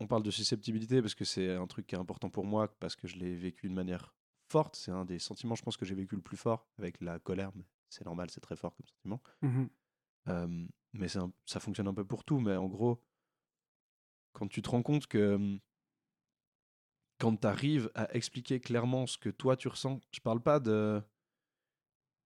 on 0.00 0.06
parle 0.06 0.22
de 0.22 0.30
susceptibilité 0.30 1.00
parce 1.02 1.14
que 1.14 1.24
c'est 1.24 1.54
un 1.54 1.66
truc 1.66 1.86
qui 1.86 1.94
est 1.94 1.98
important 1.98 2.30
pour 2.30 2.44
moi 2.44 2.68
parce 2.80 2.96
que 2.96 3.06
je 3.06 3.16
l'ai 3.16 3.34
vécu 3.34 3.68
de 3.68 3.74
manière 3.74 4.14
forte. 4.50 4.76
C'est 4.76 4.90
un 4.90 5.04
des 5.04 5.18
sentiments, 5.18 5.54
je 5.54 5.62
pense, 5.62 5.76
que 5.76 5.84
j'ai 5.84 5.94
vécu 5.94 6.16
le 6.16 6.22
plus 6.22 6.36
fort 6.36 6.66
avec 6.78 7.00
la 7.00 7.18
colère. 7.18 7.50
mais 7.54 7.64
C'est 7.90 8.04
normal, 8.04 8.30
c'est 8.30 8.40
très 8.40 8.56
fort 8.56 8.74
comme 8.76 8.86
sentiment. 8.86 9.20
Mhm. 9.42 9.68
Euh, 10.28 10.66
mais 10.92 11.16
un- 11.16 11.32
ça 11.44 11.60
fonctionne 11.60 11.88
un 11.88 11.94
peu 11.94 12.04
pour 12.04 12.24
tout. 12.24 12.40
Mais 12.40 12.56
en 12.56 12.66
gros, 12.66 13.02
quand 14.32 14.48
tu 14.48 14.62
te 14.62 14.70
rends 14.70 14.82
compte 14.82 15.06
que 15.06 15.58
quand 17.18 17.36
tu 17.36 17.46
arrives 17.46 17.90
à 17.94 18.12
expliquer 18.14 18.60
clairement 18.60 19.06
ce 19.06 19.18
que 19.18 19.30
toi 19.30 19.56
tu 19.56 19.68
ressens, 19.68 20.00
je 20.12 20.20
parle 20.20 20.40
pas 20.42 20.60
de. 20.60 21.02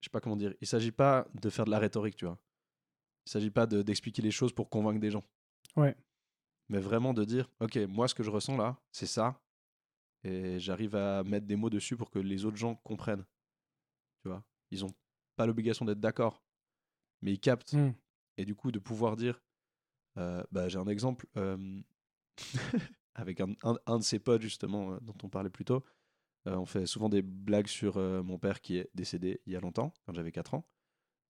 Je 0.01 0.07
sais 0.07 0.11
pas 0.11 0.21
comment 0.21 0.37
dire. 0.37 0.55
Il 0.61 0.67
s'agit 0.67 0.93
pas 0.93 1.27
de 1.35 1.51
faire 1.51 1.65
de 1.65 1.71
la 1.71 1.79
rhétorique, 1.79 2.17
tu 2.17 2.25
vois. 2.25 2.39
Il 3.27 3.31
s'agit 3.31 3.51
pas 3.51 3.67
de- 3.67 3.83
d'expliquer 3.83 4.23
les 4.23 4.31
choses 4.31 4.53
pour 4.53 4.71
convaincre 4.71 5.01
des 5.01 5.11
gens. 5.11 5.25
Ouais. 5.77 5.97
Mais 6.69 6.79
vraiment 6.81 7.13
de 7.15 7.25
dire, 7.25 7.51
ok, 7.61 7.77
moi 7.89 8.09
ce 8.09 8.15
que 8.15 8.23
je 8.23 8.31
ressens 8.31 8.57
là, 8.57 8.81
c'est 8.93 9.07
ça. 9.07 9.41
Et 10.25 10.59
j'arrive 10.59 10.95
à 10.97 11.23
mettre 11.25 11.47
des 11.47 11.57
mots 11.57 11.71
dessus 11.71 11.97
pour 11.97 12.11
que 12.11 12.19
les 12.19 12.45
autres 12.45 12.57
gens 12.57 12.75
comprennent. 12.77 13.25
Tu 14.23 14.29
vois? 14.29 14.43
Ils 14.71 14.85
ont 14.85 14.93
pas 15.37 15.47
l'obligation 15.47 15.85
d'être 15.85 16.01
d'accord. 16.01 16.43
Mais 17.23 17.33
ils 17.33 17.41
captent. 17.41 17.75
Mhm. 17.75 17.95
Et 18.37 18.45
du 18.45 18.55
coup, 18.55 18.71
de 18.71 18.79
pouvoir 18.79 19.17
dire, 19.17 19.43
euh, 20.19 20.43
bah, 20.53 20.69
j'ai 20.69 20.79
un 20.79 20.87
exemple 20.87 21.27
euh, 21.37 21.81
avec 23.15 23.41
un, 23.41 23.53
un- 23.63 23.79
un 23.87 23.99
de 23.99 24.05
ses 24.05 24.19
potes, 24.19 24.43
justement, 24.43 24.93
euh, 24.93 24.99
dont 25.03 25.15
on 25.23 25.29
parlait 25.29 25.51
plus 25.51 25.65
tôt. 25.65 25.85
On 26.47 26.65
fait 26.65 26.87
souvent 26.87 27.11
des 27.11 27.21
blagues 27.21 27.67
sur 27.67 27.99
mon 27.99 28.39
père 28.39 28.63
qui 28.63 28.79
est 28.79 28.89
décédé 28.95 29.43
il 29.45 29.53
y 29.53 29.57
a 29.57 29.61
longtemps, 29.61 29.93
quand 30.07 30.15
j'avais 30.15 30.33
4 30.33 30.55
ans. 30.55 30.67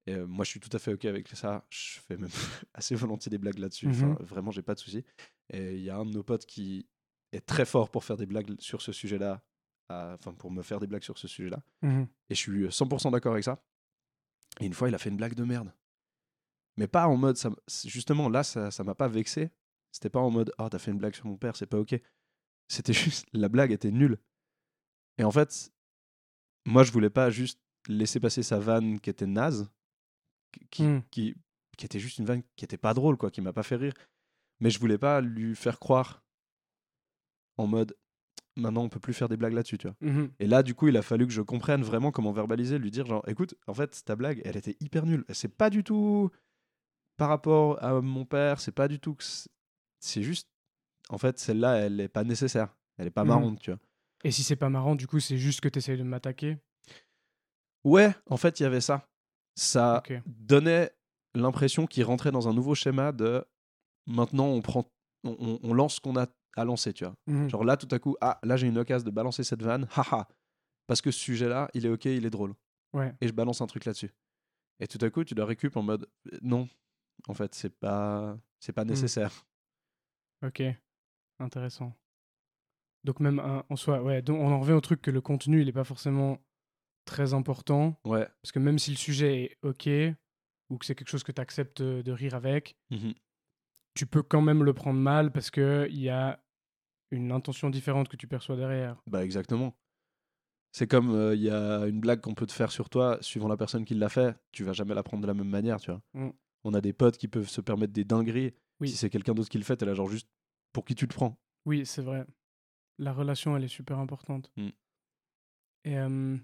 Et 0.07 0.15
moi, 0.17 0.45
je 0.45 0.51
suis 0.51 0.61
tout 0.61 0.69
à 0.73 0.79
fait 0.79 0.93
OK 0.93 1.07
avec 1.07 1.27
ça. 1.29 1.67
Je 1.71 1.99
fais 1.99 2.17
même 2.17 2.29
assez 2.75 2.95
volontiers 2.95 3.31
des 3.31 3.39
blagues 3.39 3.59
là-dessus. 3.59 3.89
Enfin, 3.89 4.11
Mhm. 4.11 4.17
Vraiment, 4.21 4.51
j'ai 4.53 4.63
pas 4.63 4.75
de 4.75 4.79
souci. 4.79 5.05
Et 5.51 5.75
il 5.75 5.83
y 5.83 5.91
a 5.91 5.97
un 5.97 6.05
de 6.07 6.13
nos 6.13 6.23
potes 6.23 6.47
qui 6.47 6.87
est 7.33 7.45
très 7.45 7.65
fort 7.65 7.91
pour 7.91 8.05
faire 8.05 8.17
des 8.17 8.27
blagues 8.27 8.55
sur 8.61 8.81
ce 8.81 8.93
sujet-là. 8.93 9.43
Enfin, 9.91 10.35
pour 10.35 10.53
me 10.53 10.63
faire 10.63 10.79
des 10.79 10.87
blagues 10.87 11.03
sur 11.03 11.19
ce 11.19 11.27
sujet-là. 11.27 11.65
Mhm. 11.83 12.07
Et 12.31 12.35
je 12.37 12.41
suis 12.41 12.67
100% 12.71 13.11
d'accord 13.11 13.33
avec 13.33 13.43
ça. 13.45 13.61
Et 14.61 14.67
une 14.67 14.75
fois, 14.75 14.89
il 14.89 14.95
a 14.95 14.99
fait 14.99 15.09
une 15.11 15.17
blague 15.17 15.35
de 15.35 15.43
merde. 15.45 15.73
Mais 16.79 16.87
pas 16.89 17.07
en 17.09 17.17
mode. 17.17 17.37
Ça, 17.37 17.51
justement, 17.85 18.29
là, 18.29 18.43
ça 18.43 18.71
ça 18.71 18.85
m'a 18.85 18.95
pas 18.95 19.09
vexé. 19.09 19.51
C'était 19.93 20.11
pas 20.11 20.21
en 20.21 20.31
mode 20.31 20.53
Oh, 20.59 20.69
t'as 20.69 20.79
fait 20.79 20.91
une 20.91 20.99
blague 20.99 21.15
sur 21.15 21.27
mon 21.27 21.37
père, 21.37 21.57
c'est 21.57 21.67
pas 21.67 21.79
OK. 21.79 22.01
C'était 22.69 22.93
juste. 23.05 23.27
La 23.33 23.49
blague 23.49 23.73
était 23.73 23.91
nulle. 23.91 24.19
Et 25.19 25.25
en 25.25 25.31
fait, 25.31 25.73
moi, 26.67 26.83
je 26.85 26.93
voulais 26.93 27.11
pas 27.11 27.31
juste 27.31 27.61
laisser 27.89 28.21
passer 28.21 28.43
sa 28.43 28.59
vanne 28.59 29.01
qui 29.01 29.11
était 29.11 29.27
naze, 29.27 29.69
qui, 30.53 30.67
qui, 30.71 30.83
Mm. 30.85 31.03
qui, 31.11 31.35
qui 31.77 31.87
était 31.87 31.99
juste 31.99 32.19
une 32.19 32.27
vanne 32.27 32.43
qui 32.57 32.65
était 32.65 32.79
pas 32.79 32.95
drôle, 32.95 33.17
quoi, 33.17 33.31
qui 33.31 33.41
m'a 33.41 33.53
pas 33.53 33.63
fait 33.63 33.77
rire. 33.77 33.95
Mais 34.61 34.71
je 34.71 34.79
voulais 34.79 34.99
pas 34.99 35.21
lui 35.21 35.55
faire 35.57 35.79
croire 35.79 36.23
en 37.57 37.67
mode 37.67 37.97
Maintenant, 38.57 38.83
on 38.83 38.89
peut 38.89 38.99
plus 38.99 39.15
faire 39.15 39.29
des 39.29 39.37
blagues 39.37 39.53
là-dessus, 39.53 39.79
tu 39.79 39.87
vois. 39.87 39.97
Mhm. 40.01 40.33
Et 40.41 40.49
là, 40.49 40.65
du 40.65 40.75
coup, 40.75 40.89
il 40.89 40.97
a 40.97 41.03
fallu 41.03 41.29
que 41.29 41.33
je 41.33 41.43
comprenne 41.43 41.83
vraiment 41.83 42.11
comment 42.11 42.33
verbaliser, 42.33 42.77
lui 42.81 42.91
dire 42.91 43.07
genre, 43.07 43.23
écoute, 43.29 43.55
en 43.69 43.75
fait, 43.75 44.03
ta 44.05 44.17
blague, 44.17 44.43
elle 44.45 44.57
était 44.57 44.77
hyper 44.81 45.07
nulle. 45.07 45.25
C'est 45.31 45.57
pas 45.57 45.71
du 45.71 45.85
tout 45.85 46.29
par 47.19 47.29
rapport 47.29 47.83
à 47.85 48.01
mon 48.01 48.25
père, 48.25 48.61
c'est 48.61 48.73
pas 48.73 48.89
du 48.89 48.99
tout 48.99 49.15
que 49.15 49.25
c'est- 50.01 50.23
juste, 50.23 50.49
en 51.11 51.19
fait, 51.19 51.39
celle-là, 51.39 51.77
elle 51.77 52.01
est 52.01 52.09
pas 52.09 52.25
nécessaire. 52.25 52.75
Elle 52.97 53.09
est 53.09 53.11
pas 53.11 53.23
Mhm. 53.25 53.29
marrante, 53.29 53.61
tu 53.61 53.71
vois. 53.71 53.81
Et 54.25 54.31
si 54.31 54.43
c'est 54.43 54.57
pas 54.57 54.69
marrant, 54.71 54.95
du 54.97 55.07
coup, 55.07 55.21
c'est 55.21 55.37
juste 55.37 55.61
que 55.61 55.69
tu 55.69 55.79
essayes 55.79 55.99
de 55.99 56.03
m'attaquer? 56.03 56.57
Ouais, 57.85 58.11
en 58.27 58.37
fait, 58.37 58.61
il 58.61 58.63
y 58.65 58.67
avait 58.67 58.81
ça. 58.81 59.07
Ça 59.55 60.03
donnait 60.27 60.91
l'impression 61.35 61.87
qu'il 61.87 62.05
rentrait 62.05 62.31
dans 62.33 62.49
un 62.49 62.53
nouveau 62.55 62.75
schéma 62.75 63.13
de 63.13 63.45
maintenant, 64.07 64.47
on 64.47 64.63
prend, 64.63 64.85
on, 65.25 65.37
on- 65.39 65.59
on 65.63 65.75
lance 65.75 65.97
ce 65.97 66.01
qu'on 66.01 66.17
a 66.17 66.27
à 66.57 66.65
lancer, 66.65 66.93
tu 66.93 67.05
vois. 67.05 67.15
Mhm. 67.27 67.49
Genre 67.51 67.65
là, 67.65 67.77
tout 67.77 67.89
à 67.93 67.99
coup, 67.99 68.17
ah, 68.21 68.39
là, 68.43 68.57
j'ai 68.57 68.67
une 68.67 68.79
occasion 68.79 69.05
de 69.05 69.11
balancer 69.11 69.45
cette 69.45 69.63
vanne, 69.63 69.87
haha. 69.97 70.27
Parce 70.87 71.01
que 71.01 71.11
ce 71.11 71.19
sujet-là, 71.21 71.69
il 71.75 71.87
est 71.87 71.89
ok, 71.91 72.07
il 72.07 72.25
est 72.27 72.31
drôle. 72.31 72.55
Ouais. 72.95 73.15
et 73.21 73.29
je 73.29 73.33
balance 73.35 73.61
un 73.61 73.67
truc 73.67 73.85
là-dessus. 73.85 74.11
Et 74.81 74.87
tout 74.87 74.99
à 75.05 75.11
coup, 75.11 75.23
tu 75.23 75.35
dois 75.35 75.45
récup 75.45 75.77
en 75.77 75.83
mode 75.83 76.09
non, 76.41 76.67
en 77.27 77.35
fait, 77.35 77.55
c'est 77.55 77.71
pas 77.79 78.39
c'est 78.61 78.73
pas 78.73 78.85
nécessaire. 78.85 79.47
Ok. 80.45 80.63
Intéressant. 81.41 81.95
Donc 83.05 83.21
même 83.21 83.39
un- 83.39 83.65
en 83.69 83.77
soi, 83.77 84.03
ouais, 84.03 84.23
donc 84.23 84.41
on 84.41 84.49
en 84.53 84.61
revient 84.61 84.73
au 84.73 84.81
truc 84.81 85.01
que 85.01 85.11
le 85.11 85.21
contenu, 85.21 85.63
il 85.63 85.69
est 85.69 85.73
pas 85.73 85.85
forcément 85.85 86.39
très 87.05 87.33
important. 87.33 87.99
Ouais, 88.05 88.29
Parce 88.43 88.53
que 88.53 88.59
même 88.59 88.79
si 88.79 88.91
le 88.91 88.97
sujet 88.97 89.43
est 89.45 89.59
ok, 89.63 89.89
ou 90.71 90.77
que 90.79 90.85
c'est 90.85 90.95
quelque 90.95 91.09
chose 91.09 91.23
que 91.23 91.33
tu 91.33 91.41
acceptes 91.41 91.81
de 91.81 92.13
rire 92.13 92.35
avec, 92.35 92.77
Mhm. 92.91 93.15
tu 93.95 94.07
peux 94.07 94.23
quand 94.23 94.43
même 94.43 94.63
le 94.65 94.75
prendre 94.75 94.99
mal 95.01 95.33
parce 95.33 95.51
qu'il 95.51 95.97
y 95.99 96.09
a 96.11 96.43
une 97.11 97.33
intention 97.33 97.71
différente 97.71 98.09
que 98.09 98.17
tu 98.17 98.27
perçois 98.29 98.57
derrière. 98.57 99.01
Bah 99.07 99.25
exactement. 99.25 99.75
C'est 100.73 100.87
comme 100.87 101.11
euh, 101.15 101.35
il 101.35 101.41
y 101.43 101.51
a 101.51 101.87
une 101.87 101.99
blague 102.01 102.21
qu'on 102.21 102.35
peut 102.35 102.47
te 102.47 102.53
faire 102.53 102.71
sur 102.71 102.91
toi, 102.91 103.17
suivant 103.23 103.49
la 103.49 103.57
personne 103.57 103.87
qui 103.87 103.95
l'a 103.95 104.11
fait, 104.11 104.37
tu 104.53 104.65
vas 104.65 104.75
jamais 104.75 104.95
la 104.95 105.03
prendre 105.03 105.23
de 105.23 105.27
la 105.27 105.33
même 105.35 105.49
manière, 105.49 105.81
tu 105.81 105.91
vois. 105.91 106.03
Mm. 106.13 106.31
On 106.65 106.75
a 106.75 106.81
des 106.81 106.93
potes 106.93 107.17
qui 107.19 107.29
peuvent 107.29 107.49
se 107.49 107.61
permettre 107.61 107.93
des 107.93 108.05
dingueries. 108.05 108.53
Oui. 108.81 108.89
Si 108.89 108.97
c'est 108.97 109.11
quelqu'un 109.11 109.35
d'autre 109.35 109.49
qui 109.49 109.59
le 109.59 109.65
fait, 109.65 109.77
t'es 109.77 109.87
là 109.87 109.95
genre 109.95 110.09
juste 110.09 110.29
pour 110.73 110.85
qui 110.85 110.95
tu 110.95 111.07
te 111.09 111.15
prends. 111.15 111.39
Oui, 111.67 111.85
c'est 111.87 112.03
vrai. 112.03 112.25
La 112.99 113.13
relation, 113.13 113.57
elle 113.57 113.65
est 113.65 113.69
super 113.69 113.99
importante. 113.99 114.51
Mm. 114.57 114.69
Et 115.85 115.99
euh, 115.99 116.37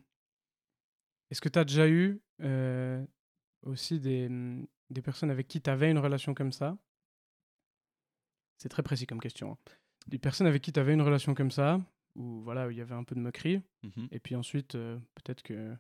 est-ce 1.31 1.41
que 1.41 1.49
tu 1.49 1.59
as 1.59 1.65
déjà 1.65 1.89
eu 1.89 2.21
euh, 2.43 3.05
aussi 3.63 3.99
des, 4.01 4.29
des 4.91 5.03
personnes 5.03 5.31
avec 5.31 5.49
qui 5.49 5.61
tu 5.61 5.71
avais 5.71 5.91
une 5.91 5.99
relation 5.99 6.35
comme 6.35 6.53
ça? 6.53 6.77
C'est 8.59 8.69
très 8.69 8.83
précis 8.83 9.07
comme 9.07 9.21
question. 9.21 9.53
hein. 9.53 9.59
Des 10.07 10.19
personnes 10.19 10.47
avec 10.47 10.63
qui 10.63 10.73
tu 10.73 10.79
avais 10.81 10.95
une 10.95 11.03
relation 11.03 11.35
comme 11.35 11.51
ça, 11.51 11.81
où 12.15 12.43
voilà, 12.43 12.67
où 12.67 12.71
il 12.71 12.77
y 12.77 12.81
avait 12.81 12.95
un 12.95 13.05
peu 13.05 13.15
de 13.15 13.21
moquerie, 13.21 13.61
Mhm. 13.83 14.09
et 14.11 14.21
puis 14.21 14.35
ensuite, 14.37 14.75
euh, 14.75 14.99
peut-être 15.15 15.43
que, 15.43 15.75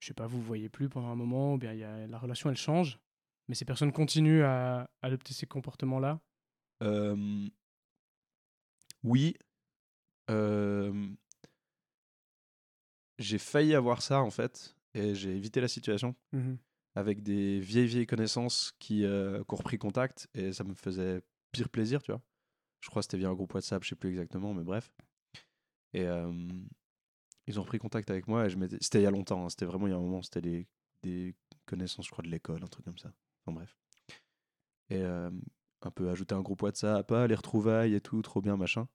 je 0.00 0.08
sais 0.08 0.14
pas, 0.14 0.26
vous 0.26 0.38
vous 0.38 0.46
voyez 0.46 0.68
plus 0.68 0.88
pendant 0.88 1.08
un 1.08 1.16
moment, 1.16 1.54
ou 1.54 1.58
bien 1.58 1.72
y 1.72 1.84
a, 1.84 2.06
la 2.06 2.18
relation, 2.18 2.50
elle 2.50 2.56
change, 2.56 2.98
mais 3.48 3.54
ces 3.54 3.64
personnes 3.64 3.92
continuent 3.92 4.42
à 4.44 4.90
adopter 5.02 5.32
ces 5.34 5.46
comportements-là? 5.46 6.20
Euh, 6.82 7.48
Oui. 9.04 9.34
Euh, 10.30 11.08
J'ai 13.18 13.38
failli 13.38 13.74
avoir 13.74 14.02
ça 14.02 14.20
en 14.20 14.30
fait, 14.30 14.76
et 14.94 15.14
j'ai 15.14 15.34
évité 15.34 15.60
la 15.60 15.68
situation 15.68 16.14
Mhm. 16.32 16.58
avec 16.94 17.22
des 17.22 17.60
vieilles 17.60 17.86
vieilles 17.86 18.06
connaissances 18.06 18.72
qui, 18.78 19.04
euh, 19.04 19.42
qui 19.44 19.54
ont 19.54 19.56
repris 19.56 19.78
contact, 19.78 20.28
et 20.34 20.52
ça 20.52 20.64
me 20.64 20.74
faisait 20.74 21.22
pire 21.52 21.68
plaisir, 21.70 22.02
tu 22.02 22.12
vois. 22.12 22.20
Je 22.80 22.90
crois 22.90 23.00
que 23.00 23.04
c'était 23.04 23.16
via 23.16 23.28
un 23.28 23.34
groupe 23.34 23.54
WhatsApp, 23.54 23.82
je 23.84 23.88
sais 23.90 23.96
plus 23.96 24.10
exactement, 24.10 24.52
mais 24.52 24.64
bref. 24.64 24.92
Et 25.94 26.02
euh, 26.02 26.30
ils 27.46 27.58
ont 27.58 27.62
repris 27.62 27.78
contact 27.78 28.10
avec 28.10 28.26
moi, 28.28 28.46
et 28.46 28.50
je 28.50 28.56
m'étais... 28.56 28.78
C'était 28.80 29.00
il 29.00 29.04
y 29.04 29.06
a 29.06 29.10
longtemps, 29.10 29.44
hein, 29.44 29.48
c'était 29.48 29.66
vraiment 29.66 29.86
il 29.86 29.90
y 29.90 29.92
a 29.92 29.96
un 29.96 30.00
moment, 30.00 30.22
c'était 30.22 30.40
des, 30.40 30.66
des 31.02 31.34
connaissances, 31.66 32.06
je 32.06 32.10
crois, 32.10 32.22
de 32.24 32.28
l'école, 32.28 32.62
un 32.62 32.66
truc 32.66 32.84
comme 32.84 32.98
ça. 32.98 33.12
Enfin 33.44 33.54
bref. 33.54 33.76
Et 34.90 35.02
euh, 35.02 35.30
un 35.82 35.90
peu 35.90 36.10
ajouter 36.10 36.34
un 36.34 36.42
groupe 36.42 36.62
WhatsApp, 36.62 37.10
ah, 37.12 37.26
les 37.26 37.34
retrouvailles 37.34 37.94
et 37.94 38.00
tout, 38.00 38.20
trop 38.22 38.40
bien, 38.40 38.56
machin. 38.56 38.88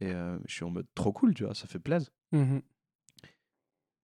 Et 0.00 0.12
euh, 0.12 0.38
je 0.46 0.54
suis 0.54 0.64
en 0.64 0.70
mode 0.70 0.86
trop 0.94 1.12
cool, 1.12 1.34
tu 1.34 1.44
vois, 1.44 1.54
ça 1.54 1.66
fait 1.66 1.78
plaisir. 1.78 2.10
Mhm. 2.32 2.62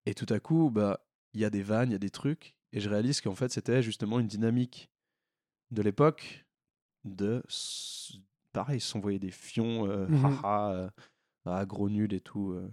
Et 0.06 0.14
tout 0.14 0.26
à 0.28 0.40
coup, 0.40 0.70
bah, 0.70 1.00
il 1.32 1.40
y 1.40 1.44
a 1.44 1.50
des 1.50 1.62
vannes, 1.62 1.90
il 1.90 1.92
y 1.92 1.96
a 1.96 1.98
des 1.98 2.10
trucs, 2.10 2.54
et 2.72 2.80
je 2.80 2.88
réalise 2.90 3.20
qu'en 3.20 3.34
fait, 3.34 3.50
c'était 3.52 3.82
justement 3.82 4.18
une 4.20 4.26
dynamique 4.26 4.90
de 5.70 5.82
l'époque 5.82 6.44
de, 7.04 7.42
pareil, 8.52 8.80
s'envoyer 8.80 9.18
des 9.18 9.30
fions, 9.30 9.88
euh, 9.88 10.06
Mhm. 10.08 10.24
haha, 10.24 10.72
euh, 10.72 10.90
ah, 11.46 11.64
gros 11.66 11.88
nul 11.90 12.12
et 12.12 12.20
tout. 12.20 12.52
euh. 12.52 12.70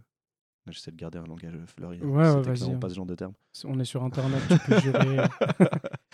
J'essaie 0.67 0.91
de 0.91 0.95
garder 0.97 1.17
un 1.17 1.25
langage 1.25 1.53
fleuri. 1.65 1.99
Ouais, 2.01 2.41
vas-y, 2.43 2.79
pas 2.79 2.89
ce 2.89 2.93
genre 2.95 3.05
de 3.05 3.15
terme. 3.15 3.33
On 3.65 3.79
est 3.79 3.85
sur 3.85 4.03
Internet, 4.03 4.41
tu 4.47 4.57
peux 4.59 4.79
jurer. 4.79 5.15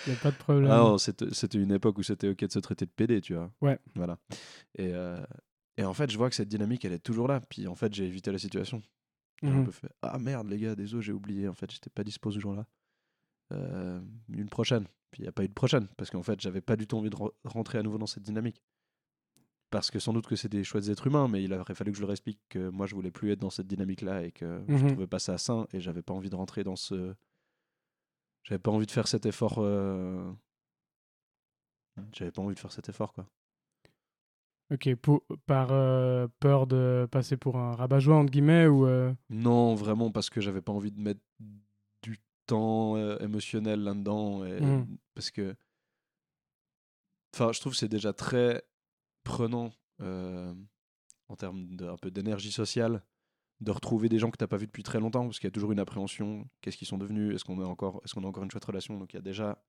Il 0.06 0.14
n'y 0.14 0.18
a 0.18 0.22
pas 0.22 0.32
de 0.32 0.38
problème. 0.38 0.72
Ah 0.72 0.96
c'était 0.98 1.58
une 1.60 1.72
époque 1.74 1.98
où 1.98 2.04
c'était 2.04 2.30
ok 2.30 2.46
de 2.46 2.52
se 2.52 2.60
traiter 2.60 2.86
de 2.86 2.92
PD, 2.92 3.20
tu 3.22 3.34
vois. 3.34 3.52
Ouais. 3.62 3.78
Voilà. 3.96 4.18
Et, 4.76 4.94
euh, 4.94 5.22
et 5.76 5.84
en 5.84 5.94
fait, 5.94 6.10
je 6.10 6.18
vois 6.18 6.30
que 6.30 6.36
cette 6.36 6.48
dynamique, 6.48 6.86
elle 6.86 6.94
est 6.94 7.00
toujours 7.00 7.28
là. 7.28 7.42
Puis 7.42 7.68
en 7.68 7.76
fait, 7.76 7.94
j'ai 7.94 8.06
évité 8.06 8.32
la 8.32 8.38
situation. 8.38 8.82
J'ai 9.44 9.50
un 9.50 9.54
Mhm. 9.58 9.66
peu 9.66 9.72
fait 9.72 9.90
Ah 10.02 10.18
merde, 10.18 10.48
les 10.48 10.58
gars, 10.60 10.76
désolé, 10.76 11.04
j'ai 11.04 11.12
oublié. 11.14 11.48
En 11.50 11.54
fait, 11.54 11.70
j'étais 11.72 11.90
pas 11.90 12.04
dispo 12.04 12.32
ce 12.32 12.40
jour-là. 12.40 12.66
Euh, 13.52 14.00
une 14.30 14.50
prochaine. 14.50 14.86
Puis 15.12 15.22
il 15.22 15.24
n'y 15.24 15.30
a 15.30 15.32
pas 15.32 15.44
eu 15.44 15.48
de 15.48 15.54
prochaine. 15.54 15.88
Parce 15.98 16.10
qu'en 16.10 16.24
fait, 16.24 16.40
j'avais 16.42 16.62
pas 16.62 16.76
du 16.76 16.88
tout 16.88 16.98
envie 16.98 17.10
de 17.10 17.16
re- 17.16 17.32
rentrer 17.44 17.78
à 17.78 17.84
nouveau 17.84 17.98
dans 17.98 18.08
cette 18.08 18.24
dynamique. 18.24 18.62
Parce 19.70 19.92
que 19.92 20.00
sans 20.00 20.14
doute 20.14 20.28
que 20.28 20.36
c'est 20.38 20.48
des 20.50 20.64
chouettes 20.64 20.88
êtres 20.88 21.08
humains, 21.08 21.28
mais 21.28 21.44
il 21.44 21.54
aurait 21.54 21.76
fallu 21.76 21.92
que 21.92 21.98
je 21.98 22.02
leur 22.02 22.12
explique 22.12 22.40
que 22.50 22.70
moi, 22.70 22.86
je 22.86 22.96
voulais 22.96 23.12
plus 23.12 23.32
être 23.32 23.40
dans 23.40 23.50
cette 23.50 23.68
dynamique-là 23.68 24.24
et 24.24 24.32
que 24.32 24.62
je 24.68 24.74
Mhm. 24.74 24.88
trouvais 24.92 25.08
pas 25.08 25.20
ça 25.20 25.38
sain 25.38 25.68
et 25.74 25.82
j'avais 25.82 26.02
pas 26.02 26.14
envie 26.14 26.30
de 26.30 26.36
rentrer 26.36 26.64
dans 26.64 26.78
ce. 26.78 27.14
J'avais 28.44 28.60
pas 28.60 28.72
envie 28.72 28.86
de 28.86 28.92
faire 28.92 29.08
cet 29.10 29.26
effort. 29.26 29.56
euh, 29.60 30.32
J'avais 32.14 32.32
pas 32.32 32.42
envie 32.42 32.54
de 32.56 32.60
faire 32.60 32.72
cet 32.72 32.88
effort, 32.90 33.12
quoi. 33.12 33.28
Ok, 34.72 34.94
pour- 34.96 35.24
par 35.46 35.70
euh, 35.72 36.28
peur 36.40 36.68
de 36.68 37.08
passer 37.12 37.38
pour 37.38 37.58
un 37.58 37.76
rabat-joie, 37.76 38.16
entre 38.18 38.32
guillemets, 38.32 38.68
ou... 38.68 38.86
euh, 38.86 39.14
Non, 39.30 39.76
vraiment, 39.76 40.12
parce 40.12 40.30
que 40.30 40.40
j'avais 40.42 40.62
pas 40.62 40.72
envie 40.74 40.92
de 40.92 41.00
mettre 41.00 41.22
du 42.04 42.20
temps 42.46 42.98
émotionnel 43.20 43.82
là-dedans. 43.84 44.46
et- 44.46 44.62
Mhm. 44.62 44.98
Parce 45.16 45.32
que. 45.32 45.56
Enfin, 47.34 47.52
je 47.52 47.60
trouve 47.60 47.74
que 47.74 47.80
c'est 47.80 47.88
déjà 47.88 48.14
très 48.14 48.64
prenant 49.28 49.74
euh, 50.02 50.54
en 51.28 51.36
termes 51.36 51.76
de, 51.76 51.86
un 51.86 51.98
peu 51.98 52.10
d'énergie 52.10 52.52
sociale 52.52 53.04
de 53.60 53.72
retrouver 53.72 54.08
des 54.08 54.20
gens 54.20 54.32
que 54.32 54.38
t'as 54.38 54.48
pas 54.48 54.58
vus 54.58 54.68
depuis 54.68 54.84
très 54.84 55.00
longtemps, 55.00 55.26
parce 55.26 55.40
qu'il 55.40 55.48
y 55.48 55.52
a 55.52 55.52
toujours 55.52 55.72
une 55.72 55.80
appréhension. 55.80 56.48
Qu'est-ce 56.62 56.78
qu'ils 56.78 56.88
sont 56.88 56.98
devenus 56.98 57.36
Est-ce 57.36 57.44
qu'on 57.44 57.60
a 57.60 57.66
encore, 57.66 58.02
est-ce 58.06 58.14
qu'on 58.14 58.24
a 58.24 58.28
encore 58.28 58.44
une 58.44 58.52
chouette 58.52 58.64
relation? 58.64 58.98
Donc 58.98 59.14
il 59.14 59.18
y 59.18 59.20
a 59.20 59.24
déjà, 59.24 59.62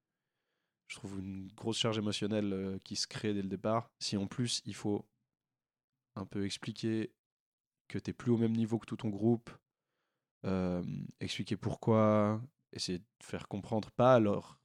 je 0.87 0.97
trouve, 0.97 1.19
une 1.19 1.49
grosse 1.49 1.79
charge 1.79 1.99
émotionnelle 1.99 2.53
euh, 2.53 2.79
qui 2.85 2.97
se 2.97 3.09
crée 3.09 3.35
dès 3.35 3.43
le 3.43 3.49
départ. 3.49 3.91
Si 3.99 4.17
en 4.17 4.27
plus 4.27 4.63
il 4.65 4.75
faut 4.75 5.09
un 6.15 6.27
peu 6.27 6.45
expliquer 6.45 7.13
que 7.89 7.99
t'es 7.99 8.13
plus 8.13 8.31
au 8.31 8.37
même 8.37 8.53
niveau 8.53 8.79
que 8.79 8.87
tout 8.87 8.97
ton 8.97 9.09
groupe, 9.09 9.51
euh, 10.45 10.85
expliquer 11.21 11.57
pourquoi, 11.57 12.41
essayer 12.73 12.99
de 12.99 13.05
faire 13.23 13.49
comprendre, 13.49 13.91
pas 13.91 14.15
alors 14.15 14.58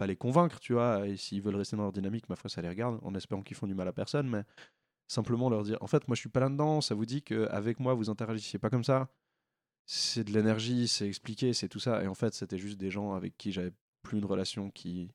pas 0.00 0.06
les 0.06 0.16
convaincre, 0.16 0.60
tu 0.60 0.72
vois, 0.72 1.06
et 1.06 1.18
s'ils 1.18 1.42
veulent 1.42 1.56
rester 1.56 1.76
dans 1.76 1.82
leur 1.82 1.92
dynamique, 1.92 2.26
ma 2.30 2.34
foi, 2.34 2.48
ça 2.48 2.62
les 2.62 2.70
regarde, 2.70 2.98
en 3.02 3.14
espérant 3.14 3.42
qu'ils 3.42 3.54
font 3.54 3.66
du 3.66 3.74
mal 3.74 3.86
à 3.86 3.92
personne, 3.92 4.26
mais 4.30 4.44
simplement 5.08 5.50
leur 5.50 5.62
dire, 5.62 5.76
en 5.82 5.86
fait, 5.86 6.08
moi, 6.08 6.14
je 6.14 6.20
suis 6.20 6.30
pas 6.30 6.40
là-dedans, 6.40 6.80
ça 6.80 6.94
vous 6.94 7.04
dit 7.04 7.20
qu'avec 7.20 7.78
moi, 7.80 7.92
vous 7.92 8.08
interagissiez 8.08 8.58
pas 8.58 8.70
comme 8.70 8.82
ça, 8.82 9.10
c'est 9.84 10.24
de 10.24 10.32
l'énergie, 10.32 10.88
c'est 10.88 11.06
expliqué, 11.06 11.52
c'est 11.52 11.68
tout 11.68 11.80
ça, 11.80 12.02
et 12.02 12.06
en 12.06 12.14
fait, 12.14 12.32
c'était 12.32 12.56
juste 12.56 12.78
des 12.78 12.90
gens 12.90 13.12
avec 13.12 13.36
qui 13.36 13.52
j'avais 13.52 13.72
plus 14.02 14.16
une 14.16 14.24
relation 14.24 14.70
qui, 14.70 15.12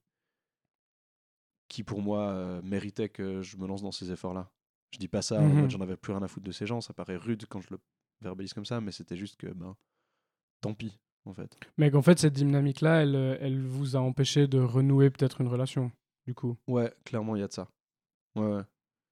qui 1.67 1.83
pour 1.83 2.03
moi, 2.03 2.29
euh, 2.29 2.61
méritait 2.61 3.09
que 3.09 3.41
je 3.41 3.57
me 3.57 3.65
lance 3.65 3.81
dans 3.81 3.91
ces 3.91 4.11
efforts-là. 4.11 4.51
Je 4.91 4.99
dis 4.99 5.07
pas 5.07 5.23
ça 5.23 5.41
en 5.41 5.47
mode 5.47 5.71
j'en 5.71 5.81
avais 5.81 5.97
plus 5.97 6.13
rien 6.13 6.21
à 6.21 6.27
foutre 6.27 6.45
de 6.45 6.51
ces 6.51 6.67
gens, 6.67 6.79
ça 6.79 6.93
paraît 6.93 7.17
rude 7.17 7.47
quand 7.49 7.61
je 7.61 7.71
le 7.71 7.79
verbalise 8.21 8.53
comme 8.53 8.65
ça, 8.65 8.81
mais 8.81 8.91
c'était 8.91 9.17
juste 9.17 9.35
que, 9.35 9.47
ben, 9.47 9.75
tant 10.61 10.75
pis, 10.75 10.99
en 11.25 11.33
fait. 11.33 11.57
Mais 11.77 11.91
qu'en 11.91 12.01
fait, 12.01 12.19
cette 12.19 12.33
dynamique-là, 12.33 13.01
elle, 13.03 13.15
euh, 13.15 13.37
elle 13.41 13.61
vous 13.61 13.95
a 13.95 13.99
empêché 13.99 14.47
de 14.47 14.59
renouer 14.59 15.09
peut-être 15.09 15.41
une 15.41 15.47
relation, 15.47 15.91
du 16.27 16.33
coup. 16.33 16.57
Ouais, 16.67 16.93
clairement, 17.03 17.35
il 17.35 17.39
y 17.39 17.43
a 17.43 17.47
de 17.47 17.53
ça. 17.53 17.67
Ouais, 18.35 18.45
ouais. 18.55 18.63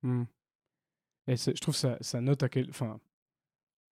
Hmm. 0.04 0.24
Et 1.28 1.36
je 1.38 1.52
trouve 1.62 1.76
ça, 1.76 1.98
ça 2.02 2.20
note 2.22 2.44
à 2.44 2.50
quel... 2.50 2.70
Enfin, 2.70 3.00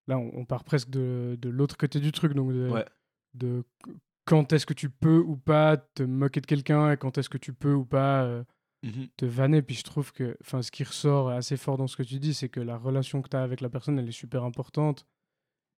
là, 0.07 0.17
on, 0.17 0.31
on 0.33 0.45
part 0.45 0.63
presque 0.63 0.89
de, 0.89 1.37
de 1.39 1.49
l'autre 1.49 1.77
côté 1.77 1.99
du 1.99 2.11
truc, 2.11 2.33
donc 2.33 2.51
de, 2.51 2.69
Ouais. 2.69 2.85
de 3.33 3.63
qu- 3.83 3.91
quand 4.25 4.53
est-ce 4.53 4.65
que 4.65 4.73
tu 4.73 4.89
peux 4.89 5.19
ou 5.19 5.37
pas 5.37 5.77
te 5.77 6.03
moquer 6.03 6.41
de 6.41 6.45
quelqu'un 6.45 6.91
et 6.91 6.97
quand 6.97 7.17
est-ce 7.17 7.29
que 7.29 7.37
tu 7.37 7.53
peux 7.53 7.73
ou 7.73 7.85
pas 7.85 8.23
euh, 8.23 8.43
Mhm. 8.83 9.07
te 9.15 9.25
vanner. 9.25 9.61
Puis 9.61 9.75
je 9.75 9.83
trouve 9.83 10.11
que 10.11 10.35
enfin, 10.41 10.61
ce 10.63 10.71
qui 10.71 10.83
ressort 10.83 11.29
assez 11.29 11.55
fort 11.55 11.77
dans 11.77 11.85
ce 11.87 11.95
que 11.95 12.01
tu 12.03 12.17
dis, 12.17 12.33
c'est 12.33 12.49
que 12.49 12.59
la 12.59 12.77
relation 12.77 13.21
que 13.21 13.29
tu 13.29 13.37
as 13.37 13.43
avec 13.43 13.61
la 13.61 13.69
personne, 13.69 13.99
elle 13.99 14.09
est 14.09 14.11
super 14.11 14.43
importante. 14.43 15.05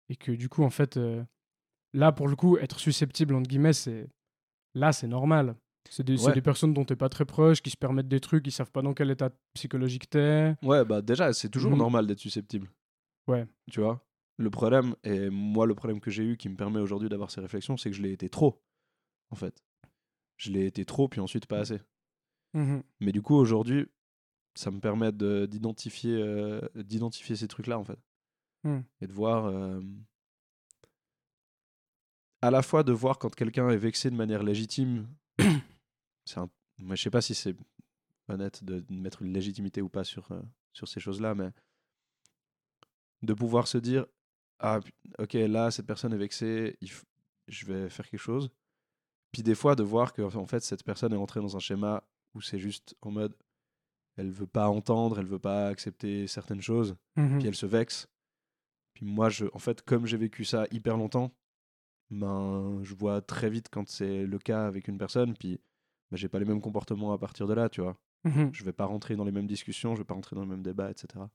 Et 0.10 0.16
que 0.16 0.32
du 0.32 0.48
coup, 0.50 0.64
en 0.64 0.70
fait, 0.70 0.96
euh, 0.98 1.22
là, 1.94 2.12
pour 2.12 2.28
le 2.28 2.36
coup, 2.36 2.58
être 2.58 2.80
susceptible, 2.80 3.36
entre 3.36 3.48
guillemets, 3.48 3.74
c'est 3.74 4.08
là, 4.74 4.92
c'est 4.94 5.08
normal. 5.08 5.56
C'est 5.90 6.04
des, 6.04 6.18
c'est 6.18 6.28
Ouais. 6.28 6.34
des 6.34 6.42
personnes 6.42 6.74
dont 6.74 6.86
tu 6.86 6.96
pas 6.96 7.10
très 7.10 7.26
proche, 7.26 7.62
qui 7.62 7.70
se 7.70 7.78
permettent 7.78 8.08
des 8.08 8.20
trucs, 8.22 8.44
qui 8.44 8.52
savent 8.52 8.72
pas 8.72 8.82
dans 8.82 8.94
quel 8.94 9.12
état 9.12 9.30
psychologique 9.54 10.10
t'es. 10.10 10.56
Ouais, 10.64 10.86
bah 10.86 11.02
déjà, 11.02 11.34
c'est 11.34 11.50
toujours 11.50 11.72
Mhm. 11.72 11.78
normal 11.78 12.08
d'être 12.08 12.20
susceptible. 12.20 12.70
Ouais. 13.28 13.46
Tu 13.72 13.82
vois? 13.82 14.06
Le 14.38 14.50
problème, 14.50 14.96
et 15.04 15.30
moi, 15.30 15.66
le 15.68 15.76
problème 15.76 16.00
que 16.00 16.10
j'ai 16.10 16.24
eu 16.24 16.38
qui 16.38 16.50
me 16.50 16.56
permet 16.56 16.80
aujourd'hui 16.80 17.10
d'avoir 17.10 17.30
ces 17.32 17.42
réflexions, 17.42 17.78
c'est 17.78 17.90
que 17.92 17.96
je 17.96 18.02
l'ai 18.02 18.14
été 18.14 18.30
trop, 18.30 18.64
en 19.30 19.36
fait. 19.36 19.62
Je 20.38 20.52
l'ai 20.52 20.66
été 20.66 20.86
trop, 20.86 21.08
puis 21.08 21.20
ensuite 21.22 21.46
pas 21.46 21.60
assez. 21.60 21.80
Mhm. 22.54 22.82
Mais 23.02 23.12
du 23.12 23.22
coup, 23.22 23.36
aujourd'hui, 23.36 23.86
ça 24.56 24.72
me 24.72 24.80
permet 24.80 25.12
d'identifier 25.12 26.16
euh, 26.16 26.62
d'identifier 26.76 27.36
ces 27.36 27.48
trucs-là, 27.48 27.78
en 27.78 27.84
fait. 27.84 28.00
Et 29.02 29.08
de 29.08 29.12
voir. 29.14 29.46
euh, 29.46 29.82
à 32.44 32.52
la 32.52 32.62
fois 32.62 32.84
de 32.84 32.92
voir 32.92 33.18
quand 33.20 33.34
quelqu'un 33.34 33.70
est 33.70 33.78
vexé 33.78 34.10
de 34.12 34.16
manière 34.16 34.44
légitime. 34.44 35.08
c'est 36.26 36.40
un... 36.40 36.50
Moi, 36.80 36.96
je 36.96 37.04
sais 37.04 37.10
pas 37.10 37.22
si 37.22 37.34
c'est 37.36 37.56
honnête 38.28 38.64
de 38.64 38.80
de 38.80 38.94
mettre 38.94 39.22
une 39.22 39.32
légitimité 39.34 39.82
ou 39.82 39.90
pas 39.90 40.04
sur, 40.04 40.32
euh, 40.32 40.42
sur 40.74 40.88
ces 40.88 41.00
choses-là, 41.00 41.36
mais 41.36 41.52
de 43.22 43.34
pouvoir 43.34 43.68
se 43.68 43.78
dire 43.78 44.06
Ah, 44.60 44.80
ok, 45.20 45.34
là, 45.34 45.72
cette 45.72 45.86
personne 45.86 46.14
est 46.14 46.18
vexée, 46.18 46.78
il 46.82 46.90
f- 46.90 47.04
je 47.48 47.66
vais 47.66 47.90
faire 47.90 48.10
quelque 48.10 48.20
chose. 48.20 48.50
Puis 49.32 49.44
des 49.44 49.56
fois, 49.56 49.76
de 49.76 49.84
voir 49.84 50.14
que 50.14 50.22
en 50.22 50.46
fait, 50.46 50.62
cette 50.64 50.84
personne 50.84 51.14
est 51.14 51.18
entrée 51.18 51.40
dans 51.42 51.56
un 51.56 51.60
schéma 51.60 52.04
où 52.34 52.42
c'est 52.42 52.60
juste 52.60 52.96
en 53.02 53.12
mode 53.12 53.36
elle 54.16 54.30
veut 54.30 54.46
pas 54.48 54.70
entendre, 54.70 55.20
elle 55.20 55.26
veut 55.26 55.40
pas 55.40 55.68
accepter 55.68 56.28
certaines 56.28 56.62
choses, 56.62 56.96
Mhm. 57.16 57.40
puis 57.40 57.48
elle 57.48 57.56
se 57.56 57.66
vexe. 57.66 58.08
Puis 58.94 59.06
moi, 59.06 59.30
je, 59.30 59.46
en 59.54 59.60
fait, 59.60 59.82
comme 59.82 60.06
j'ai 60.06 60.18
vécu 60.18 60.46
ça 60.46 60.68
hyper 60.72 60.98
longtemps, 60.98 61.32
ben, 62.20 62.80
je 62.84 62.94
vois 62.96 63.22
très 63.22 63.50
vite 63.50 63.68
quand 63.72 63.88
c'est 63.90 64.26
le 64.26 64.40
cas 64.40 64.66
avec 64.68 64.88
une 64.88 64.98
personne, 64.98 65.36
puis 65.36 65.60
ben, 66.12 66.18
j'ai 66.18 66.30
pas 66.30 66.40
les 66.40 66.46
mêmes 66.46 66.62
comportements 66.62 67.14
à 67.14 67.18
partir 67.18 67.48
de 67.48 67.54
là, 67.54 67.70
tu 67.70 67.82
vois. 67.82 67.98
Mhm. 68.24 68.52
Je 68.54 68.64
vais 68.64 68.74
pas 68.74 68.86
rentrer 68.86 69.16
dans 69.16 69.26
les 69.26 69.32
mêmes 69.32 69.48
discussions, 69.48 69.96
je 69.96 70.02
vais 70.02 70.06
pas 70.06 70.14
rentrer 70.14 70.36
dans 70.36 70.44
le 70.44 70.48
même 70.48 70.64
débat, 70.64 70.90
etc. 70.92 71.30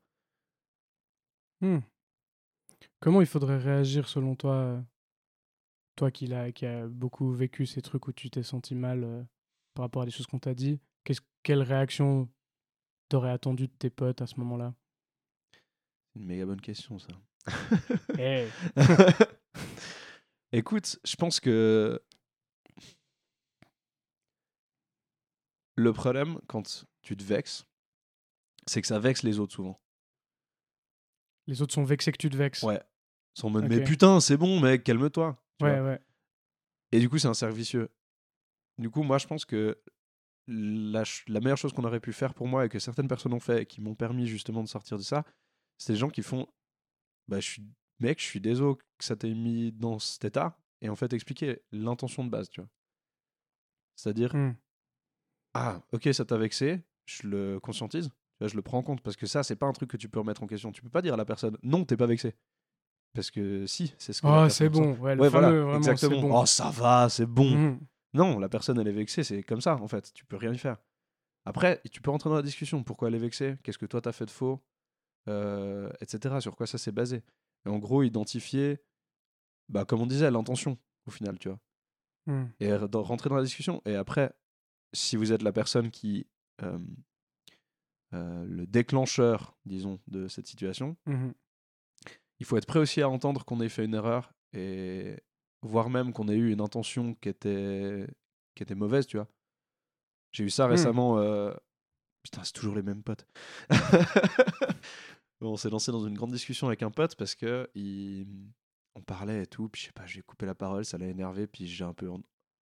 Hmm. 1.60 1.78
Comment 3.00 3.20
il 3.20 3.26
faudrait 3.26 3.58
réagir 3.58 4.08
selon 4.08 4.36
toi, 4.36 4.82
toi 5.96 6.10
qui, 6.10 6.26
l'a- 6.26 6.52
qui 6.52 6.64
a 6.66 6.86
beaucoup 6.86 7.32
vécu 7.32 7.66
ces 7.66 7.82
trucs 7.82 8.06
où 8.06 8.12
tu 8.12 8.30
t'es 8.30 8.42
senti 8.42 8.74
mal 8.74 9.04
euh, 9.04 9.22
par 9.74 9.84
rapport 9.84 10.02
à 10.02 10.04
des 10.04 10.10
choses 10.10 10.26
qu'on 10.26 10.38
t'a 10.38 10.54
dit 10.54 10.80
Quelle 11.42 11.62
réaction 11.62 12.28
t'aurais 13.08 13.30
attendu 13.30 13.66
de 13.66 13.72
tes 13.72 13.90
potes 13.90 14.22
à 14.22 14.26
ce 14.26 14.38
moment-là? 14.40 14.74
Une 16.14 16.24
méga 16.26 16.46
bonne 16.46 16.60
question, 16.60 16.98
ça. 16.98 17.08
Eh, 18.18 18.46
Écoute, 20.52 20.98
je 21.04 21.16
pense 21.16 21.40
que 21.40 22.02
le 25.76 25.92
problème 25.92 26.40
quand 26.48 26.87
tu 27.02 27.16
te 27.16 27.22
vexes, 27.22 27.66
c'est 28.66 28.80
que 28.80 28.87
ça 28.87 28.98
vexe 28.98 29.22
les 29.22 29.38
autres 29.38 29.54
souvent. 29.54 29.80
Les 31.46 31.62
autres 31.62 31.74
sont 31.74 31.84
vexés 31.84 32.12
que 32.12 32.18
tu 32.18 32.30
te 32.30 32.37
vexes. 32.37 32.62
Ouais. 32.62 32.80
Ils 33.37 33.40
sont 33.40 33.48
en 33.48 33.50
mode, 33.50 33.68
mais 33.68 33.82
putain, 33.82 34.20
c'est 34.20 34.37
bon, 34.37 34.61
mec, 34.61 34.84
calme-toi. 34.84 35.42
ouais, 35.62 35.80
ouais. 35.80 36.00
Et 36.92 37.00
du 37.00 37.08
coup, 37.08 37.18
c'est 37.18 37.28
un 37.28 37.34
cercle 37.34 37.54
vicieux. 37.54 37.90
Du 38.78 38.90
coup, 38.90 39.02
moi, 39.02 39.18
je 39.18 39.26
pense 39.26 39.44
que 39.44 39.78
la, 40.46 41.04
la 41.26 41.40
meilleure 41.40 41.58
chose 41.58 41.72
qu'on 41.72 41.84
aurait 41.84 42.00
pu 42.00 42.12
faire 42.12 42.32
pour 42.32 42.48
moi 42.48 42.64
et 42.64 42.68
que 42.68 42.78
certaines 42.78 43.08
personnes 43.08 43.34
ont 43.34 43.40
fait 43.40 43.62
et 43.62 43.66
qui 43.66 43.80
m'ont 43.80 43.94
permis 43.94 44.26
justement 44.26 44.62
de 44.62 44.68
sortir 44.68 44.96
de 44.96 45.02
ça, 45.02 45.24
c'est 45.76 45.92
les 45.92 45.98
gens 45.98 46.08
qui 46.08 46.22
font 46.22 46.46
bah, 47.28 47.40
je 47.40 47.48
suis 47.50 47.62
mec, 48.00 48.20
je 48.20 48.24
suis 48.24 48.40
désolé 48.40 48.76
que 48.98 49.04
ça 49.04 49.16
t'ait 49.16 49.34
mis 49.34 49.72
dans 49.72 49.98
cet 49.98 50.24
état 50.24 50.58
et 50.80 50.88
en 50.88 50.96
fait 50.96 51.12
expliquer 51.12 51.62
l'intention 51.72 52.24
de 52.24 52.30
base, 52.30 52.48
tu 52.48 52.61
vois. 52.61 52.68
C'est-à-dire, 53.96 54.34
Hmm. 54.34 54.54
ah, 55.54 55.80
ok, 55.92 56.08
ça 56.12 56.24
t'a 56.24 56.37
vexé, 56.37 56.82
je 57.06 57.26
le 57.26 57.58
conscientise, 57.61 58.11
je 58.40 58.54
le 58.54 58.62
prends 58.62 58.78
en 58.78 58.82
compte 58.82 59.00
parce 59.02 59.16
que 59.16 59.26
ça, 59.26 59.42
c'est 59.42 59.56
pas 59.56 59.66
un 59.66 59.72
truc 59.72 59.90
que 59.90 59.96
tu 59.96 60.08
peux 60.08 60.20
remettre 60.20 60.42
en 60.42 60.46
question. 60.46 60.70
Tu 60.72 60.82
peux 60.82 60.88
pas 60.90 61.02
dire 61.02 61.14
à 61.14 61.16
la 61.16 61.24
personne 61.24 61.56
non, 61.62 61.84
t'es 61.84 61.96
pas 61.96 62.06
vexé. 62.06 62.34
Parce 63.14 63.30
que 63.30 63.66
si, 63.66 63.94
c'est 63.98 64.12
ce 64.12 64.22
que. 64.22 64.26
Oh, 64.28 64.48
c'est 64.48 64.68
bon. 64.68 64.92
Ouais, 64.98 65.14
le 65.16 65.22
Ouais, 65.22 65.30
fameux, 65.30 65.48
voilà, 65.48 65.64
vraiment, 65.64 65.82
c'est 65.82 65.90
exactement. 65.90 66.20
bon. 66.28 66.40
Oh, 66.42 66.46
ça 66.46 66.70
va, 66.70 67.08
c'est 67.08 67.26
bon. 67.26 67.50
Mhm. 67.50 67.80
Non, 68.14 68.38
la 68.38 68.48
personne, 68.48 68.78
elle 68.78 68.87
est 68.88 68.92
vexée, 68.92 69.24
c'est 69.24 69.42
comme 69.42 69.61
ça, 69.61 69.76
en 69.76 69.88
fait. 69.88 70.12
Tu 70.12 70.24
peux 70.24 70.37
rien 70.37 70.52
y 70.52 70.58
faire. 70.58 70.76
Après, 71.44 71.80
tu 71.90 72.00
peux 72.00 72.11
rentrer 72.11 72.28
dans 72.30 72.37
la 72.37 72.42
discussion. 72.42 72.82
Pourquoi 72.84 73.08
elle 73.08 73.14
est 73.14 73.18
vexée? 73.18 73.56
Qu'est-ce 73.62 73.78
que 73.78 73.87
toi, 73.87 74.00
t'as 74.00 74.12
fait 74.12 74.26
de 74.26 74.30
faux? 74.30 74.62
Euh, 75.28 75.90
Etc. 76.00 76.40
Sur 76.40 76.54
quoi 76.54 76.66
ça 76.66 76.78
s'est 76.78 76.92
basé? 76.92 77.22
Et 77.66 77.68
en 77.68 77.78
gros, 77.78 78.02
identifier, 78.02 78.80
bah, 79.68 79.84
comme 79.84 80.00
on 80.00 80.06
disait, 80.06 80.30
l'intention, 80.30 80.78
au 81.06 81.10
final, 81.10 81.38
tu 81.38 81.48
vois. 81.48 81.58
Mhm. 82.26 82.52
Et 82.60 82.70
dans- 82.88 83.02
rentrer 83.02 83.28
dans 83.30 83.36
la 83.36 83.42
discussion. 83.42 83.82
Et 83.84 83.94
après, 83.94 84.32
si 84.92 85.16
vous 85.16 85.32
êtes 85.32 85.42
la 85.42 85.52
personne 85.52 85.90
qui... 85.90 86.26
euh, 86.62 86.78
euh, 88.14 88.44
le 88.46 88.66
déclencheur, 88.66 89.56
disons, 89.66 90.00
de 90.06 90.28
cette 90.28 90.46
situation, 90.46 90.96
Mhm. 91.06 91.34
il 92.40 92.46
faut 92.46 92.56
être 92.56 92.66
prêt 92.66 92.78
aussi 92.78 93.02
à 93.02 93.08
entendre 93.08 93.44
qu'on 93.44 93.60
ait 93.60 93.68
fait 93.68 93.84
une 93.84 93.94
erreur 93.94 94.32
et 94.54 95.16
voire 95.60 95.90
même 95.90 96.12
qu'on 96.14 96.26
ait 96.28 96.36
eu 96.36 96.50
une 96.50 96.62
intention 96.62 97.14
qui 97.16 97.28
était, 97.28 98.06
qui 98.54 98.62
était 98.62 98.74
mauvaise, 98.74 99.06
tu 99.06 99.18
vois. 99.18 99.28
J'ai 100.32 100.44
eu 100.44 100.50
ça 100.50 100.66
Hmm. 100.66 100.70
récemment. 100.70 101.18
euh, 101.18 101.52
Putain, 102.22 102.42
c'est 102.44 102.52
toujours 102.52 102.74
les 102.74 102.82
mêmes 102.82 103.02
potes. 103.02 103.26
On 105.40 105.57
s'est 105.57 105.70
lancé 105.70 105.92
dans 105.92 106.07
une 106.07 106.14
grande 106.14 106.33
discussion 106.33 106.66
avec 106.66 106.83
un 106.83 106.90
pote 106.90 107.14
parce 107.16 107.35
que 107.35 107.68
il... 107.74 108.27
on 108.94 109.03
parlait 109.03 109.44
et 109.44 109.46
tout. 109.46 109.68
Puis 109.68 109.83
je 109.83 109.87
sais 109.87 109.92
pas, 109.92 110.07
j'ai 110.07 110.22
coupé 110.22 110.46
la 110.46 110.55
parole, 110.55 110.85
ça 110.85 110.98
l'a 110.98 111.07
énervé. 111.07 111.46
Puis 111.46 111.66
j'ai 111.66 111.85
un 111.85 111.94
peu 111.94 112.11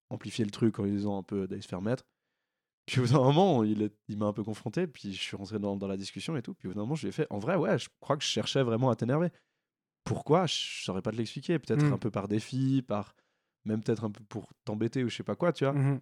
amplifié 0.09 0.45
le 0.45 0.51
truc 0.51 0.79
en 0.79 0.83
lui 0.83 0.91
disant 0.91 1.17
un 1.17 1.23
peu 1.23 1.47
d'aller 1.47 1.61
se 1.61 1.67
faire 1.67 1.81
mettre. 1.81 2.05
Puis 2.85 2.99
au 2.99 3.03
bout 3.03 3.13
d'un 3.13 3.19
moment, 3.19 3.63
il, 3.63 3.91
il 4.07 4.17
m'a 4.17 4.27
un 4.27 4.33
peu 4.33 4.43
confronté. 4.43 4.87
Puis 4.87 5.13
je 5.13 5.21
suis 5.21 5.35
rentré 5.35 5.59
dans, 5.59 5.75
dans 5.75 5.87
la 5.87 5.97
discussion 5.97 6.37
et 6.37 6.41
tout. 6.41 6.53
Puis 6.53 6.67
au 6.67 6.71
bout 6.71 6.75
d'un 6.75 6.81
moment, 6.81 6.95
je 6.95 7.03
lui 7.03 7.09
ai 7.09 7.11
fait 7.11 7.27
En 7.29 7.39
vrai, 7.39 7.55
ouais, 7.55 7.77
je 7.77 7.89
crois 7.99 8.15
que 8.15 8.23
je 8.23 8.29
cherchais 8.29 8.63
vraiment 8.63 8.89
à 8.89 8.95
t'énerver. 8.95 9.29
Pourquoi? 10.03 10.45
Je 10.45 10.83
saurais 10.83 11.01
pas 11.01 11.11
te 11.11 11.17
l'expliquer. 11.17 11.59
Peut-être 11.59 11.83
un 11.83 11.97
peu 11.97 12.11
par 12.11 12.27
défi, 12.27 12.81
par 12.81 13.13
même 13.65 13.83
peut-être 13.83 14.05
un 14.05 14.11
peu 14.11 14.23
pour 14.23 14.53
t'embêter 14.63 15.03
ou 15.03 15.09
je 15.09 15.17
sais 15.17 15.23
pas 15.23 15.35
quoi, 15.35 15.51
tu 15.51 15.65
vois. 15.65 15.73
Mhm. 15.73 15.99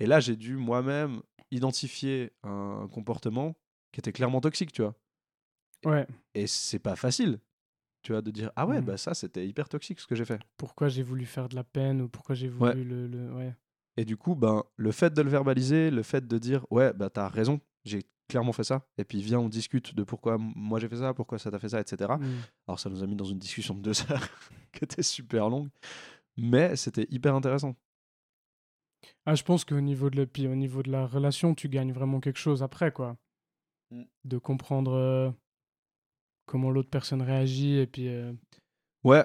Et 0.00 0.06
là, 0.06 0.20
j'ai 0.20 0.36
dû 0.36 0.56
moi-même 0.56 1.22
identifier 1.50 2.32
un 2.42 2.88
comportement 2.92 3.56
qui 3.92 4.00
était 4.00 4.12
clairement 4.12 4.40
toxique, 4.40 4.72
tu 4.72 4.82
vois. 4.82 4.94
Ouais. 5.84 6.06
Et 6.34 6.46
c'est 6.46 6.78
pas 6.78 6.96
facile, 6.96 7.38
tu 8.02 8.12
vois, 8.12 8.22
de 8.22 8.30
dire 8.30 8.50
Ah 8.56 8.66
ouais, 8.66 8.80
Mhm. 8.80 8.86
bah 8.86 8.96
ça, 8.96 9.14
c'était 9.14 9.46
hyper 9.46 9.68
toxique 9.68 10.00
ce 10.00 10.06
que 10.06 10.14
j'ai 10.14 10.24
fait. 10.24 10.40
Pourquoi 10.56 10.88
j'ai 10.88 11.02
voulu 11.02 11.26
faire 11.26 11.48
de 11.48 11.54
la 11.54 11.64
peine 11.64 12.00
ou 12.00 12.08
pourquoi 12.08 12.34
j'ai 12.34 12.48
voulu 12.48 12.70
Ouais. 12.70 12.74
le, 12.74 13.06
le- 13.06 13.32
Ouais. 13.34 13.54
Et 13.96 14.04
du 14.04 14.16
coup, 14.16 14.34
ben, 14.34 14.62
le 14.76 14.92
fait 14.92 15.12
de 15.14 15.22
le 15.22 15.30
verbaliser, 15.30 15.90
le 15.90 16.02
fait 16.02 16.26
de 16.26 16.38
dire 16.38 16.66
Ouais, 16.70 16.92
bah 16.92 17.08
t'as 17.10 17.28
raison, 17.28 17.60
j'ai 17.84 18.02
clairement 18.28 18.52
fait 18.52 18.64
ça. 18.64 18.84
Et 18.98 19.04
puis 19.04 19.20
viens, 19.22 19.38
on 19.38 19.48
discute 19.48 19.94
de 19.94 20.02
pourquoi 20.02 20.36
moi 20.38 20.80
j'ai 20.80 20.88
fait 20.88 20.96
ça, 20.96 21.14
pourquoi 21.14 21.38
ça 21.38 21.50
t'a 21.50 21.58
fait 21.58 21.68
ça, 21.70 21.80
etc. 21.80 22.10
Mhm. 22.18 22.40
Alors 22.66 22.80
ça 22.80 22.90
nous 22.90 23.02
a 23.02 23.06
mis 23.06 23.16
dans 23.16 23.24
une 23.24 23.38
discussion 23.38 23.74
de 23.74 23.80
deux 23.80 24.00
heures 24.10 24.28
qui 24.72 24.84
était 24.84 25.02
super 25.02 25.48
longue. 25.48 25.68
Mais 26.36 26.76
c'était 26.76 27.06
hyper 27.10 27.34
intéressant. 27.34 27.74
Ah, 29.24 29.34
je 29.34 29.42
pense 29.42 29.64
qu'au 29.64 29.80
niveau, 29.80 30.10
de 30.10 30.18
la- 30.18 30.26
puis 30.26 30.46
au 30.46 30.54
niveau 30.54 30.82
de 30.82 30.90
la 30.90 31.06
relation, 31.06 31.54
tu 31.54 31.68
gagnes 31.68 31.92
vraiment 31.92 32.20
quelque 32.20 32.38
chose 32.38 32.62
après, 32.62 32.92
quoi. 32.92 33.16
Mm. 33.90 34.02
De 34.24 34.38
comprendre 34.38 34.92
euh, 34.92 35.30
comment 36.46 36.70
l'autre 36.70 36.90
personne 36.90 37.22
réagit 37.22 37.74
et 37.78 37.86
puis 37.86 38.08
euh, 38.08 38.32
Ouais, 39.04 39.24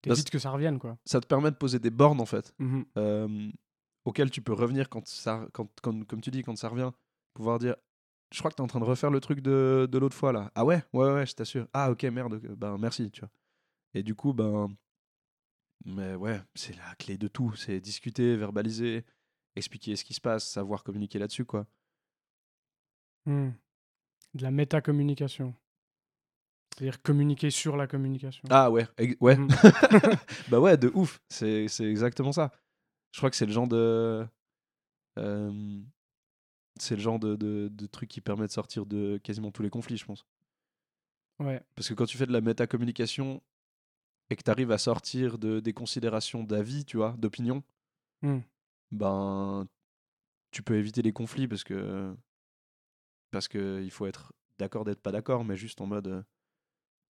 t'évites 0.00 0.30
que 0.30 0.38
ça 0.38 0.50
revienne, 0.50 0.78
quoi. 0.78 0.96
ça 1.04 1.20
te 1.20 1.26
permet 1.26 1.50
de 1.50 1.56
poser 1.56 1.78
des 1.78 1.90
bornes 1.90 2.20
en 2.20 2.26
fait. 2.26 2.54
Euh, 2.96 3.50
auquel 4.04 4.30
tu 4.30 4.42
peux 4.42 4.52
revenir 4.52 4.88
quand 4.88 5.06
ça, 5.06 5.46
quand, 5.52 5.68
quand- 5.80 6.04
comme 6.06 6.20
tu 6.20 6.30
dis, 6.30 6.42
quand 6.42 6.56
ça 6.56 6.68
revient, 6.68 6.90
pouvoir 7.34 7.58
dire, 7.58 7.76
je 8.32 8.38
crois 8.38 8.50
que 8.50 8.56
tu 8.56 8.62
es 8.62 8.64
en 8.64 8.68
train 8.68 8.80
de 8.80 8.84
refaire 8.84 9.10
le 9.10 9.20
truc 9.20 9.40
de, 9.40 9.86
de 9.90 9.98
l'autre 9.98 10.16
fois 10.16 10.32
là. 10.32 10.50
Ah 10.54 10.64
ouais, 10.64 10.82
ouais, 10.92 11.12
ouais, 11.12 11.26
je 11.26 11.34
t'assure. 11.34 11.68
Ah 11.72 11.90
ok, 11.90 12.02
merde, 12.04 12.38
ben 12.56 12.78
merci, 12.78 13.10
tu 13.10 13.20
vois. 13.20 13.30
Et 13.94 14.02
du 14.02 14.14
coup, 14.14 14.32
ben, 14.32 14.74
mais 15.84 16.14
ouais, 16.14 16.40
c'est 16.54 16.76
la 16.76 16.94
clé 16.96 17.18
de 17.18 17.28
tout, 17.28 17.54
c'est 17.54 17.80
discuter, 17.80 18.36
verbaliser, 18.36 19.04
expliquer 19.56 19.96
ce 19.96 20.04
qui 20.04 20.14
se 20.14 20.20
passe, 20.20 20.48
savoir 20.48 20.82
communiquer 20.82 21.18
là-dessus, 21.18 21.44
quoi. 21.44 21.66
Mhm. 23.26 23.54
De 24.34 24.42
la 24.42 24.50
métacommunication. 24.50 25.54
C'est-à-dire 26.76 27.02
communiquer 27.02 27.50
sur 27.50 27.76
la 27.76 27.86
communication. 27.86 28.42
Ah 28.50 28.70
ouais, 28.70 28.86
ouais, 29.20 29.36
Mhm. 29.36 29.48
bah 30.50 30.60
ouais, 30.60 30.76
de 30.76 30.90
ouf, 30.94 31.20
c'est 31.28 31.68
c'est 31.68 31.84
exactement 31.84 32.32
ça. 32.32 32.50
Je 33.12 33.18
crois 33.20 33.30
que 33.30 33.36
c'est 33.36 33.46
le 33.46 33.52
genre 33.52 33.68
de. 33.68 34.26
euh, 35.18 35.80
c'est 36.78 36.96
le 36.96 37.02
genre 37.02 37.18
de, 37.18 37.36
de, 37.36 37.68
de 37.70 37.86
truc 37.86 38.08
qui 38.08 38.20
permet 38.22 38.46
de 38.46 38.52
sortir 38.52 38.86
de 38.86 39.18
quasiment 39.18 39.50
tous 39.50 39.62
les 39.62 39.70
conflits, 39.70 39.98
je 39.98 40.06
pense. 40.06 40.24
Ouais. 41.38 41.60
Parce 41.74 41.88
que 41.88 41.94
quand 41.94 42.06
tu 42.06 42.16
fais 42.16 42.26
de 42.26 42.32
la 42.32 42.40
métacommunication 42.40 43.42
et 44.30 44.36
que 44.36 44.42
tu 44.42 44.50
arrives 44.50 44.70
à 44.72 44.78
sortir 44.78 45.38
de, 45.38 45.60
des 45.60 45.74
considérations 45.74 46.42
d'avis, 46.44 46.84
tu 46.84 46.96
vois, 46.96 47.14
d'opinion, 47.18 47.62
Hmm. 48.22 48.38
ben 48.92 49.66
tu 50.52 50.62
peux 50.62 50.76
éviter 50.76 51.02
les 51.02 51.12
conflits 51.12 51.48
parce 51.48 51.64
que 51.64 52.14
parce 53.30 53.48
que 53.48 53.82
il 53.82 53.90
faut 53.90 54.06
être 54.06 54.32
d'accord 54.58 54.84
d'être 54.84 55.00
pas 55.02 55.12
d'accord, 55.12 55.44
mais 55.44 55.56
juste 55.56 55.80
en 55.80 55.86
mode 55.86 56.24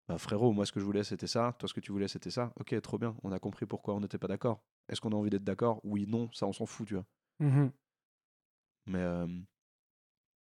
bah, 0.09 0.19
frérot, 0.19 0.53
moi 0.53 0.67
ce 0.67 0.73
que 0.73 0.81
je 0.81 0.85
voulais 0.85 1.05
c'était 1.05 1.27
ça, 1.27 1.55
toi 1.59 1.69
ce 1.69 1.75
que 1.75 1.81
tu 1.81 1.93
voulais 1.93 2.09
c'était 2.09 2.31
ça. 2.31 2.53
Ok, 2.57 2.79
trop 2.83 2.99
bien, 2.99 3.17
on 3.23 3.33
a 3.33 3.39
compris 3.39 3.67
pourquoi 3.67 3.95
on 3.95 4.01
n'était 4.01 4.19
pas 4.19 4.29
d'accord. 4.29 4.63
Est-ce 4.89 5.01
qu'on 5.01 5.13
a 5.13 5.17
envie 5.17 5.31
d'être 5.31 5.45
d'accord? 5.45 5.81
Oui, 5.85 6.07
non, 6.07 6.31
ça 6.33 6.47
on 6.47 6.53
s'en 6.53 6.67
fout, 6.67 6.87
tu 6.87 6.95
vois. 6.95 7.07
Mhm. 7.41 7.73
Mais 8.87 8.99
euh, 8.99 9.27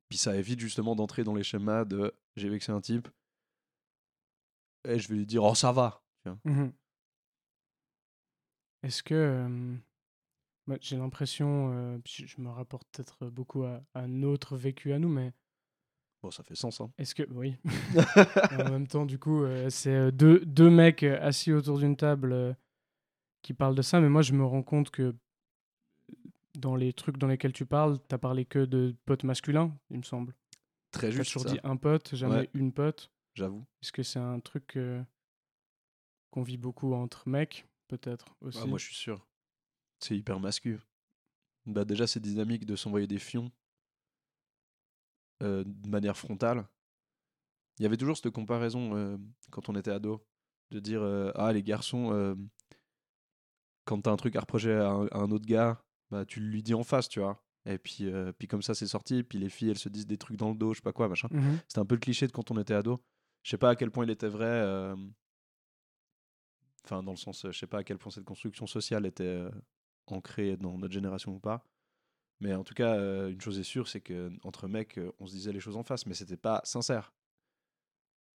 puis 0.09 0.17
ça 0.17 0.35
évite 0.35 0.59
justement 0.59 0.95
d'entrer 0.95 1.23
dans 1.23 1.33
les 1.33 1.43
schémas 1.43 1.85
de 1.85 2.13
j'ai 2.35 2.49
vexé 2.49 2.71
un 2.71 2.81
type 2.81 3.07
et 4.85 4.99
je 4.99 5.07
vais 5.09 5.15
lui 5.15 5.25
dire 5.25 5.43
oh 5.43 5.55
ça 5.55 5.71
va. 5.71 6.01
tu 6.23 6.29
vois. 6.29 6.39
Mhm. 6.45 6.71
Est-ce 8.83 9.03
que 9.03 9.15
euh, 9.15 9.75
j'ai 10.81 10.97
l'impression, 10.97 11.71
euh, 11.73 11.97
puis 11.99 12.13
je 12.17 12.27
je 12.27 12.41
me 12.41 12.49
rapporte 12.49 12.87
peut-être 12.91 13.27
beaucoup 13.29 13.63
à, 13.63 13.81
à 13.93 14.07
notre 14.07 14.55
vécu 14.55 14.93
à 14.93 14.99
nous, 14.99 15.09
mais 15.09 15.33
Bon, 16.23 16.31
ça 16.31 16.43
fait 16.43 16.55
sens. 16.55 16.81
Hein. 16.81 16.91
est-ce 16.97 17.13
que 17.13 17.23
oui, 17.31 17.55
en 18.51 18.69
même 18.71 18.87
temps, 18.87 19.05
du 19.05 19.19
coup, 19.19 19.43
euh, 19.43 19.69
c'est 19.69 19.93
euh, 19.93 20.11
deux, 20.11 20.39
deux 20.45 20.69
mecs 20.69 21.03
euh, 21.03 21.19
assis 21.21 21.51
autour 21.53 21.77
d'une 21.77 21.95
table 21.95 22.33
euh, 22.33 22.53
qui 23.43 23.53
parlent 23.53 23.75
de 23.75 23.81
ça, 23.83 24.01
mais 24.01 24.09
moi, 24.09 24.23
je 24.23 24.33
me 24.33 24.43
rends 24.43 24.63
compte 24.63 24.89
que 24.89 25.15
dans 26.57 26.75
les 26.75 26.91
trucs 26.91 27.17
dans 27.17 27.27
lesquels 27.27 27.53
tu 27.53 27.65
parles, 27.67 27.99
t'as 28.07 28.17
parlé 28.17 28.45
que 28.45 28.65
de 28.65 28.95
potes 29.05 29.23
masculins, 29.23 29.77
il 29.91 29.97
me 29.99 30.03
semble. 30.03 30.33
Très 30.91 31.07
T'as 31.09 31.15
juste, 31.17 31.33
toujours 31.33 31.43
ça, 31.47 31.53
dit 31.53 31.59
un 31.63 31.75
pote, 31.77 32.15
jamais 32.15 32.35
Ouais. 32.39 32.49
une 32.55 32.71
pote. 32.73 33.11
j'avoue. 33.35 33.63
Est-ce 33.83 33.91
que 33.91 34.01
c'est 34.01 34.17
un 34.19 34.39
truc 34.39 34.75
euh, 34.77 35.03
qu'on 36.31 36.41
vit 36.41 36.57
beaucoup 36.57 36.93
entre 36.93 37.29
mecs, 37.29 37.67
peut-être 37.89 38.35
aussi? 38.41 38.57
Ah, 38.61 38.65
moi, 38.65 38.79
je 38.79 38.85
suis 38.85 38.95
sûr. 38.95 39.23
C'est 39.99 40.17
hyper 40.17 40.39
mascu. 40.39 40.79
Bah, 41.67 41.85
déjà, 41.85 42.07
cette 42.07 42.23
dynamique 42.23 42.65
de 42.65 42.75
s'envoyer 42.75 43.05
des 43.07 43.19
fions 43.19 43.51
euh, 45.43 45.63
de 45.65 45.89
manière 45.89 46.17
frontale. 46.17 46.67
Il 47.77 47.83
y 47.83 47.85
avait 47.85 47.97
toujours 47.97 48.17
cette 48.17 48.31
comparaison 48.31 48.95
euh, 48.95 49.17
quand 49.51 49.69
on 49.69 49.75
était 49.75 49.91
ado, 49.91 50.25
de 50.71 50.79
dire 50.79 51.01
euh, 51.03 51.31
Ah, 51.35 51.53
les 51.53 51.61
garçons, 51.61 52.35
quand 53.85 54.01
t'as 54.01 54.11
un 54.11 54.17
truc 54.17 54.35
à 54.35 54.41
reprocher 54.41 54.73
à 54.73 54.89
un, 54.89 55.05
à 55.07 55.19
un 55.19 55.31
autre 55.31 55.45
gars, 55.45 55.81
bah, 56.09 56.25
tu 56.25 56.39
lui 56.39 56.63
dis 56.63 56.73
en 56.73 56.83
face, 56.83 57.07
tu 57.07 57.19
vois. 57.19 57.43
Et 57.65 57.77
puis, 57.77 58.09
puis 58.39 58.47
comme 58.47 58.61
ça, 58.61 58.73
c'est 58.73 58.87
sorti. 58.87 59.23
Puis 59.23 59.37
les 59.37 59.49
filles, 59.49 59.69
elles 59.69 59.77
se 59.77 59.89
disent 59.89 60.07
des 60.07 60.17
trucs 60.17 60.37
dans 60.37 60.49
le 60.49 60.55
dos, 60.55 60.73
je 60.73 60.79
sais 60.79 60.83
pas 60.83 60.93
quoi, 60.93 61.07
machin. 61.07 61.27
Mhm. 61.31 61.59
C'était 61.67 61.79
un 61.79 61.85
peu 61.85 61.95
le 61.95 61.99
cliché 61.99 62.25
de 62.25 62.31
quand 62.31 62.49
on 62.49 62.59
était 62.59 62.73
ado. 62.73 63.03
Je 63.43 63.51
sais 63.51 63.57
pas 63.57 63.69
à 63.69 63.75
quel 63.75 63.91
point 63.91 64.05
il 64.05 64.09
était 64.09 64.29
vrai. 64.29 64.93
Enfin, 66.83 67.03
dans 67.03 67.11
le 67.11 67.17
sens, 67.17 67.45
je 67.45 67.57
sais 67.57 67.67
pas 67.67 67.79
à 67.79 67.83
quel 67.83 67.97
point 67.97 68.11
cette 68.11 68.25
construction 68.25 68.65
sociale 68.65 69.05
était 69.05 69.43
ancrée 70.07 70.57
dans 70.57 70.77
notre 70.77 70.93
génération 70.93 71.35
ou 71.35 71.39
pas. 71.39 71.63
Mais 72.39 72.53
en 72.53 72.63
tout 72.63 72.73
cas, 72.75 72.95
euh, 72.95 73.29
une 73.29 73.41
chose 73.41 73.57
est 73.59 73.63
sûre, 73.63 73.87
c'est 73.87 74.01
que 74.01 74.31
entre 74.43 74.67
mecs, 74.67 74.97
euh, 74.97 75.11
on 75.19 75.25
se 75.25 75.31
disait 75.33 75.51
les 75.51 75.59
choses 75.59 75.75
en 75.77 75.83
face, 75.83 76.05
mais 76.05 76.13
c'était 76.13 76.37
pas 76.37 76.61
sincère. 76.63 77.13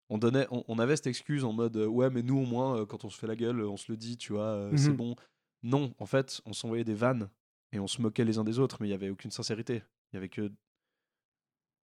On, 0.09 0.19
donnait, 0.19 0.47
on, 0.51 0.65
on 0.69 0.79
avait 0.79 0.97
cette 0.97 1.07
excuse 1.07 1.45
en 1.45 1.53
mode 1.53 1.77
euh, 1.77 1.87
ouais, 1.87 2.11
mais 2.11 2.23
nous 2.23 2.38
au 2.38 2.45
moins, 2.47 2.81
euh, 2.81 2.87
quand 2.87 3.05
on 3.05 3.11
se 3.11 3.19
fait 3.19 3.29
la 3.29 3.37
gueule, 3.37 3.61
euh, 3.61 3.69
on 3.69 3.77
se 3.77 3.91
le 3.91 3.97
dit, 3.97 4.17
tu 4.17 4.33
vois, 4.33 4.55
euh, 4.55 4.77
c'est 4.77 4.93
bon. 4.93 5.15
Non, 5.62 5.95
en 5.99 6.07
fait, 6.07 6.41
on 6.45 6.53
s'envoyait 6.53 6.85
des 6.85 6.95
vannes 6.95 7.31
et 7.71 7.79
on 7.79 7.87
se 7.87 8.03
moquait 8.03 8.25
les 8.25 8.38
uns 8.38 8.45
des 8.45 8.59
autres, 8.59 8.79
mais 8.81 8.88
il 8.88 8.91
y 8.91 8.95
avait 8.95 9.11
aucune 9.11 9.31
sincérité. 9.31 9.83
Il 10.12 10.17
y 10.17 10.19
avait 10.19 10.29
que, 10.29 10.53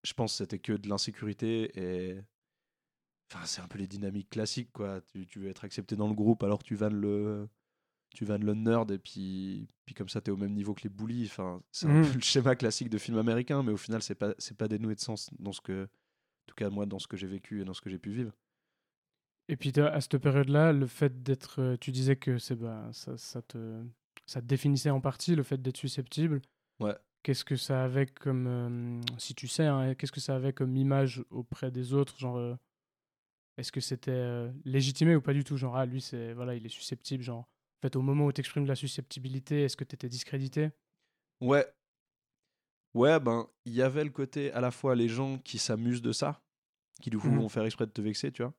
je 0.02 0.12
pense, 0.12 0.32
que 0.32 0.38
c'était 0.38 0.58
que 0.58 0.72
de 0.72 0.88
l'insécurité 0.88 1.70
et 1.78 2.20
Enfin, 3.30 3.44
c'est 3.44 3.60
un 3.60 3.68
peu 3.68 3.78
les 3.78 3.86
dynamiques 3.86 4.30
classiques, 4.30 4.72
quoi. 4.72 5.02
Tu, 5.02 5.26
tu 5.26 5.38
veux 5.38 5.50
être 5.50 5.64
accepté 5.64 5.96
dans 5.96 6.08
le 6.08 6.14
groupe, 6.14 6.42
alors 6.42 6.62
tu 6.62 6.74
vannes 6.74 6.98
le, 6.98 7.46
tu 8.18 8.24
vannes 8.24 8.44
le 8.44 8.54
nerd, 8.54 8.90
et 8.90 8.98
puis, 8.98 9.68
puis 9.86 9.94
comme 9.94 10.08
ça, 10.08 10.20
t'es 10.20 10.32
au 10.32 10.36
même 10.36 10.52
niveau 10.52 10.74
que 10.74 10.82
les 10.82 10.88
bullies. 10.88 11.26
Enfin, 11.26 11.62
c'est 11.70 11.86
un 11.86 11.90
Mhm. 11.90 12.02
peu 12.02 12.14
le 12.14 12.20
schéma 12.20 12.56
classique 12.56 12.90
de 12.90 12.98
film 12.98 13.16
américain, 13.16 13.62
mais 13.62 13.70
au 13.70 13.76
final, 13.76 14.02
c'est 14.02 14.16
pas, 14.16 14.34
c'est 14.38 14.56
pas 14.56 14.66
dénoué 14.66 14.96
de 14.96 15.00
sens 15.00 15.30
dans 15.38 15.52
ce 15.52 15.60
que, 15.60 15.84
en 15.84 16.46
tout 16.48 16.56
cas, 16.56 16.68
moi, 16.68 16.84
dans 16.84 16.98
ce 16.98 17.06
que 17.06 17.16
j'ai 17.16 17.28
vécu 17.28 17.60
et 17.60 17.64
dans 17.64 17.74
ce 17.74 17.80
que 17.80 17.88
j'ai 17.90 17.98
pu 18.00 18.10
vivre. 18.10 18.32
Et 19.48 19.54
puis 19.56 19.72
à 19.78 20.00
cette 20.00 20.18
période-là, 20.18 20.72
le 20.72 20.88
fait 20.88 21.22
d'être, 21.22 21.60
euh, 21.62 21.76
tu 21.80 21.92
disais 21.92 22.16
que 22.16 22.38
c'est 22.38 22.56
bah, 22.56 22.88
ça, 22.92 23.16
ça 23.16 23.40
te, 23.40 23.84
ça 24.26 24.40
te 24.42 24.46
définissait 24.46 24.90
en 24.90 25.00
partie 25.00 25.36
le 25.36 25.44
fait 25.44 25.62
d'être 25.62 25.76
susceptible. 25.76 26.42
Ouais. 26.80 26.96
Qu'est-ce 27.22 27.44
que 27.44 27.54
ça 27.54 27.84
avait 27.84 28.06
comme, 28.06 28.46
euh, 28.48 29.00
si 29.16 29.36
tu 29.36 29.46
sais, 29.46 29.64
hein, 29.66 29.94
qu'est-ce 29.94 30.12
que 30.12 30.18
ça 30.20 30.34
avait 30.34 30.52
comme 30.52 30.76
image 30.76 31.22
auprès 31.30 31.70
des 31.70 31.94
autres, 31.94 32.18
genre, 32.18 32.36
euh, 32.36 32.56
est-ce 33.58 33.70
que 33.70 33.80
c'était 33.80 34.10
euh, 34.10 34.50
légitimé 34.64 35.14
ou 35.14 35.20
pas 35.20 35.32
du 35.34 35.44
tout, 35.44 35.56
genre 35.56 35.76
ah 35.76 35.86
lui 35.86 36.00
c'est 36.00 36.32
voilà 36.32 36.54
il 36.56 36.66
est 36.66 36.68
susceptible, 36.68 37.22
genre 37.22 37.48
en 37.78 37.80
fait 37.82 37.96
au 37.96 38.02
moment 38.02 38.26
où 38.26 38.32
tu 38.32 38.40
exprimes 38.40 38.64
de 38.64 38.68
la 38.68 38.74
susceptibilité, 38.76 39.62
est-ce 39.64 39.76
que 39.76 39.84
tu 39.84 39.94
étais 39.94 40.08
discrédité? 40.08 40.70
Ouais. 41.40 41.66
Ouais, 42.94 43.20
ben, 43.20 43.46
il 43.64 43.74
y 43.74 43.82
avait 43.82 44.02
le 44.04 44.10
côté 44.10 44.50
à 44.52 44.60
la 44.60 44.70
fois 44.70 44.94
les 44.96 45.08
gens 45.08 45.38
qui 45.38 45.58
s'amusent 45.58 46.02
de 46.02 46.12
ça, 46.12 46.40
qui 47.00 47.10
du 47.10 47.18
coup 47.18 47.28
Mhm. 47.28 47.38
vont 47.40 47.48
faire 47.48 47.64
exprès 47.64 47.86
de 47.86 47.92
te 47.92 48.00
vexer, 48.00 48.32
tu 48.32 48.42
vois, 48.42 48.54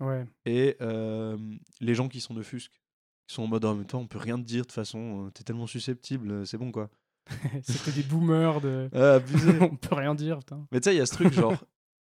Ouais. 0.00 0.24
et 0.46 0.76
euh, 0.80 1.36
les 1.80 1.94
gens 1.94 2.08
qui 2.08 2.20
sont 2.20 2.36
offusques, 2.36 2.80
qui 3.26 3.34
sont 3.34 3.42
en 3.42 3.48
mode 3.48 3.64
en 3.64 3.74
même 3.74 3.86
temps, 3.86 4.00
on 4.00 4.06
peut 4.06 4.18
rien 4.18 4.38
te 4.38 4.44
dire 4.44 4.62
de 4.62 4.66
toute 4.66 4.72
façon, 4.72 5.26
euh, 5.26 5.30
t'es 5.30 5.42
tellement 5.44 5.66
susceptible, 5.66 6.30
euh, 6.30 6.44
c'est 6.44 6.58
bon 6.58 6.72
quoi. 6.72 6.88
C'était 7.62 7.92
des 7.92 8.02
boomers 8.02 8.60
de. 8.60 8.88
Ah, 8.92 9.14
abusé. 9.14 9.50
On 9.74 9.76
peut 9.76 9.94
rien 9.94 10.12
dire, 10.14 10.38
putain. 10.40 10.66
Mais 10.72 10.80
tu 10.80 10.86
sais, 10.90 10.94
il 10.96 10.98
y 10.98 11.00
a 11.00 11.06
ce 11.06 11.14
truc 11.14 11.32
genre. 11.32 11.54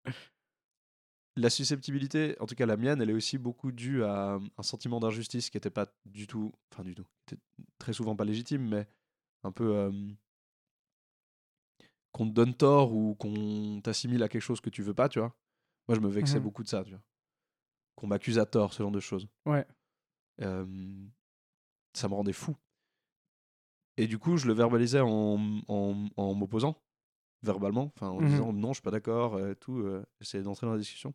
La 1.37 1.49
susceptibilité, 1.51 2.35
en 2.39 2.47
tout 2.47 2.55
cas 2.55 2.65
la 2.65 2.77
mienne, 2.77 2.99
elle 3.01 3.11
est 3.11 3.13
aussi 3.13 3.37
beaucoup 3.37 3.71
due 3.71 4.03
à 4.03 4.39
un 4.57 4.63
sentiment 4.63 4.99
d'injustice 4.99 5.49
qui 5.51 5.57
n'était 5.57 5.69
pas 5.69 5.85
du 6.05 6.25
tout. 6.27 6.51
Enfin, 6.73 6.83
du 6.83 6.95
tout. 6.95 7.05
très 7.77 7.93
souvent 7.93 8.15
pas 8.15 8.25
légitime, 8.25 8.67
mais 8.67 8.87
un 9.43 9.51
peu. 9.51 9.75
euh, 9.75 9.91
qu'on 12.11 12.25
te 12.27 12.31
donne 12.33 12.55
tort 12.55 12.93
ou 12.93 13.13
qu'on 13.15 13.79
t'assimile 13.83 14.23
à 14.23 14.29
quelque 14.29 14.41
chose 14.41 14.61
que 14.61 14.71
tu 14.71 14.81
veux 14.81 14.93
pas, 14.95 15.07
tu 15.09 15.19
vois. 15.19 15.35
Moi, 15.87 15.95
je 15.95 16.01
me 16.01 16.09
vexais 16.09 16.37
Mhm. 16.37 16.43
beaucoup 16.43 16.63
de 16.63 16.67
ça, 16.67 16.83
tu 16.83 16.89
vois. 16.91 17.01
Qu'on 17.95 18.07
m'accuse 18.07 18.39
à 18.39 18.45
tort, 18.45 18.73
ce 18.73 18.81
genre 18.81 18.91
de 18.91 18.99
choses. 18.99 19.27
Ouais. 19.45 19.65
Euh, 20.41 21.05
ça 21.93 22.07
me 22.07 22.13
rendait 22.15 22.33
fou. 22.33 22.55
Et 23.97 24.07
du 24.07 24.17
coup, 24.19 24.37
je 24.37 24.47
le 24.47 24.53
verbalisais 24.53 24.99
en, 24.99 25.61
en, 25.67 26.07
en 26.17 26.33
m'opposant, 26.33 26.81
verbalement, 27.43 27.91
enfin 27.95 28.09
en 28.09 28.21
Mhm. 28.21 28.27
disant 28.27 28.53
non, 28.53 28.69
je 28.69 28.75
suis 28.75 28.81
pas 28.83 28.91
d'accord, 28.91 29.35
euh, 29.35 29.53
tout, 29.55 29.79
euh, 29.79 30.03
j'essayais 30.21 30.43
d'entrer 30.43 30.65
dans 30.67 30.73
la 30.73 30.79
discussion. 30.79 31.13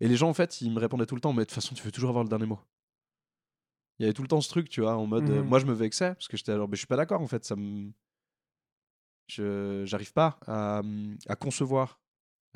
Et 0.00 0.08
les 0.08 0.16
gens, 0.16 0.28
en 0.30 0.34
fait, 0.34 0.60
ils 0.62 0.70
me 0.72 0.80
répondaient 0.80 1.06
tout 1.06 1.14
le 1.16 1.20
temps, 1.22 1.32
mais 1.32 1.42
de 1.42 1.46
toute 1.46 1.54
façon, 1.54 1.74
tu 1.74 1.82
veux 1.84 1.92
toujours 1.92 2.10
avoir 2.10 2.24
le 2.24 2.30
dernier 2.30 2.46
mot. 2.46 2.60
Il 3.98 4.02
y 4.02 4.06
avait 4.06 4.14
tout 4.14 4.22
le 4.22 4.28
temps 4.28 4.40
ce 4.40 4.48
truc, 4.48 4.68
tu 4.68 4.80
vois, 4.80 4.96
en 4.96 5.06
mode. 5.06 5.28
euh, 5.30 5.42
Mhm. 5.42 5.48
moi, 5.48 5.58
je 5.60 5.66
me 5.66 5.72
vexais, 5.74 6.14
parce 6.14 6.26
que 6.28 6.36
j'étais 6.36 6.52
alors, 6.52 6.68
mais 6.68 6.74
je 6.74 6.80
suis 6.80 6.86
pas 6.86 6.96
d'accord, 6.96 7.20
en 7.20 7.26
fait, 7.28 7.44
ça 7.44 7.54
me. 7.56 7.92
Je 9.28 9.84
j'arrive 9.86 10.12
pas 10.12 10.38
à, 10.46 10.82
à 11.28 11.36
concevoir 11.36 12.00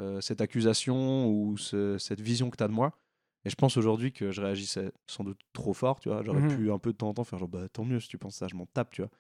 euh, 0.00 0.20
cette 0.20 0.40
accusation 0.40 1.28
ou 1.28 1.56
ce- 1.56 1.98
cette 1.98 2.20
vision 2.20 2.50
que 2.50 2.56
tu 2.56 2.64
as 2.64 2.68
de 2.68 2.72
moi. 2.72 2.98
Et 3.44 3.50
je 3.50 3.56
pense 3.56 3.76
aujourd'hui 3.76 4.12
que 4.12 4.32
je 4.32 4.42
réagissais 4.42 4.92
sans 5.06 5.24
doute 5.24 5.40
trop 5.52 5.74
fort, 5.74 6.00
tu 6.00 6.08
vois. 6.08 6.22
J'aurais 6.24 6.42
Mhm. 6.42 6.48
pu 6.48 6.72
un 6.72 6.78
peu 6.78 6.92
de 6.92 6.98
temps 6.98 7.08
en 7.10 7.14
temps 7.14 7.24
faire 7.24 7.38
genre, 7.38 7.48
bah 7.48 7.68
tant 7.68 7.84
mieux 7.84 8.00
si 8.00 8.08
tu 8.08 8.18
penses 8.18 8.36
ça, 8.36 8.48
je 8.48 8.56
m'en 8.56 8.66
tape, 8.66 8.90
tu 8.92 9.02
vois. 9.02 9.10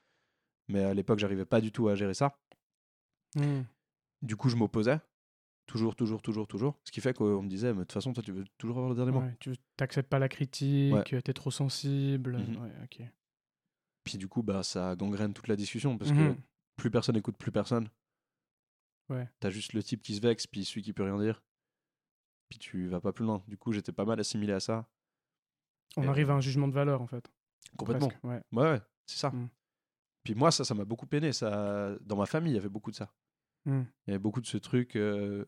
Mais 0.68 0.84
à 0.84 0.94
l'époque, 0.94 1.18
j'arrivais 1.20 1.46
pas 1.46 1.60
du 1.60 1.72
tout 1.72 1.88
à 1.88 1.94
gérer 1.96 2.14
ça. 2.14 2.38
Hmm. 3.36 3.62
Du 4.24 4.36
coup, 4.36 4.48
je 4.48 4.56
m'opposais. 4.56 4.98
Toujours, 5.66 5.94
toujours, 5.96 6.20
toujours, 6.20 6.46
toujours. 6.46 6.78
Ce 6.84 6.92
qui 6.92 7.00
fait 7.00 7.14
qu'on 7.14 7.42
me 7.42 7.48
disait, 7.48 7.68
mais 7.72 7.80
de 7.80 7.84
toute 7.84 7.92
façon, 7.92 8.12
toi, 8.12 8.22
tu 8.22 8.32
veux 8.32 8.44
toujours 8.58 8.76
avoir 8.78 8.90
le 8.90 8.96
dernier 8.96 9.12
mot. 9.12 9.20
Ouais, 9.20 9.36
tu 9.40 9.54
t'acceptes 9.76 10.08
pas 10.10 10.18
la 10.18 10.28
critique, 10.28 10.92
Ouais. 10.92 11.22
t'es 11.22 11.32
trop 11.32 11.50
sensible. 11.50 12.36
Ouais, 12.36 12.72
ok. 12.84 13.02
Puis 14.04 14.18
du 14.18 14.28
coup, 14.28 14.42
bah, 14.42 14.62
ça 14.62 14.94
gangrène 14.96 15.32
toute 15.32 15.48
la 15.48 15.56
discussion 15.56 15.96
parce 15.96 16.10
que 16.12 16.34
plus 16.76 16.90
personne 16.90 17.16
écoute 17.16 17.36
plus 17.38 17.52
personne. 17.52 17.88
Ouais. 19.08 19.28
T'as 19.40 19.50
juste 19.50 19.72
le 19.74 19.82
type 19.82 20.02
qui 20.02 20.14
se 20.14 20.20
vexe, 20.20 20.46
puis 20.46 20.64
celui 20.64 20.82
qui 20.82 20.92
peut 20.92 21.02
rien 21.04 21.18
dire. 21.18 21.42
Puis 22.50 22.58
tu 22.58 22.86
vas 22.88 23.00
pas 23.00 23.12
plus 23.12 23.24
loin. 23.24 23.42
Du 23.48 23.56
coup, 23.56 23.72
j'étais 23.72 23.92
pas 23.92 24.04
mal 24.04 24.20
assimilé 24.20 24.52
à 24.52 24.60
ça. 24.60 24.86
On 25.96 26.02
Et- 26.02 26.06
arrive 26.08 26.30
à 26.30 26.34
un 26.34 26.40
jugement 26.40 26.68
de 26.68 26.72
valeur 26.74 27.00
en 27.00 27.06
fait. 27.06 27.30
Complètement. 27.78 28.08
presque, 28.08 28.24
Ouais. 28.24 28.42
Ouais, 28.52 28.70
ouais, 28.72 28.80
c'est 29.06 29.18
ça. 29.18 29.30
Mm. 29.30 29.48
Puis 30.24 30.34
moi, 30.34 30.50
ça, 30.50 30.64
ça 30.64 30.74
m'a 30.74 30.84
beaucoup 30.84 31.06
peiné. 31.06 31.32
Ça... 31.32 31.96
Dans 32.02 32.16
ma 32.16 32.26
famille, 32.26 32.52
il 32.52 32.56
y 32.56 32.58
avait 32.58 32.68
beaucoup 32.68 32.90
de 32.90 32.96
ça. 32.96 33.10
Hmm. 33.66 33.82
Il 34.06 34.10
y 34.10 34.12
avait 34.12 34.18
beaucoup 34.18 34.40
de 34.40 34.46
ce 34.46 34.58
truc 34.58 34.96
euh, 34.96 35.44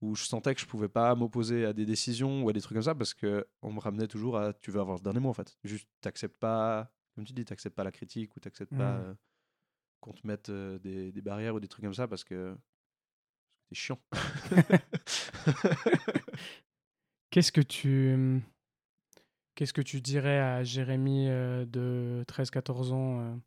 où 0.00 0.14
je 0.14 0.24
sentais 0.24 0.54
que 0.54 0.60
je 0.60 0.66
pouvais 0.66 0.88
pas 0.88 1.14
m'opposer 1.14 1.64
à 1.64 1.72
des 1.72 1.86
décisions 1.86 2.44
ou 2.44 2.48
à 2.48 2.52
des 2.52 2.60
trucs 2.60 2.74
comme 2.74 2.82
ça 2.82 2.94
parce 2.94 3.14
que 3.14 3.46
on 3.62 3.72
me 3.72 3.80
ramenait 3.80 4.08
toujours 4.08 4.36
à 4.36 4.52
tu 4.52 4.70
veux 4.70 4.80
avoir 4.80 4.96
le 4.98 5.02
dernier 5.02 5.20
mot 5.20 5.30
en 5.30 5.34
fait. 5.34 5.56
Juste, 5.64 5.88
t'acceptes 6.00 6.38
pas, 6.38 6.92
comme 7.14 7.24
tu 7.24 7.32
dis, 7.32 7.44
t'acceptes 7.44 7.76
pas 7.76 7.84
la 7.84 7.92
critique 7.92 8.36
ou 8.36 8.40
t'acceptes 8.40 8.76
pas 8.76 8.98
Mm. 8.98 9.04
euh, 9.04 9.14
qu'on 10.00 10.12
te 10.12 10.26
mette 10.26 10.48
euh, 10.48 10.78
des, 10.80 11.12
des 11.12 11.22
barrières 11.22 11.54
ou 11.54 11.60
des 11.60 11.68
trucs 11.68 11.84
comme 11.84 11.94
ça 11.94 12.08
parce 12.08 12.24
que 12.24 12.56
c'est 13.68 13.74
chiant. 13.76 14.00
Qu'est-ce 17.30 17.52
que 17.52 17.60
tu 17.62 18.42
qu'est-ce 19.54 19.72
que 19.72 19.82
tu 19.82 20.00
dirais 20.00 20.38
à 20.38 20.64
Jérémy 20.64 21.26
de 21.26 22.24
13-14 22.28 22.92
ans 22.92 23.40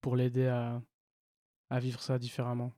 pour 0.00 0.16
l'aider 0.16 0.46
à, 0.46 0.82
à 1.70 1.80
vivre 1.80 2.00
ça 2.02 2.18
différemment? 2.18 2.72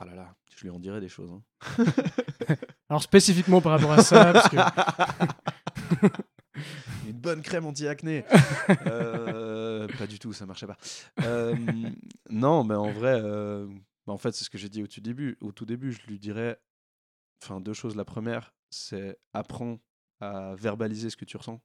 Ah 0.00 0.04
là 0.04 0.14
là, 0.14 0.34
je 0.54 0.62
lui 0.62 0.70
en 0.70 0.78
dirais 0.78 1.00
des 1.00 1.08
choses. 1.08 1.30
hein. 1.30 1.42
Alors 2.88 3.02
spécifiquement 3.02 3.60
par 3.60 3.72
rapport 3.72 3.92
à 3.92 4.02
ça, 4.02 4.32
parce 4.32 4.48
que 4.48 4.56
Une 7.06 7.18
bonne 7.18 7.42
crème 7.42 7.66
anti-acné. 7.66 8.24
Euh, 8.86 9.86
pas 9.98 10.06
du 10.06 10.18
tout, 10.18 10.32
ça 10.34 10.44
marchait 10.44 10.66
pas. 10.66 10.76
Euh, 11.22 11.54
non, 12.28 12.64
mais 12.64 12.74
en 12.74 12.90
vrai, 12.90 13.18
euh, 13.22 13.66
bah, 14.06 14.12
en 14.12 14.18
fait, 14.18 14.32
c'est 14.32 14.44
ce 14.44 14.50
que 14.50 14.58
j'ai 14.58 14.68
dit 14.68 14.82
au 14.82 14.86
tout 14.86 15.00
début. 15.00 15.38
Au 15.40 15.52
tout 15.52 15.64
début, 15.64 15.92
je 15.92 16.06
lui 16.06 16.18
dirais, 16.18 16.60
enfin, 17.42 17.60
deux 17.60 17.72
choses. 17.72 17.96
La 17.96 18.04
première, 18.04 18.54
c'est 18.70 19.18
apprends 19.32 19.78
à 20.20 20.54
verbaliser 20.56 21.08
ce 21.10 21.16
que 21.16 21.24
tu 21.24 21.36
ressens. 21.38 21.60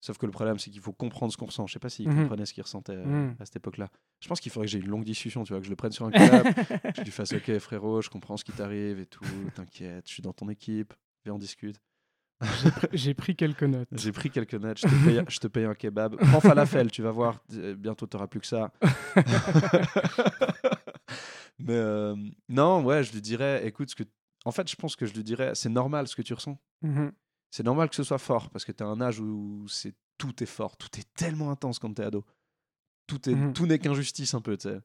Sauf 0.00 0.18
que 0.18 0.26
le 0.26 0.32
problème, 0.32 0.58
c'est 0.58 0.70
qu'il 0.70 0.80
faut 0.80 0.92
comprendre 0.92 1.32
ce 1.32 1.36
qu'on 1.36 1.46
ressent. 1.46 1.66
Je 1.66 1.72
sais 1.72 1.78
pas 1.78 1.88
s'il 1.88 2.08
Mhm. 2.08 2.22
comprenait 2.22 2.46
ce 2.46 2.54
qu'il 2.54 2.62
ressentait 2.62 2.94
euh, 2.96 3.04
Mhm. 3.04 3.36
à 3.40 3.44
cette 3.46 3.56
époque-là. 3.56 3.88
Je 4.20 4.28
pense 4.28 4.40
qu'il 4.40 4.52
faudrait 4.52 4.66
que 4.66 4.72
j'ai 4.72 4.78
une 4.78 4.88
longue 4.88 5.04
discussion, 5.04 5.42
tu 5.44 5.52
vois, 5.52 5.60
que 5.60 5.66
je 5.66 5.70
le 5.70 5.76
prenne 5.76 5.92
sur 5.92 6.06
un 6.06 6.10
canapé, 6.12 6.52
que 6.54 6.96
je 6.96 7.02
lui 7.02 7.10
fasse 7.10 7.32
OK, 7.32 7.58
frérot, 7.58 8.02
je 8.02 8.10
comprends 8.10 8.36
ce 8.36 8.44
qui 8.44 8.52
t'arrive 8.52 9.00
et 9.00 9.06
tout, 9.06 9.24
t'inquiète, 9.54 10.06
je 10.06 10.12
suis 10.12 10.22
dans 10.22 10.32
ton 10.32 10.48
équipe, 10.48 10.94
viens, 11.24 11.34
on 11.34 11.38
discute. 11.38 11.80
j'ai 12.92 13.14
pris 13.14 13.34
quelques 13.34 13.62
notes. 13.62 13.88
J'ai 13.92 14.12
pris 14.12 14.30
quelques 14.30 14.54
notes, 14.54 14.78
je 14.78 14.86
te 14.86 15.04
paye, 15.06 15.22
je 15.28 15.38
te 15.38 15.46
paye 15.46 15.64
un 15.64 15.74
kebab. 15.74 16.16
Prends 16.16 16.40
falafel, 16.40 16.90
tu 16.90 17.00
vas 17.02 17.10
voir, 17.10 17.40
euh, 17.54 17.74
bientôt 17.74 18.06
tu 18.06 18.18
plus 18.28 18.40
que 18.40 18.46
ça. 18.46 18.72
Mais 21.58 21.72
euh, 21.74 22.14
non, 22.50 22.84
ouais, 22.84 23.02
je 23.02 23.12
lui 23.12 23.22
dirais, 23.22 23.66
écoute, 23.66 23.88
ce 23.90 23.94
que... 23.96 24.02
en 24.44 24.52
fait, 24.52 24.70
je 24.70 24.76
pense 24.76 24.94
que 24.96 25.06
je 25.06 25.14
lui 25.14 25.24
dirais, 25.24 25.52
c'est 25.54 25.70
normal 25.70 26.06
ce 26.08 26.14
que 26.14 26.20
tu 26.22 26.34
ressens. 26.34 26.58
Mhm. 26.82 27.10
C'est 27.56 27.62
normal 27.62 27.88
que 27.88 27.94
ce 27.96 28.04
soit 28.04 28.18
fort, 28.18 28.50
parce 28.50 28.66
que 28.66 28.72
tu 28.72 28.82
as 28.84 28.86
un 28.86 29.00
âge 29.00 29.18
où 29.18 29.66
c'est 29.66 29.94
tout 30.18 30.42
est 30.42 30.46
fort, 30.46 30.76
tout 30.76 30.90
est 30.98 31.06
tellement 31.14 31.50
intense 31.50 31.78
quand 31.78 31.94
tu 31.94 32.02
es 32.02 32.04
ado. 32.04 32.22
Tout, 33.06 33.30
est, 33.30 33.34
Mhm. 33.34 33.54
tout 33.54 33.64
n'est 33.66 33.78
qu'injustice 33.78 34.34
un 34.34 34.42
peu, 34.42 34.58
tu 34.58 34.68
sais. 34.68 34.78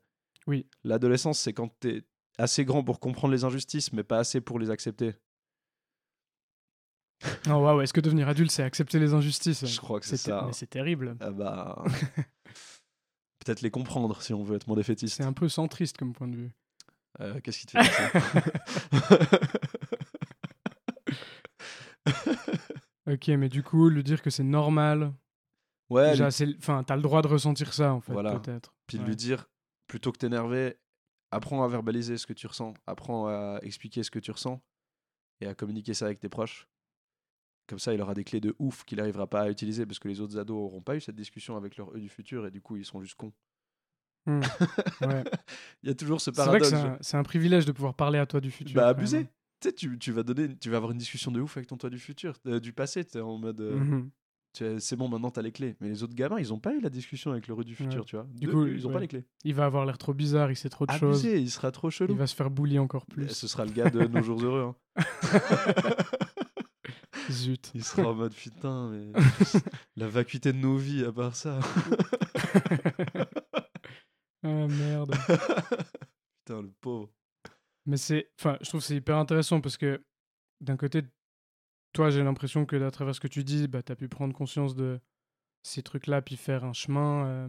Oui. 0.48 0.66
L'adolescence, 0.86 1.38
c'est 1.38 1.52
quand 1.52 1.68
tu 1.82 1.90
es 1.90 2.04
assez 2.38 2.64
grand 2.64 2.82
pour 2.82 3.02
comprendre 3.02 3.34
les 3.34 3.44
injustices, 3.44 3.92
mais 3.92 4.04
pas 4.06 4.20
assez 4.20 4.40
pour 4.40 4.58
les 4.58 4.70
accepter. 4.70 5.16
Oh 7.48 7.56
waouh, 7.56 7.82
est-ce 7.82 7.92
que 7.92 8.00
devenir 8.00 8.30
adulte 8.30 8.52
c'est 8.52 8.64
accepter 8.64 9.00
les 9.00 9.14
injustices? 9.14 9.66
Je 9.66 9.80
crois 9.82 10.00
que 10.00 10.06
c'est 10.06 10.16
ça. 10.16 10.46
Mais 10.48 10.54
c'est 10.54 10.70
terrible. 10.70 11.18
Ah 11.20 11.32
bah... 11.32 11.84
Peut-être 13.46 13.60
les 13.64 13.70
comprendre 13.72 14.22
si 14.22 14.34
on 14.34 14.44
veut 14.46 14.56
être 14.56 14.68
moins 14.68 14.78
défaitiste. 14.78 15.18
C'est 15.18 15.24
un 15.24 15.34
peu 15.34 15.50
centriste 15.50 15.98
comme 15.98 16.14
point 16.14 16.30
de 16.30 16.38
vue. 16.38 16.52
Euh, 17.20 17.42
Qu'est-ce 17.42 17.60
qui 17.60 17.66
te 17.66 17.72
fait 17.78 17.84
ça? 17.84 18.12
Ok. 23.12 23.28
mais 23.30 23.50
du 23.50 23.64
coup, 23.64 23.90
lui 23.90 24.04
dire 24.04 24.22
que 24.22 24.30
c'est 24.30 24.44
normal. 24.44 25.14
Ouais, 25.90 26.12
Déjà, 26.12 26.26
lui- 26.26 26.32
c'est, 26.32 26.58
enfin, 26.58 26.84
t'as 26.84 26.96
le 26.96 27.02
droit 27.02 27.22
de 27.22 27.28
ressentir 27.28 27.74
ça, 27.74 27.94
en 27.94 28.00
fait, 28.02 28.14
Voilà. 28.14 28.40
peut-être. 28.40 28.74
puis 28.88 28.98
Ouais. 28.98 29.06
lui 29.06 29.16
dire, 29.16 29.50
plutôt 29.88 30.12
que 30.12 30.18
t'énerver, 30.18 30.78
apprends 31.32 31.64
à 31.64 31.68
verbaliser 31.68 32.18
ce 32.18 32.26
que 32.26 32.34
tu 32.34 32.48
ressens, 32.48 32.74
apprends 32.88 33.28
à 33.28 33.60
expliquer 33.64 34.04
ce 34.04 34.12
que 34.12 34.20
tu 34.20 34.32
ressens 34.32 34.62
et 35.42 35.48
à 35.48 35.54
communiquer 35.56 35.94
ça 35.94 36.06
avec 36.06 36.20
tes 36.20 36.30
proches. 36.30 36.68
Comme 37.68 37.80
ça, 37.80 37.94
il 37.94 38.02
aura 38.02 38.14
des 38.14 38.24
clés 38.24 38.42
de 38.42 38.56
ouf 38.60 38.84
qu'il 38.84 38.98
n'arrivera 38.98 39.28
pas 39.28 39.42
à 39.44 39.50
utiliser 39.50 39.86
parce 39.86 40.00
que 40.00 40.08
les 40.08 40.20
autres 40.20 40.38
ados 40.38 40.56
n'auront 40.58 40.82
pas 40.82 40.96
eu 40.96 41.02
cette 41.02 41.16
discussion 41.16 41.56
avec 41.56 41.78
leur 41.78 41.94
eux 41.96 42.00
du 42.00 42.10
futur 42.10 42.46
et 42.46 42.52
du 42.52 42.62
coup, 42.62 42.76
ils 42.78 42.86
seront 42.86 43.02
juste 43.02 43.16
cons. 43.16 43.32
Hmm. 44.26 44.42
Ouais. 45.02 45.24
Il 45.84 45.90
y 45.90 45.92
a 45.92 45.96
toujours 45.96 46.20
ce 46.22 46.32
C'est 46.34 46.44
vrai 46.46 46.60
que 46.60 46.70
paradoxe. 46.70 46.98
c'est 47.02 47.18
un, 47.18 47.22
un 47.22 47.24
privilège 47.24 47.66
de 47.66 47.72
pouvoir 47.72 47.94
parler 47.96 48.20
à 48.20 48.26
toi 48.26 48.40
du 48.42 48.52
futur. 48.52 48.76
Bah, 48.76 48.90
abusé. 48.90 49.28
Tu 49.62 49.70
sais, 49.70 49.74
tu, 49.76 50.00
tu 50.00 50.12
vas 50.12 50.24
donner, 50.24 50.56
tu 50.58 50.72
vas 50.72 50.78
avoir 50.78 50.92
une 50.92 50.98
discussion 50.98 51.30
de 51.32 51.40
ouf 51.40 51.56
avec 51.58 51.68
ton 51.68 51.78
toi 51.78 51.92
du 51.92 52.00
futur, 52.00 52.34
euh, 52.48 52.60
du 52.60 52.74
passé. 52.74 53.06
Tu 53.06 53.20
es 53.20 53.22
en 53.22 53.38
mode, 53.38 53.62
euh, 53.62 53.78
Mhm. 53.78 54.10
c'est 54.80 54.96
bon, 54.96 55.08
maintenant 55.08 55.30
t'as 55.30 55.44
les 55.44 55.52
clés. 55.52 55.76
Mais 55.80 55.90
les 55.90 56.02
autres 56.02 56.16
gamins, 56.16 56.40
ils 56.40 56.52
ont 56.52 56.60
pas 56.60 56.74
eu 56.74 56.82
la 56.82 56.90
discussion 56.90 57.30
avec 57.32 57.48
le 57.48 57.56
eux 57.60 57.64
du 57.64 57.76
futur, 57.76 58.00
Ouais. 58.00 58.06
tu 58.06 58.16
vois. 58.16 58.26
Du 58.34 58.48
De- 58.48 58.52
coup, 58.52 58.66
ils 58.66 58.86
ont 58.86 58.88
ouais. 58.90 58.94
pas 58.96 59.00
les 59.02 59.08
clés. 59.08 59.24
Il 59.44 59.54
va 59.54 59.66
avoir 59.66 59.86
l'air 59.86 60.00
trop 60.00 60.16
bizarre, 60.16 60.50
il 60.52 60.56
sait 60.56 60.70
trop 60.70 60.88
de 60.88 60.92
choses. 60.94 61.24
Il 61.24 61.50
sera 61.52 61.72
trop 61.72 61.92
chelou. 61.92 62.12
Il 62.14 62.18
va 62.18 62.26
se 62.26 62.34
faire 62.36 62.50
bully 62.50 62.80
encore 62.80 63.06
Mais 63.10 63.26
plus. 63.26 63.36
Ce 63.36 63.48
sera 63.48 63.66
le 63.66 63.72
gars 63.72 63.92
de 63.92 64.00
nos 64.08 64.24
jours 64.24 64.42
heureux. 64.44 64.74
hein. 64.74 64.96
Zut. 67.30 67.72
Il 67.76 67.84
sera 67.84 68.10
en 68.10 68.16
mode 68.16 68.34
putain, 68.34 68.90
mais 68.90 69.12
la 69.96 70.08
vacuité 70.08 70.54
de 70.54 70.58
nos 70.58 70.76
vies 70.76 71.06
à 71.06 71.12
part 71.12 71.36
ça. 71.36 71.60
ah 74.44 74.68
merde. 74.68 75.14
Mais 77.86 77.98
c'est, 77.98 78.32
enfin, 78.40 78.58
je 78.62 78.70
trouve 78.70 78.82
que 78.82 78.86
c'est 78.88 78.96
hyper 78.96 79.18
intéressant 79.18 79.60
parce 79.62 79.78
que 79.78 80.04
d'un 80.60 80.78
côté, 80.78 81.02
toi, 81.94 82.10
j'ai 82.10 82.24
l'impression 82.24 82.66
que 82.66 82.76
à 82.82 82.92
travers 82.92 83.16
ce 83.16 83.20
que 83.20 83.28
tu 83.28 83.44
dis, 83.44 83.68
bah, 83.68 83.82
tu 83.84 83.92
as 83.92 83.96
pu 83.96 84.08
prendre 84.08 84.34
conscience 84.34 84.76
de 84.76 85.00
ces 85.64 85.82
trucs-là, 85.84 86.22
puis 86.22 86.38
faire 86.38 86.64
un 86.64 86.74
chemin, 86.74 87.26
euh, 87.26 87.48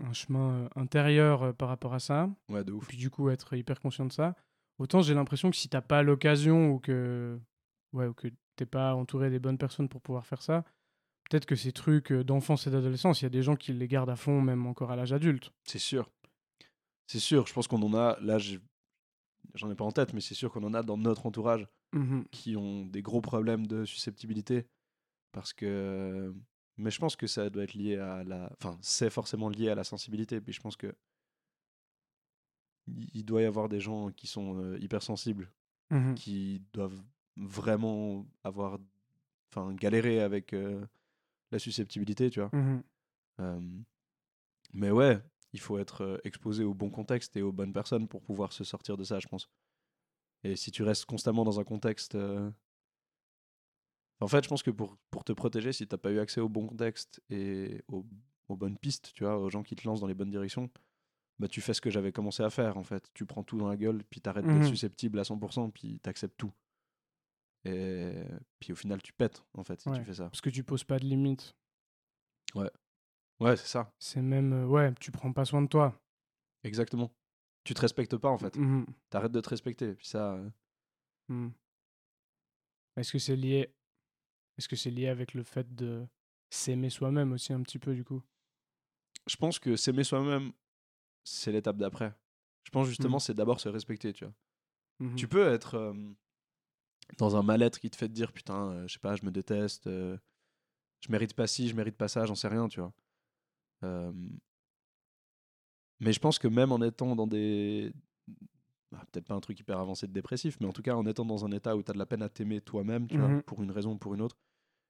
un 0.00 0.12
chemin 0.12 0.64
euh, 0.64 0.68
intérieur 0.76 1.42
euh, 1.42 1.52
par 1.52 1.68
rapport 1.68 1.94
à 1.94 1.98
ça, 1.98 2.28
Ouais, 2.48 2.64
de 2.64 2.72
ouf. 2.72 2.86
puis 2.88 2.96
du 2.96 3.10
coup 3.10 3.28
être 3.30 3.54
hyper 3.56 3.80
conscient 3.80 4.04
de 4.06 4.12
ça. 4.12 4.34
Autant 4.78 5.00
j'ai 5.00 5.14
l'impression 5.14 5.50
que 5.50 5.56
si 5.56 5.68
t'as 5.68 5.80
pas 5.80 6.02
l'occasion 6.02 6.70
ou 6.72 6.78
que, 6.78 7.40
ouais, 7.92 8.06
ou 8.06 8.14
que 8.14 8.28
t'es 8.56 8.66
pas 8.66 8.94
entouré 8.94 9.30
des 9.30 9.38
bonnes 9.38 9.58
personnes 9.58 9.88
pour 9.88 10.00
pouvoir 10.02 10.26
faire 10.26 10.42
ça, 10.42 10.64
peut-être 11.30 11.46
que 11.46 11.56
ces 11.56 11.72
trucs 11.72 12.12
d'enfance 12.12 12.66
et 12.66 12.70
d'adolescence, 12.70 13.20
il 13.20 13.24
y 13.24 13.26
a 13.26 13.30
des 13.30 13.42
gens 13.42 13.56
qui 13.56 13.72
les 13.72 13.88
gardent 13.88 14.10
à 14.10 14.16
fond, 14.16 14.40
même 14.42 14.66
encore 14.66 14.90
à 14.90 14.96
l'âge 14.96 15.12
adulte. 15.12 15.52
C'est 15.64 15.78
sûr. 15.78 16.10
C'est 17.06 17.20
sûr, 17.20 17.46
je 17.46 17.52
pense 17.54 17.68
qu'on 17.68 17.82
en 17.82 17.94
a, 17.94 18.18
là, 18.20 18.38
j'ai- 18.38 18.60
j'en 19.54 19.70
ai 19.70 19.74
pas 19.74 19.84
en 19.84 19.92
tête, 19.92 20.12
mais 20.12 20.20
c'est 20.20 20.34
sûr 20.34 20.50
qu'on 20.52 20.62
en 20.64 20.74
a 20.74 20.82
dans 20.82 20.96
notre 20.98 21.26
entourage 21.26 21.66
Mhm. 21.92 22.24
qui 22.30 22.56
ont 22.56 22.84
des 22.86 23.00
gros 23.02 23.20
problèmes 23.20 23.66
de 23.66 23.84
susceptibilité. 23.84 24.66
Parce 25.32 25.52
que. 25.52 26.34
Mais 26.78 26.90
je 26.90 26.98
pense 26.98 27.16
que 27.16 27.26
ça 27.26 27.48
doit 27.50 27.64
être 27.64 27.74
lié 27.74 27.96
à 27.96 28.22
la. 28.24 28.50
Enfin, 28.60 28.76
c'est 28.82 29.08
forcément 29.10 29.48
lié 29.48 29.68
à 29.70 29.74
la 29.74 29.84
sensibilité. 29.84 30.40
Puis 30.40 30.52
je 30.52 30.60
pense 30.60 30.76
que. 30.76 30.94
Il 33.14 33.24
doit 33.24 33.42
y 33.42 33.46
avoir 33.46 33.68
des 33.68 33.80
gens 33.80 34.10
qui 34.12 34.26
sont 34.28 34.58
euh, 34.58 34.78
hypersensibles, 34.80 35.50
Mhm. 35.90 36.14
qui 36.14 36.62
doivent 36.72 37.02
vraiment 37.36 38.26
avoir. 38.44 38.78
Enfin, 39.50 39.72
galérer 39.74 40.20
avec 40.20 40.52
euh, 40.52 40.84
la 41.50 41.58
susceptibilité, 41.58 42.30
tu 42.30 42.40
vois. 42.40 42.50
Mhm. 42.52 42.82
Euh, 43.40 43.60
mais 44.74 44.90
ouais, 44.90 45.20
il 45.52 45.60
faut 45.60 45.78
être 45.78 46.02
euh, 46.02 46.18
exposé 46.24 46.64
au 46.64 46.74
bon 46.74 46.90
contexte 46.90 47.36
et 47.36 47.42
aux 47.42 47.52
bonnes 47.52 47.72
personnes 47.72 48.08
pour 48.08 48.22
pouvoir 48.22 48.52
se 48.52 48.64
sortir 48.64 48.96
de 48.96 49.04
ça, 49.04 49.18
je 49.20 49.28
pense. 49.28 49.48
Et 50.44 50.54
si 50.56 50.70
tu 50.70 50.82
restes 50.82 51.04
constamment 51.06 51.44
dans 51.44 51.58
un 51.60 51.64
contexte... 51.64 52.14
euh, 52.14 52.50
En 54.20 54.28
fait, 54.28 54.44
je 54.44 54.48
pense 54.48 54.62
que 54.62 54.70
pour, 54.70 54.96
pour 55.10 55.24
te 55.24 55.32
protéger, 55.32 55.72
si 55.72 55.86
t'as 55.86 55.96
pas 55.98 56.10
eu 56.10 56.18
accès 56.18 56.40
au 56.40 56.48
bon 56.48 56.66
contexte 56.66 57.20
et 57.30 57.82
aux, 57.88 58.06
aux 58.48 58.56
bonnes 58.56 58.78
pistes, 58.78 59.12
tu 59.14 59.24
vois, 59.24 59.38
aux 59.38 59.50
gens 59.50 59.62
qui 59.62 59.76
te 59.76 59.86
lancent 59.86 60.00
dans 60.00 60.06
les 60.06 60.14
bonnes 60.14 60.30
directions, 60.30 60.70
bah 61.38 61.48
tu 61.48 61.60
fais 61.60 61.74
ce 61.74 61.80
que 61.80 61.90
j'avais 61.90 62.12
commencé 62.12 62.42
à 62.42 62.50
faire, 62.50 62.76
en 62.78 62.84
fait. 62.84 63.10
Tu 63.14 63.26
prends 63.26 63.42
tout 63.44 63.58
dans 63.58 63.68
la 63.68 63.76
gueule, 63.76 64.02
puis 64.08 64.20
t'arrêtes 64.20 64.46
Mhm. 64.46 64.54
d'être 64.60 64.68
susceptible 64.68 65.18
à 65.18 65.24
100%, 65.24 65.70
puis 65.70 65.98
t'acceptes 66.00 66.36
tout. 66.38 66.52
Et 67.64 68.22
puis 68.60 68.72
au 68.72 68.76
final, 68.76 69.02
tu 69.02 69.12
pètes, 69.12 69.44
en 69.54 69.64
fait, 69.64 69.80
si 69.80 69.88
Ouais. 69.88 69.98
tu 69.98 70.04
fais 70.04 70.14
ça. 70.14 70.24
Parce 70.30 70.40
que 70.40 70.50
tu 70.50 70.62
poses 70.62 70.84
pas 70.84 70.98
de 70.98 71.04
limites. 71.04 71.54
Ouais, 72.54 72.70
c'est 73.40 73.56
ça. 73.66 73.92
C'est 73.98 74.22
même, 74.22 74.52
euh, 74.52 74.66
ouais, 74.66 74.92
tu 75.00 75.10
prends 75.10 75.32
pas 75.32 75.44
soin 75.44 75.62
de 75.62 75.68
toi. 75.68 75.94
Exactement. 76.64 77.12
Tu 77.64 77.74
te 77.74 77.80
respectes 77.80 78.16
pas, 78.16 78.28
en 78.30 78.38
fait. 78.38 78.56
Mhm. 78.56 78.86
T'arrêtes 79.10 79.32
de 79.32 79.40
te 79.40 79.48
respecter. 79.48 79.94
Puis 79.94 80.06
ça, 80.06 80.34
euh, 80.34 80.50
Mhm. 81.28 81.52
Est-ce 82.96 83.12
que 83.12 83.18
c'est 83.18 83.36
lié 83.36 83.74
Est-ce 84.58 84.68
que 84.68 84.76
c'est 84.76 84.90
lié 84.90 85.08
avec 85.08 85.34
le 85.34 85.42
fait 85.42 85.74
de 85.74 86.06
s'aimer 86.50 86.88
soi-même 86.88 87.32
aussi 87.32 87.52
un 87.52 87.60
petit 87.62 87.78
peu 87.78 87.94
du 87.94 88.04
coup? 88.04 88.22
Je 89.26 89.36
pense 89.36 89.58
que 89.58 89.76
s'aimer 89.76 90.04
soi-même, 90.04 90.52
c'est 91.24 91.52
l'étape 91.52 91.76
d'après. 91.76 92.14
Je 92.64 92.70
pense 92.70 92.86
justement, 92.88 93.16
Mhm. 93.16 93.20
c'est 93.20 93.34
d'abord 93.34 93.60
se 93.60 93.68
respecter, 93.68 94.12
tu 94.12 94.24
vois? 94.24 94.34
Mhm. 95.00 95.16
Tu 95.16 95.28
peux 95.28 95.46
être 95.48 95.74
euh, 95.74 95.92
dans 97.18 97.36
un 97.36 97.42
mal-être 97.42 97.78
qui 97.80 97.90
te 97.90 97.96
fait 97.96 98.08
te 98.08 98.12
dire, 98.12 98.32
putain, 98.32 98.70
euh, 98.70 98.86
je 98.88 98.94
sais 98.94 98.98
pas, 98.98 99.14
je 99.16 99.24
me 99.24 99.30
déteste, 99.30 99.86
euh, 99.86 100.16
je 101.00 101.10
mérite 101.12 101.34
pas 101.34 101.46
ci, 101.46 101.68
je 101.68 101.74
mérite 101.76 101.96
pas 101.96 102.08
ça, 102.08 102.26
j'en 102.26 102.34
sais 102.34 102.48
rien, 102.48 102.68
tu 102.68 102.80
vois? 102.80 102.92
Euh, 103.86 104.12
mais 106.00 106.12
je 106.12 106.20
pense 106.20 106.38
que 106.38 106.48
même 106.48 106.72
en 106.72 106.80
étant 106.82 107.16
dans 107.16 107.26
des. 107.26 107.92
bah, 108.92 109.02
Peut-être 109.10 109.26
pas 109.26 109.34
un 109.34 109.40
truc 109.40 109.58
hyper 109.60 109.78
avancé 109.78 110.06
de 110.06 110.12
dépressif, 110.12 110.58
mais 110.60 110.66
en 110.66 110.72
tout 110.72 110.82
cas 110.82 110.94
en 110.94 111.06
étant 111.06 111.24
dans 111.24 111.44
un 111.44 111.52
état 111.52 111.76
où 111.76 111.82
tu 111.82 111.90
as 111.90 111.94
de 111.94 111.98
la 111.98 112.06
peine 112.06 112.22
à 112.22 112.28
t'aimer 112.28 112.60
toi-même, 112.60 113.06
tu 113.08 113.18
vois, 113.18 113.28
Mhm. 113.28 113.42
pour 113.42 113.62
une 113.62 113.70
raison 113.70 113.92
ou 113.94 113.98
pour 113.98 114.14
une 114.14 114.20
autre, 114.22 114.36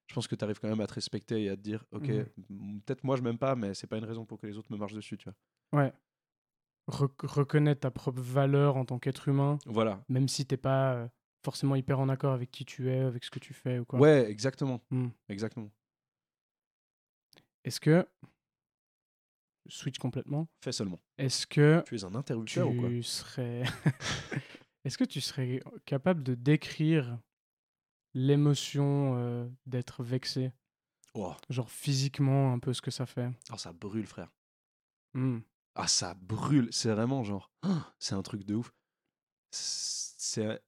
je 0.07 0.13
pense 0.15 0.27
que 0.27 0.35
tu 0.35 0.43
arrives 0.43 0.59
quand 0.59 0.69
même 0.69 0.81
à 0.81 0.87
te 0.87 0.93
respecter 0.93 1.43
et 1.43 1.49
à 1.49 1.55
te 1.55 1.61
dire, 1.61 1.85
ok, 1.91 2.07
Mhm. 2.09 2.25
m- 2.49 2.81
peut-être 2.85 3.03
moi 3.03 3.15
je 3.15 3.21
m'aime 3.21 3.37
pas, 3.37 3.55
mais 3.55 3.73
c'est 3.73 3.87
pas 3.87 3.97
une 3.97 4.05
raison 4.05 4.25
pour 4.25 4.39
que 4.39 4.47
les 4.47 4.57
autres 4.57 4.71
me 4.71 4.77
marchent 4.77 4.93
dessus, 4.93 5.17
tu 5.17 5.29
vois. 5.29 5.81
Ouais. 5.81 5.93
Rec- 6.87 7.21
reconnaître 7.23 7.81
ta 7.81 7.91
propre 7.91 8.21
valeur 8.21 8.77
en 8.77 8.85
tant 8.85 8.97
qu'être 8.99 9.27
humain, 9.27 9.59
Voilà. 9.65 10.01
même 10.09 10.27
si 10.29 10.45
t'es 10.45 10.55
pas 10.57 11.09
forcément 11.43 11.75
hyper 11.75 11.99
en 11.99 12.07
accord 12.09 12.33
avec 12.33 12.49
qui 12.51 12.63
tu 12.65 12.89
es, 12.89 12.99
avec 12.99 13.23
ce 13.25 13.29
que 13.31 13.39
tu 13.39 13.53
fais 13.53 13.79
ou 13.79 13.85
quoi. 13.85 13.99
Ouais, 13.99 14.29
exactement. 14.29 14.81
Mhm. 14.91 15.11
Exactement. 15.29 15.69
Est-ce 17.65 17.79
que 17.81 18.07
switch 19.69 19.97
complètement 19.97 20.47
Fais 20.63 20.71
seulement. 20.71 20.99
Est-ce 21.17 21.47
que 21.47 21.83
Tu 21.85 21.95
es 21.95 22.03
un 22.03 22.15
interrupteur 22.15 22.69
ou 22.69 22.75
quoi? 22.75 22.89
serais 23.01 23.63
Est-ce 24.85 24.97
que 24.97 25.03
tu 25.03 25.19
serais 25.21 25.61
capable 25.85 26.23
de 26.23 26.35
décrire 26.35 27.19
l'émotion 28.13 29.15
euh, 29.17 29.47
d'être 29.65 30.03
vexé, 30.03 30.51
Oh, 31.13 31.33
genre 31.49 31.69
physiquement 31.71 32.53
un 32.53 32.59
peu 32.59 32.73
ce 32.73 32.81
que 32.81 32.91
ça 32.91 33.05
fait 33.07 33.29
oh, 33.51 33.57
ça 33.57 33.73
brûle, 33.73 34.05
frère. 34.05 34.31
Hmm. 35.13 35.39
Ah, 35.73 35.87
ça 35.87 36.13
brûle. 36.13 36.69
C'est 36.71 36.91
vraiment 36.91 37.23
genre. 37.23 37.51
ah, 37.63 37.93
C'est 37.99 38.13
un 38.15 38.21
truc 38.21 38.43
de 38.43 38.55
ouf. 38.55 38.71
C'est. 39.51 40.61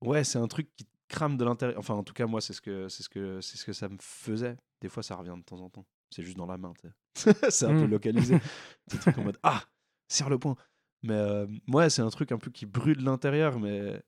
Ouais, 0.00 0.22
c'est 0.24 0.38
un 0.38 0.46
truc 0.46 0.70
qui 0.76 0.86
crame 1.08 1.36
de 1.36 1.44
l'intérieur. 1.44 1.78
Enfin, 1.78 1.94
en 1.94 2.04
tout 2.04 2.12
cas, 2.14 2.26
moi, 2.26 2.40
c'est 2.40 2.52
ce 2.52 2.60
que 2.60 2.88
c'est 2.88 3.02
ce 3.02 3.08
que 3.08 3.40
c'est 3.40 3.56
ce 3.56 3.64
que 3.64 3.72
ça 3.72 3.88
me 3.88 3.98
faisait. 4.00 4.56
Des 4.80 4.88
fois, 4.88 5.02
ça 5.02 5.16
revient 5.16 5.34
de 5.36 5.42
temps 5.42 5.60
en 5.60 5.70
temps. 5.70 5.86
C'est 6.10 6.22
juste 6.22 6.36
dans 6.36 6.46
la 6.46 6.56
main. 6.58 6.72
c'est 7.14 7.64
un 7.64 7.74
peu 7.74 7.86
Mm. 7.86 7.90
localisé. 7.90 8.38
Petit 8.86 8.98
truc 8.98 9.18
en 9.18 9.24
mode 9.24 9.38
ah, 9.42 9.62
serre 10.08 10.30
le 10.30 10.38
poing. 10.38 10.56
Mais 11.02 11.14
euh, 11.14 11.46
ouais, 11.68 11.90
c'est 11.90 12.02
un 12.02 12.10
truc 12.10 12.32
un 12.32 12.38
peu 12.38 12.50
qui 12.50 12.66
brûle 12.66 13.02
l'intérieur, 13.04 13.60
mais 13.60 14.02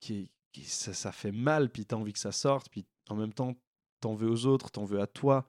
qui, 0.00 0.30
qui 0.52 0.64
ça, 0.64 0.92
ça 0.92 1.10
fait 1.12 1.32
mal. 1.32 1.70
Puis 1.70 1.86
t'as 1.86 1.96
envie 1.96 2.12
que 2.12 2.18
ça 2.18 2.32
sorte. 2.32 2.68
Puis 2.68 2.86
en 3.08 3.16
même 3.16 3.32
temps, 3.32 3.54
t'en 4.00 4.14
veux 4.14 4.28
aux 4.28 4.46
autres, 4.46 4.70
t'en 4.70 4.84
veux 4.84 5.00
à 5.00 5.06
toi. 5.06 5.48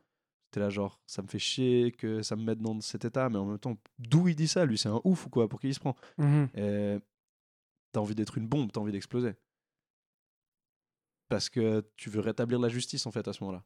T'es 0.51 0.59
là 0.59 0.69
genre, 0.69 1.01
ça 1.07 1.21
me 1.23 1.27
fait 1.27 1.39
chier 1.39 1.91
que 1.91 2.21
ça 2.21 2.35
me 2.35 2.43
mette 2.43 2.59
dans 2.59 2.79
cet 2.79 3.05
état, 3.05 3.27
mais 3.27 3.37
en 3.39 3.45
même 3.45 3.57
temps, 3.59 3.75
d'où 3.97 4.27
il 4.27 4.35
dit 4.35 4.47
ça, 4.47 4.65
lui? 4.65 4.77
C'est 4.77 4.87
un 4.89 5.01
ouf 5.03 5.25
ou 5.25 5.29
quoi? 5.29 5.49
Pour 5.49 5.59
qui 5.59 5.69
il 5.69 5.73
se 5.73 5.79
prend? 5.79 5.95
Et 6.55 6.97
T'as 7.91 7.99
envie 7.99 8.15
d'être 8.15 8.37
une 8.37 8.47
bombe, 8.47 8.71
t'as 8.71 8.79
envie 8.81 8.91
d'exploser. 8.91 9.33
Parce 11.29 11.49
que 11.49 11.83
tu 11.95 12.09
veux 12.09 12.19
rétablir 12.21 12.59
la 12.59 12.69
justice 12.69 13.05
en 13.07 13.11
fait 13.11 13.27
à 13.27 13.33
ce 13.33 13.43
moment-là. 13.43 13.63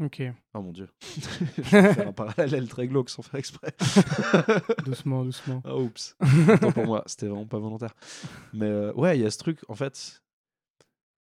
Ok, 0.00 0.22
Oh 0.54 0.62
mon 0.62 0.72
dieu. 0.72 0.88
Je 1.02 1.62
vais 1.62 1.92
faire 1.94 2.08
un 2.08 2.12
parallèle 2.12 2.68
très 2.68 2.88
glauque 2.88 3.08
sans 3.10 3.22
faire 3.22 3.38
exprès. 3.38 3.74
doucement, 4.84 5.24
doucement. 5.24 5.62
Ah, 5.64 5.76
oups. 5.76 6.16
Pour 6.74 6.86
moi, 6.86 7.02
c'était 7.06 7.26
vraiment 7.26 7.46
pas 7.46 7.58
volontaire. 7.58 7.94
Mais 8.52 8.66
euh, 8.66 8.92
ouais, 8.94 9.16
il 9.18 9.22
y 9.22 9.26
a 9.26 9.30
ce 9.30 9.38
truc, 9.38 9.60
en 9.68 9.74
fait, 9.76 10.22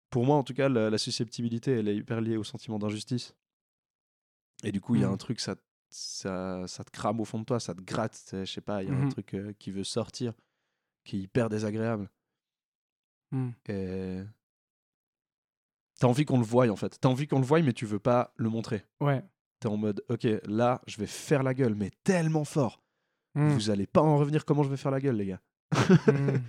pour 0.10 0.26
moi 0.26 0.36
en 0.36 0.44
tout 0.44 0.54
cas, 0.54 0.70
la, 0.70 0.90
la 0.90 0.98
susceptibilité, 0.98 1.72
elle 1.80 1.88
est 1.88 1.96
hyper 1.96 2.22
liée 2.22 2.38
au 2.38 2.44
sentiment 2.44 2.78
d'injustice. 2.78 3.34
Et 4.64 4.72
du 4.72 4.82
coup, 4.82 4.96
il 4.96 5.02
y 5.02 5.04
a 5.04 5.10
Mm. 5.10 5.14
un 5.14 5.18
truc, 5.18 5.40
ça, 5.40 5.56
ça, 5.90 6.68
ça 6.68 6.84
te 6.84 6.92
crame 6.92 7.20
au 7.20 7.26
fond 7.26 7.40
de 7.40 7.46
toi, 7.46 7.60
ça 7.60 7.74
te 7.74 7.82
gratte, 7.82 8.20
je 8.34 8.46
sais 8.46 8.62
pas, 8.62 8.84
il 8.84 8.90
y 8.90 8.92
a 8.92 8.96
un 8.96 9.02
Mhm. 9.04 9.10
truc 9.10 9.34
euh, 9.34 9.54
qui 9.60 9.72
veut 9.72 9.84
sortir, 9.84 10.34
qui 11.04 11.18
est 11.18 11.22
hyper 11.22 11.50
désagréable. 11.50 12.10
Hmm. 13.32 13.50
Et 13.68 14.22
t'as 16.00 16.08
envie 16.08 16.26
qu'on 16.26 16.38
le 16.40 16.46
voie 16.46 16.68
en 16.70 16.76
fait. 16.76 16.98
T'as 17.00 17.10
envie 17.10 17.28
qu'on 17.28 17.40
le 17.40 17.46
voie, 17.46 17.62
mais 17.62 17.74
tu 17.74 17.86
veux 17.86 18.00
pas 18.00 18.34
le 18.36 18.50
montrer. 18.50 18.86
Ouais. 19.00 19.24
T'es 19.60 19.68
en 19.68 19.78
mode, 19.78 20.04
ok, 20.10 20.28
là, 20.46 20.82
je 20.88 20.98
vais 20.98 21.08
faire 21.08 21.42
la 21.44 21.54
gueule, 21.54 21.74
mais 21.76 21.92
tellement 22.04 22.46
fort. 22.46 22.84
Hmm. 23.36 23.50
Vous 23.50 23.70
allez 23.70 23.88
pas 23.88 24.02
en 24.02 24.18
revenir 24.18 24.46
comment 24.46 24.64
je 24.64 24.70
vais 24.70 24.78
faire 24.78 24.92
la 24.92 25.00
gueule, 25.00 25.16
les 25.16 25.26
gars. 25.28 25.42
Hmm. 26.08 26.38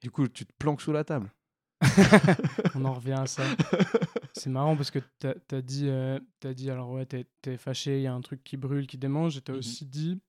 Du 0.00 0.10
coup, 0.12 0.28
tu 0.28 0.46
te 0.46 0.52
planques 0.58 0.80
sous 0.80 0.92
la 0.92 1.02
table. 1.02 1.32
On 2.76 2.84
en 2.84 2.94
revient 2.94 3.12
à 3.18 3.26
ça. 3.26 3.42
C'est 4.34 4.50
marrant 4.50 4.76
parce 4.76 4.92
que 4.92 5.00
t'as 5.18 5.34
as 5.50 5.60
dit, 5.60 5.88
euh, 5.88 6.20
t'as 6.38 6.54
dit, 6.54 6.70
alors 6.70 6.90
ouais, 6.92 7.04
t'es 7.06 7.26
es 7.46 7.56
fâché, 7.56 7.98
il 7.98 8.02
y 8.02 8.06
a 8.06 8.14
un 8.14 8.20
truc 8.20 8.44
qui 8.44 8.56
brûle, 8.56 8.86
qui 8.86 8.96
démange, 8.98 9.36
et 9.36 9.40
t'as 9.40 9.52
Mhm. 9.54 9.58
aussi 9.58 9.86
dit, 9.86 10.20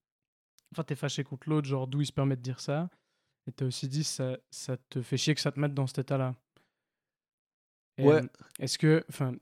enfin, 0.74 0.84
t'es 0.84 0.96
fâché 0.96 1.24
contre 1.24 1.50
l'autre, 1.50 1.68
genre 1.68 1.86
d'où 1.88 2.02
il 2.02 2.08
se 2.08 2.12
permet 2.12 2.36
de 2.36 2.42
dire 2.42 2.60
ça, 2.60 2.90
et 3.48 3.52
t'as 3.52 3.66
aussi 3.66 3.88
dit, 3.88 4.04
ça, 4.04 4.38
ça 4.50 4.78
te 4.90 5.02
fait 5.04 5.18
chier 5.18 5.36
que 5.36 5.42
ça 5.42 5.52
te 5.52 5.60
mette 5.60 5.76
dans 5.76 5.86
cet 5.86 6.00
état-là. 6.00 6.34
Ouais. 8.08 8.22
Est-ce 8.60 8.78
que, 8.78 9.04
enfin, 9.10 9.36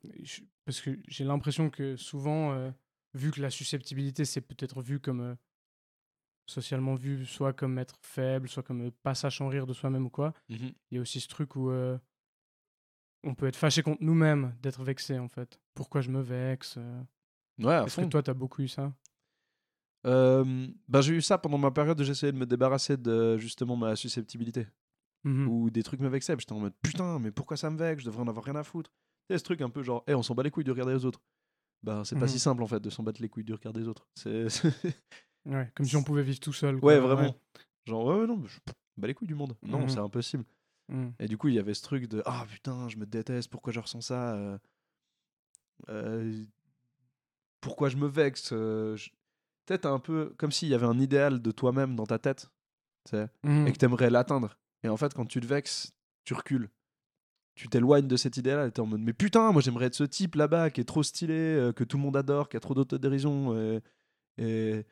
parce 0.66 0.82
que 0.82 0.98
j'ai 1.08 1.24
l'impression 1.24 1.70
que 1.70 1.96
souvent, 1.96 2.54
euh, 2.54 2.72
vu 3.14 3.32
que 3.32 3.42
la 3.42 3.50
susceptibilité, 3.50 4.26
c'est 4.26 4.42
peut-être 4.42 4.82
vu 4.82 5.00
comme 5.00 5.22
euh, 5.22 5.36
socialement 6.46 6.96
vu, 6.96 7.26
soit 7.26 7.54
comme 7.54 7.78
être 7.78 7.98
faible, 8.02 8.48
soit 8.48 8.64
comme 8.64 8.88
euh, 8.88 8.92
pas 9.04 9.16
sachant 9.16 9.48
rire 9.48 9.66
de 9.68 9.74
soi-même 9.74 10.06
ou 10.06 10.10
quoi, 10.10 10.34
Mhm. 10.50 10.72
il 10.92 10.96
y 10.96 10.98
a 10.98 11.02
aussi 11.02 11.20
ce 11.20 11.28
truc 11.28 11.56
où 11.56 11.72
on 13.24 13.36
peut 13.36 13.48
être 13.48 13.56
fâché 13.58 13.82
contre 13.84 14.04
nous-mêmes 14.04 14.56
d'être 14.62 14.84
vexé 14.84 15.20
en 15.20 15.28
fait. 15.28 15.60
Pourquoi 15.74 16.02
je 16.02 16.10
me 16.10 16.22
vexe 16.22 16.78
Ouais, 17.60 17.84
Est-ce 17.86 17.98
que 17.98 18.06
toi, 18.06 18.24
t'as 18.24 18.34
beaucoup 18.34 18.62
eu 18.62 18.68
ça? 18.68 18.94
Bah, 20.04 21.02
j'ai 21.02 21.16
eu 21.16 21.22
ça 21.22 21.38
pendant 21.38 21.58
ma 21.58 21.72
période 21.72 22.00
où 22.00 22.04
j'essayais 22.04 22.32
de 22.32 22.38
me 22.38 22.46
débarrasser 22.46 22.96
de 22.96 23.38
justement 23.38 23.76
ma 23.76 23.96
susceptibilité. 23.96 24.68
Mhm. 25.24 25.48
Ou 25.48 25.70
des 25.70 25.84
trucs 25.84 26.00
me 26.00 26.08
vexaient. 26.08 26.36
J'étais 26.40 26.54
en 26.54 26.60
mode 26.60 26.74
putain, 26.82 27.20
mais 27.20 27.32
pourquoi 27.32 27.58
ça 27.58 27.70
me 27.70 27.78
vexe? 27.78 28.02
Je 28.04 28.08
devrais 28.08 28.22
en 28.24 28.28
avoir 28.28 28.46
rien 28.46 28.56
à 28.56 28.64
foutre. 28.64 28.92
Tu 29.30 29.34
sais, 29.34 29.40
ce 29.40 29.44
truc 29.44 29.62
un 29.62 29.70
peu 29.70 29.84
genre, 29.84 30.04
hé, 30.08 30.14
on 30.16 30.24
s'en 30.24 30.36
bat 30.36 30.44
les 30.44 30.52
couilles 30.52 30.64
de 30.64 30.72
regarder 30.72 30.94
les 30.94 31.06
autres. 31.06 31.22
Bah, 31.84 32.04
c'est 32.06 32.16
pas 32.16 32.22
Mhm. 32.26 32.28
si 32.30 32.40
simple 32.40 32.64
en 32.64 32.68
fait 32.68 32.80
de 32.80 32.90
s'en 32.90 33.04
battre 33.04 33.22
les 33.22 33.30
couilles 33.30 33.44
du 33.44 33.54
regard 33.54 33.74
des 33.74 33.88
autres. 33.88 34.08
C'est. 34.16 34.48
Ouais, 35.46 35.72
comme 35.76 35.86
si 35.86 35.96
on 35.96 36.04
pouvait 36.04 36.24
vivre 36.24 36.42
tout 36.42 36.52
seul. 36.52 36.76
ouais, 36.84 37.00
vraiment. 37.00 37.34
Genre, 37.86 38.06
ouais, 38.06 38.16
ouais, 38.20 38.28
non, 38.28 38.44
je 38.46 38.60
bats 38.98 39.08
les 39.08 39.14
couilles 39.14 39.30
du 39.30 39.36
monde. 39.36 39.56
Non, 39.64 39.82
Mhm. 39.84 39.90
c'est 39.90 40.00
impossible. 40.00 40.44
Et 41.20 41.28
du 41.28 41.38
coup, 41.38 41.48
il 41.48 41.54
y 41.56 41.60
avait 41.60 41.74
ce 41.74 41.84
truc 41.84 42.08
de 42.08 42.22
Ah 42.26 42.46
putain, 42.50 42.90
je 42.90 42.98
me 42.98 43.06
déteste, 43.06 43.50
pourquoi 43.50 43.72
je 43.72 43.80
ressens 43.80 44.02
ça 44.02 44.36
euh, 44.36 44.58
euh, 45.90 46.44
Pourquoi 47.62 47.90
je 47.90 47.98
me 47.98 48.08
vexe 48.08 48.50
euh, 48.54 48.96
je- 48.96 49.10
Peut-être 49.66 49.86
un 49.86 50.00
peu 50.00 50.34
comme 50.38 50.52
s'il 50.52 50.70
y 50.70 50.74
avait 50.74 50.86
un 50.86 50.98
idéal 51.00 51.42
de 51.42 51.52
toi-même 51.52 51.96
dans 51.98 52.06
ta 52.06 52.20
tête, 52.20 52.50
tu 53.06 53.12
sais, 53.12 53.28
et 53.68 53.72
que 53.74 53.78
tu 53.78 53.84
aimerais 53.86 54.10
l'atteindre. 54.10 54.58
Et 54.84 54.90
en 54.90 54.98
fait, 54.98 55.14
quand 55.14 55.26
tu 55.26 55.40
te 55.40 55.46
vexes, 55.46 55.92
tu 56.24 56.34
recules. 56.34 56.70
Tu 57.56 57.68
t'éloignes 57.70 58.08
de 58.08 58.18
cet 58.18 58.38
idéal 58.38 58.68
et 58.68 58.72
t'es 58.72 58.82
en 58.82 58.86
mode 58.86 59.02
Mais 59.02 59.14
putain, 59.14 59.52
moi 59.52 59.62
j'aimerais 59.64 59.88
être 59.88 59.96
ce 59.96 60.04
type 60.04 60.36
là-bas 60.36 60.70
qui 60.70 60.82
est 60.82 60.84
trop 60.86 61.02
stylé, 61.02 61.34
euh, 61.34 61.72
que 61.74 61.84
tout 61.84 61.98
le 61.98 62.04
monde 62.04 62.16
adore, 62.16 62.50
qui 62.50 62.58
a 62.58 62.60
trop 62.60 62.76
d'autodérision 62.76 63.54
euh, 63.56 63.80
et, 64.38 64.86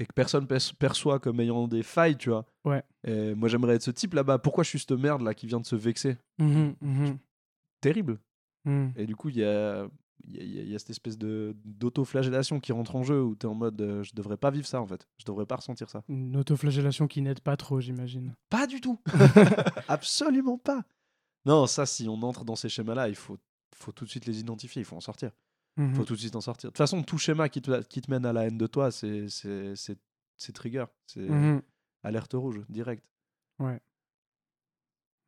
et 0.00 0.04
que 0.06 0.12
personne 0.12 0.48
pers- 0.48 0.74
perçoit 0.76 1.20
comme 1.20 1.38
ayant 1.38 1.68
des 1.68 1.84
failles, 1.84 2.16
tu 2.16 2.30
vois. 2.30 2.46
Ouais. 2.64 2.82
Et 3.06 3.34
moi 3.36 3.48
j'aimerais 3.48 3.76
être 3.76 3.82
ce 3.82 3.92
type 3.92 4.14
là-bas. 4.14 4.38
Pourquoi 4.38 4.64
je 4.64 4.70
suis 4.70 4.80
cette 4.80 4.90
merde 4.90 5.22
là 5.22 5.34
qui 5.34 5.46
vient 5.46 5.60
de 5.60 5.66
se 5.66 5.76
vexer? 5.76 6.16
Mhm, 6.38 6.74
mhm, 6.80 7.18
Terrible. 7.80 8.18
mhm. 8.64 8.92
Et 8.96 9.06
du 9.06 9.14
coup, 9.14 9.28
il 9.28 9.36
y 9.36 9.44
a, 9.44 9.86
il 10.22 10.36
y, 10.36 10.58
a- 10.60 10.62
y 10.62 10.72
y 10.74 10.78
cette 10.78 10.90
espèce 10.90 11.18
de 11.18 11.56
d'autoflagellation 11.64 12.60
qui 12.60 12.72
rentre 12.72 12.94
en 12.96 13.02
jeu 13.02 13.22
où 13.22 13.34
tu 13.34 13.46
es 13.46 13.48
en 13.48 13.54
mode 13.54 13.80
euh, 13.80 14.02
je 14.02 14.14
devrais 14.14 14.36
pas 14.36 14.50
vivre 14.50 14.66
ça 14.66 14.80
en 14.80 14.86
fait. 14.86 15.06
Je 15.18 15.24
devrais 15.24 15.46
pas 15.46 15.56
ressentir 15.56 15.90
ça. 15.90 16.02
Une 16.08 16.36
autoflagellation 16.36 17.06
qui 17.08 17.20
n'aide 17.22 17.40
pas 17.40 17.56
trop, 17.56 17.80
j'imagine. 17.80 18.34
Pas 18.48 18.66
du 18.66 18.80
tout. 18.80 19.00
Absolument 19.88 20.58
pas. 20.58 20.82
Non, 21.46 21.66
ça, 21.66 21.84
si 21.86 22.08
on 22.08 22.14
entre 22.22 22.44
dans 22.44 22.56
ces 22.56 22.68
schémas-là, 22.70 23.08
il 23.08 23.16
faut, 23.16 23.38
faut 23.74 23.92
tout 23.92 24.04
de 24.06 24.10
suite 24.10 24.24
les 24.26 24.40
identifier, 24.40 24.80
il 24.80 24.84
faut 24.86 24.96
en 24.96 25.00
sortir. 25.00 25.30
Il 25.76 25.82
Mhm. 25.84 25.94
faut 25.96 26.04
tout 26.04 26.14
de 26.14 26.20
suite 26.20 26.36
en 26.36 26.40
sortir. 26.40 26.68
De 26.68 26.72
toute 26.72 26.78
façon, 26.78 27.02
tout 27.02 27.18
schéma 27.18 27.48
qui 27.48 27.60
te, 27.60 27.82
qui 27.82 28.00
te 28.00 28.08
mène 28.10 28.24
à 28.24 28.32
la 28.32 28.46
haine 28.46 28.56
de 28.56 28.66
toi, 28.68 28.90
c'est 28.92 29.28
c'est- 29.28 30.52
trigger. 30.54 30.84
C'est 31.06 31.28
Mhm. 31.28 31.60
alerte 32.04 32.32
rouge, 32.34 32.60
direct. 32.68 33.04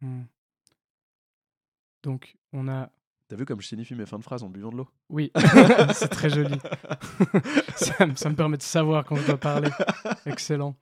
Mhm. 0.00 0.26
Donc, 2.02 2.36
on 2.52 2.68
a. 2.68 2.90
T'as 3.28 3.34
vu 3.36 3.44
comme 3.44 3.60
je 3.60 3.66
signifie 3.66 3.94
mes 3.96 4.06
fins 4.06 4.18
de 4.18 4.22
phrase 4.22 4.42
en 4.44 4.48
buvant 4.48 4.70
de 4.70 4.76
l'eau? 4.76 4.88
Oui, 5.08 5.32
c'est 5.94 6.08
très 6.08 6.30
joli. 6.30 6.54
ça, 7.76 8.06
me- 8.06 8.14
ça 8.14 8.30
me 8.30 8.36
permet 8.36 8.56
de 8.56 8.62
savoir 8.62 9.04
quand 9.04 9.16
je 9.16 9.26
dois 9.26 9.38
parler. 9.38 9.70
Excellent. 10.26 10.76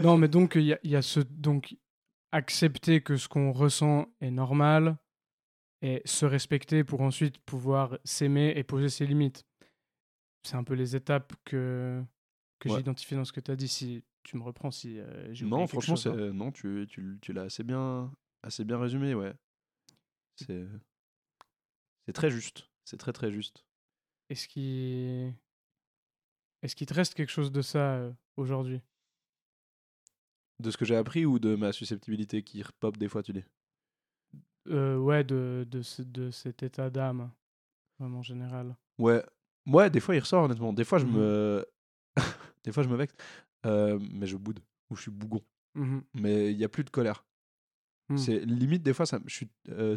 Non, 0.00 0.16
mais 0.16 0.28
donc, 0.28 0.52
il 0.54 0.62
y, 0.62 0.72
a- 0.74 0.78
il 0.84 0.90
y 0.92 0.96
a 0.96 1.02
ce. 1.02 1.18
Donc, 1.20 1.76
accepter 2.30 3.00
que 3.02 3.16
ce 3.16 3.28
qu'on 3.28 3.50
ressent 3.52 4.06
est 4.20 4.30
normal 4.30 4.96
et 5.82 6.02
se 6.04 6.24
respecter 6.24 6.84
pour 6.84 7.00
ensuite 7.00 7.38
pouvoir 7.38 7.98
s'aimer 8.04 8.52
et 8.56 8.62
poser 8.62 8.88
ses 8.88 9.04
limites. 9.06 9.44
C'est 10.44 10.54
un 10.56 10.64
peu 10.64 10.74
les 10.74 10.94
étapes 10.94 11.32
que, 11.44 12.00
que 12.60 12.68
Ouais. 12.68 12.76
j'ai 12.76 12.80
identifiées 12.80 13.16
dans 13.16 13.24
ce 13.24 13.32
que 13.32 13.40
tu 13.40 13.50
as 13.50 13.56
dit. 13.56 13.66
Si 13.68 14.04
tu 14.22 14.36
me 14.36 14.44
reprends, 14.44 14.70
si 14.70 15.00
euh, 15.00 15.34
j'ai 15.34 15.46
Non, 15.46 15.66
franchement, 15.66 15.96
chose, 15.96 16.06
hein. 16.12 16.16
c'est 16.16 16.32
non, 16.32 16.52
tu, 16.52 16.86
tu, 16.88 17.18
tu 17.20 17.32
l'as 17.32 17.42
assez 17.42 17.64
bien, 17.64 18.12
assez 18.44 18.64
bien 18.64 18.78
résumé, 18.78 19.14
ouais. 19.14 19.32
C'est 20.36 20.64
c'est 22.06 22.12
très 22.12 22.30
juste. 22.30 22.68
C'est 22.84 22.96
très 22.98 23.12
très 23.12 23.30
juste. 23.32 23.64
Est-ce 24.28 24.48
qu'il 24.48 25.34
est-ce 26.62 26.76
qu'il 26.76 26.86
te 26.86 26.94
reste 26.94 27.14
quelque 27.14 27.30
chose 27.30 27.50
de 27.52 27.62
ça 27.62 27.94
euh, 27.94 28.12
aujourd'hui? 28.36 28.80
De 30.60 30.70
ce 30.70 30.76
que 30.76 30.84
j'ai 30.84 30.96
appris 30.96 31.26
ou 31.26 31.38
de 31.38 31.56
ma 31.56 31.72
susceptibilité 31.72 32.42
qui 32.42 32.62
repop 32.62 32.96
des 32.96 33.08
fois, 33.08 33.22
tu 33.22 33.32
dis? 33.32 33.44
Euh, 34.68 34.96
ouais, 34.96 35.24
de, 35.24 35.66
de, 35.68 35.82
ce- 35.82 36.02
de 36.02 36.30
cet 36.30 36.62
état 36.62 36.88
d'âme, 36.88 37.32
vraiment 37.98 38.22
général. 38.22 38.76
Ouais, 38.98 39.24
ouais, 39.66 39.90
des 39.90 39.98
fois 40.00 40.14
il 40.14 40.20
ressort 40.20 40.44
honnêtement. 40.44 40.72
Des 40.72 40.84
fois 40.84 40.98
je 40.98 41.06
Mhm. 41.06 41.12
me, 41.14 41.66
des 42.64 42.72
fois 42.72 42.82
je 42.84 42.88
me 42.88 42.96
vexe, 42.96 43.14
Euh, 43.66 43.98
mais 44.12 44.26
je 44.26 44.36
boude 44.36 44.60
ou 44.90 44.96
je 44.96 45.02
suis 45.02 45.10
bougon. 45.10 45.40
Mhm, 45.74 46.04
Mais 46.14 46.50
il 46.52 46.58
y 46.58 46.64
a 46.64 46.68
plus 46.68 46.84
de 46.84 46.90
colère. 46.90 47.24
Mhm. 48.08 48.16
C'est 48.18 48.40
limite 48.44 48.82
des 48.82 48.92
fois 48.92 49.06
ça, 49.06 49.20
je 49.26 49.34
suis 49.34 49.48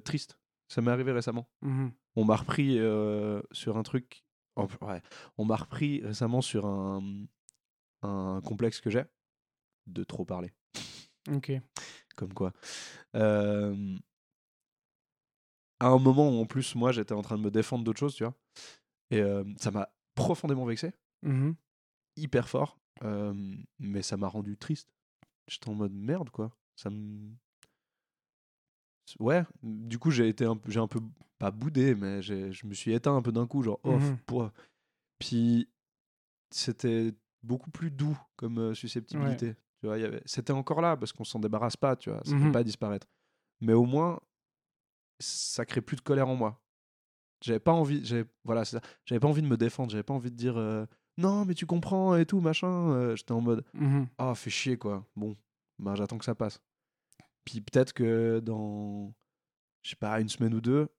triste. 0.04 0.40
Ça 0.68 0.82
m'est 0.82 0.92
arrivé 0.92 1.12
récemment. 1.12 1.48
mhm, 1.62 1.92
On 2.16 2.26
m'a 2.26 2.36
repris 2.36 2.80
euh, 2.80 3.42
sur 3.52 3.78
un 3.78 3.84
truc. 3.84 4.26
ouais, 4.58 5.02
on 5.38 5.46
m'a 5.46 5.56
repris 5.58 6.02
récemment 6.02 6.42
sur 6.42 6.66
un 6.66 7.26
un 8.02 8.42
complexe 8.46 8.82
que 8.82 8.90
j'ai 8.90 9.04
de 9.88 10.04
trop 10.04 10.26
parler. 10.26 10.54
Ok. 11.32 11.52
Comme 12.16 12.34
quoi. 12.34 12.54
Euh, 13.16 13.98
à 15.80 15.88
un 15.88 15.98
moment 16.00 16.30
où 16.30 16.40
en 16.42 16.46
plus 16.46 16.76
moi 16.76 16.92
j'étais 16.92 17.14
en 17.14 17.22
train 17.22 17.38
de 17.38 17.44
me 17.44 17.52
défendre 17.52 17.84
d'autres 17.84 18.00
choses, 18.00 18.16
tu 18.16 18.24
vois. 18.24 18.36
Et 19.12 19.20
euh, 19.22 19.44
ça 19.58 19.72
m'a 19.72 19.90
profondément 20.16 20.66
vexé. 20.66 20.94
Mhm, 21.24 21.56
hyper 22.16 22.48
fort, 22.48 22.80
mais 23.80 24.02
ça 24.02 24.18
m'a 24.18 24.28
rendu 24.28 24.58
triste. 24.58 24.90
J'étais 25.48 25.70
en 25.70 25.74
mode 25.76 25.94
merde, 25.94 26.30
quoi. 26.30 26.56
Ça 26.76 26.90
me. 26.90 27.32
Ouais, 29.20 29.44
du 29.64 30.00
coup, 30.00 30.12
j'ai 30.12 30.28
été 30.28 30.46
un, 30.46 30.56
peu- 30.58 30.72
j'ai 30.72 30.80
un 30.80 30.88
peu, 30.88 31.00
pas 31.38 31.52
boudé, 31.52 31.94
mais 31.96 32.22
je 32.22 32.66
me 32.66 32.74
suis 32.74 32.94
éteint 32.94 33.16
un 33.16 33.22
peu 33.22 33.32
d'un 33.32 33.46
coup, 33.48 33.62
genre, 33.64 33.80
oh, 33.84 33.98
Mhm. 34.00 34.18
pour. 34.26 34.52
Puis, 35.20 35.70
c'était 36.52 37.14
beaucoup 37.44 37.70
plus 37.72 37.92
doux 37.92 38.18
comme 38.36 38.58
euh, 38.60 38.74
susceptibilité. 38.74 39.56
Tu 39.80 39.88
vois, 39.88 39.98
il 39.98 40.02
y 40.02 40.06
avait... 40.06 40.22
C'était 40.26 40.54
encore 40.54 40.82
là, 40.82 40.98
parce 40.98 41.14
qu'on 41.14 41.24
s'en 41.24 41.40
débarrasse 41.40 41.78
pas, 41.78 41.96
tu 41.96 42.10
vois, 42.10 42.22
ça 42.24 42.34
Mhm. 42.34 42.44
peut 42.48 42.52
pas 42.52 42.64
disparaître. 42.64 43.08
Mais 43.62 43.74
au 43.74 43.86
moins, 43.86 44.20
ça 45.20 45.66
crée 45.66 45.82
plus 45.82 45.96
de 45.98 46.02
colère 46.02 46.28
en 46.28 46.36
moi. 46.36 46.62
J'avais 47.44 47.60
pas 47.60 47.74
envie, 47.74 48.04
j'avais, 48.06 48.26
voilà, 48.44 48.66
c'est 48.66 48.78
ça. 48.78 48.82
J'avais 49.06 49.20
pas 49.20 49.28
envie 49.28 49.42
de 49.42 49.48
me 49.48 49.58
défendre, 49.58 49.92
j'avais 49.92 50.04
pas 50.04 50.14
envie 50.14 50.32
de 50.32 50.36
dire 50.36 50.58
euh, 50.58 50.86
non, 51.18 51.46
mais 51.46 51.54
tu 51.54 51.66
comprends 51.66 52.16
et 52.16 52.26
tout, 52.26 52.40
machin. 52.40 52.90
Euh, 52.92 53.16
J'étais 53.16 53.34
en 53.34 53.42
mode 53.42 53.64
mhm, 53.74 54.08
ah, 54.18 54.34
fais 54.36 54.50
chier 54.50 54.78
quoi. 54.78 55.06
Bon, 55.16 55.36
bah 55.78 55.94
j'attends 55.96 56.18
que 56.18 56.26
ça 56.26 56.34
passe. 56.36 56.62
Puis 57.46 57.62
peut-être 57.62 57.94
que 57.94 58.40
dans, 58.40 59.14
je 59.84 59.92
sais 59.92 59.96
pas, 59.96 60.20
une 60.20 60.30
semaine 60.30 60.54
ou 60.54 60.62
deux, 60.62 60.90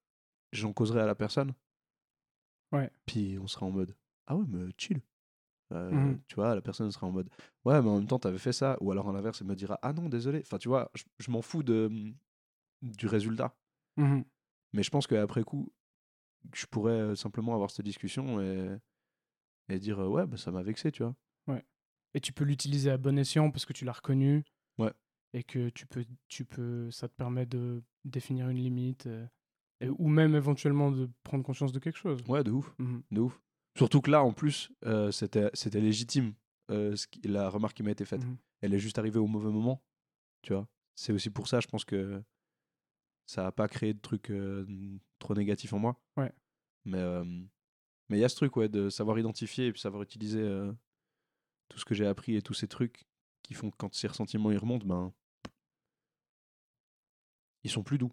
j'en 0.52 0.72
causerai 0.72 1.00
à 1.00 1.06
la 1.06 1.14
personne. 1.14 1.54
Ouais. 2.72 2.90
Puis 3.06 3.38
on 3.40 3.46
sera 3.46 3.66
en 3.66 3.70
mode 3.70 3.94
ah 4.26 4.36
ouais, 4.36 4.44
mais 4.48 4.70
chill. 4.76 5.00
Euh, 5.72 5.90
Mhm. 5.90 6.20
Tu 6.28 6.36
vois, 6.36 6.54
la 6.54 6.60
personne 6.60 6.90
sera 6.90 7.06
en 7.06 7.12
mode 7.12 7.28
ouais, 7.64 7.80
mais 7.82 7.88
en 7.88 7.96
même 7.98 8.06
temps, 8.06 8.18
t'avais 8.18 8.38
fait 8.38 8.52
ça. 8.52 8.76
Ou 8.80 8.92
alors 8.92 9.08
à 9.08 9.12
l'inverse, 9.12 9.40
elle 9.40 9.48
me 9.48 9.56
dira 9.56 9.78
ah 9.82 9.92
non, 9.92 10.08
désolé. 10.08 10.40
Enfin, 10.40 10.58
tu 10.58 10.68
vois, 10.68 10.90
je, 10.94 11.04
je 11.18 11.30
m'en 11.30 11.42
fous 11.42 11.62
de, 11.62 11.90
du 12.82 13.06
résultat. 13.06 13.56
mhm. 13.96 14.24
Mais 14.72 14.82
je 14.82 14.90
pense 14.90 15.06
qu'après 15.06 15.42
coup, 15.42 15.72
je 16.54 16.66
pourrais 16.66 16.92
euh, 16.92 17.14
simplement 17.14 17.54
avoir 17.54 17.70
cette 17.70 17.84
discussion 17.84 18.40
et, 18.40 18.76
et 19.68 19.78
dire 19.78 20.00
euh, 20.00 20.08
ouais, 20.08 20.26
bah, 20.26 20.36
ça 20.36 20.50
m'a 20.50 20.62
vexé, 20.62 20.92
tu 20.92 21.02
vois. 21.02 21.14
Et 22.14 22.20
tu 22.20 22.32
peux 22.32 22.44
l'utiliser 22.44 22.90
à 22.90 22.96
bon 22.96 23.18
escient 23.18 23.50
parce 23.50 23.66
que 23.66 23.74
tu 23.74 23.84
l'as 23.84 23.92
reconnu. 23.92 24.42
Ouais. 24.78 24.92
Et 25.32 25.42
que 25.42 25.68
tu 25.70 25.86
peux, 25.86 26.04
tu 26.28 26.44
peux, 26.44 26.90
ça 26.90 27.08
te 27.08 27.14
permet 27.14 27.46
de 27.46 27.82
définir 28.04 28.48
une 28.48 28.58
limite. 28.58 29.06
euh, 29.06 29.26
et- 29.80 29.88
ou 29.90 30.08
même 30.08 30.34
éventuellement 30.34 30.90
de 30.90 31.10
prendre 31.22 31.44
conscience 31.44 31.72
de 31.72 31.78
quelque 31.78 31.98
chose. 31.98 32.22
Ouais, 32.28 32.42
de 32.42 32.50
ouf, 32.50 32.74
de 33.10 33.20
ouf. 33.20 33.38
Surtout 33.76 34.00
que 34.00 34.10
là, 34.10 34.22
en 34.22 34.32
plus, 34.32 34.72
euh, 34.86 35.10
c'était 35.10 35.50
c'était 35.52 35.80
légitime 35.82 36.32
euh, 36.70 36.96
ce 36.96 37.06
qui- 37.06 37.20
la 37.28 37.50
remarque 37.50 37.76
qui 37.76 37.82
m'a 37.82 37.90
été 37.90 38.04
faite. 38.06 38.24
mhm. 38.24 38.38
Elle 38.62 38.72
est 38.74 38.78
juste 38.78 38.98
arrivée 38.98 39.18
au 39.18 39.26
mauvais 39.26 39.50
moment, 39.50 39.82
tu 40.42 40.54
vois. 40.54 40.66
C'est 40.94 41.12
aussi 41.12 41.28
pour 41.28 41.46
ça, 41.46 41.60
je 41.60 41.66
pense 41.68 41.84
que 41.84 42.22
ça 43.26 43.42
n'a 43.42 43.52
pas 43.52 43.68
créé 43.68 43.92
de 43.92 44.00
trucs 44.00 44.32
trop 45.18 45.34
négatifs 45.34 45.72
en 45.74 45.78
moi. 45.78 46.00
Ouais. 46.16 46.32
Mais 46.86 47.02
mais 48.08 48.18
il 48.18 48.20
y 48.20 48.24
a 48.24 48.28
ce 48.28 48.36
truc, 48.36 48.56
ouais, 48.56 48.68
de 48.68 48.88
savoir 48.88 49.18
identifier 49.18 49.66
et 49.66 49.72
puis 49.72 49.80
savoir 49.80 50.02
utiliser 50.02 50.42
tout 51.68 51.78
ce 51.78 51.84
que 51.84 51.94
j'ai 51.94 52.06
appris 52.06 52.36
et 52.36 52.42
tous 52.42 52.54
ces 52.54 52.68
trucs 52.68 53.04
qui 53.46 53.54
font 53.54 53.70
que 53.70 53.76
quand 53.76 53.94
ces 53.94 54.08
ressentiments 54.08 54.50
ils 54.50 54.58
remontent, 54.58 54.86
ben 54.86 55.12
ils 57.64 57.70
sont 57.70 57.82
plus 57.82 57.98
doux. 57.98 58.12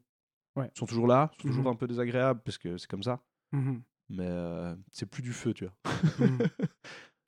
Ouais. 0.56 0.70
Ils 0.76 0.78
sont 0.80 0.86
toujours 0.86 1.08
là, 1.08 1.32
sont 1.38 1.48
toujours 1.48 1.64
Mhm. 1.64 1.72
un 1.72 1.76
peu 1.76 1.88
désagréables 1.88 2.42
parce 2.44 2.58
que 2.58 2.78
c'est 2.78 2.88
comme 2.90 3.04
ça. 3.04 3.24
Mhm. 3.52 3.82
Mais 4.10 4.28
euh, 4.28 4.76
c'est 4.92 5.06
plus 5.06 5.24
du 5.24 5.34
feu, 5.34 5.54
tu 5.54 5.66
vois. 5.66 5.74
Mhm. 6.20 6.40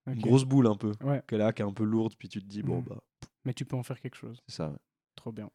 Une 0.08 0.22
grosse 0.22 0.43
boule 0.43 0.68
un 0.68 0.76
peu. 0.76 0.91
Ouais. 1.01 1.24
Est 1.32 1.38
là, 1.38 1.51
qui 1.51 1.62
est 1.64 1.66
un 1.66 1.74
peu 1.74 1.84
lourde, 1.84 2.14
puis 2.18 2.30
tu 2.30 2.39
te 2.39 2.45
dis, 2.47 2.62
bon, 2.62 2.82
bah, 2.82 3.01
Mais 3.43 3.53
tu 3.56 3.66
peux 3.66 3.76
en 3.76 3.82
faire 3.84 3.99
quelque 3.99 4.16
chose. 4.18 4.39
c'est 4.47 4.56
ça. 4.58 4.70
ouais. 4.70 4.78
Trop 5.16 5.32
bien. 5.32 5.49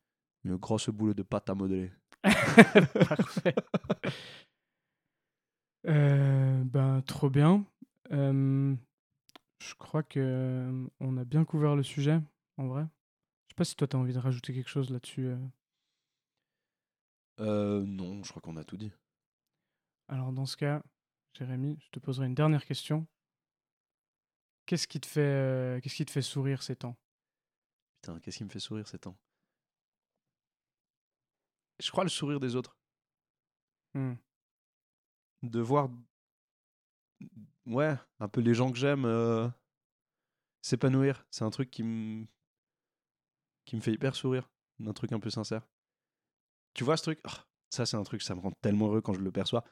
Une 0.45 0.57
grosse 0.57 0.89
boule 0.89 1.15
de 1.15 1.23
pâte 1.23 1.49
à 1.51 1.55
modeler. 1.55 1.93
Parfait. 3.09 3.55
Euh, 5.87 6.63
ben, 6.65 7.03
trop 7.03 7.31
bien. 7.31 7.65
Euh, 8.13 8.75
je 9.63 9.75
crois 9.75 10.03
que 10.03 10.89
on 11.01 11.17
a 11.17 11.25
bien 11.25 11.45
couvert 11.45 11.77
le 11.77 11.83
sujet, 11.83 12.21
en 12.57 12.67
vrai. 12.69 12.83
Je 13.47 13.53
sais 13.53 13.57
pas 13.57 13.65
si 13.65 13.77
toi, 13.77 13.89
tu 13.89 13.97
as 13.97 13.99
envie 13.99 14.13
de 14.13 14.19
rajouter 14.19 14.55
quelque 14.55 14.69
chose 14.69 14.91
là-dessus. 14.91 15.27
euh. 15.27 15.39
Euh, 17.41 17.85
non, 17.87 18.23
je 18.23 18.31
crois 18.31 18.43
qu'on 18.43 18.57
a 18.57 18.65
tout 18.65 18.77
dit. 18.77 18.93
Alors, 20.09 20.33
dans 20.33 20.47
ce 20.47 20.57
cas, 20.57 20.83
Jérémy, 21.35 21.79
je 21.81 21.89
te 21.91 21.99
poserai 21.99 22.27
une 22.27 22.35
dernière 22.35 22.65
question. 22.65 23.07
Qu'est-ce 24.67 24.87
qui 24.87 25.01
te 25.01 25.07
fait, 25.07 25.21
euh, 25.21 25.81
qu'est-ce 25.81 25.97
qui 25.97 26.05
te 26.05 26.11
fait 26.11 26.23
sourire 26.23 26.63
ces 26.63 26.77
temps? 26.77 26.97
Putain, 28.01 28.21
qu'est-ce 28.21 28.39
qui 28.39 28.45
me 28.45 28.51
fait 28.51 28.61
sourire 28.61 28.87
ces 28.87 28.99
temps? 28.99 29.17
Je 31.81 31.91
crois 31.91 32.05
le 32.05 32.11
sourire 32.11 32.41
des 32.41 32.57
autres. 32.57 32.77
Hmm. 33.95 34.15
De 35.43 35.61
voir, 35.61 35.89
ouais, 37.67 37.97
un 38.19 38.29
peu 38.29 38.41
les 38.41 38.55
gens 38.55 38.71
que 38.71 38.79
j'aime 38.79 39.07
euh, 39.07 39.49
s'épanouir. 40.61 41.27
C'est 41.31 41.45
un 41.45 41.51
truc 41.51 41.71
qui 41.71 41.83
me 41.83 42.27
qui 43.71 43.77
me 43.77 43.81
fait 43.81 43.93
hyper 43.93 44.17
sourire. 44.17 44.51
Un 44.85 44.93
truc 44.93 45.13
un 45.13 45.21
peu 45.21 45.31
sincère. 45.31 45.63
Tu 46.75 46.83
vois 46.83 46.97
ce 46.97 47.05
truc? 47.05 47.21
Ah, 47.23 47.47
Ça, 47.71 47.87
c'est 47.87 47.97
un 47.97 48.03
truc, 48.03 48.21
ça 48.21 48.35
me 48.35 48.41
rend 48.41 48.51
tellement 48.63 48.87
heureux 48.89 49.01
quand 49.01 49.13
je 49.13 49.21
le 49.21 49.31
perçois. 49.31 49.63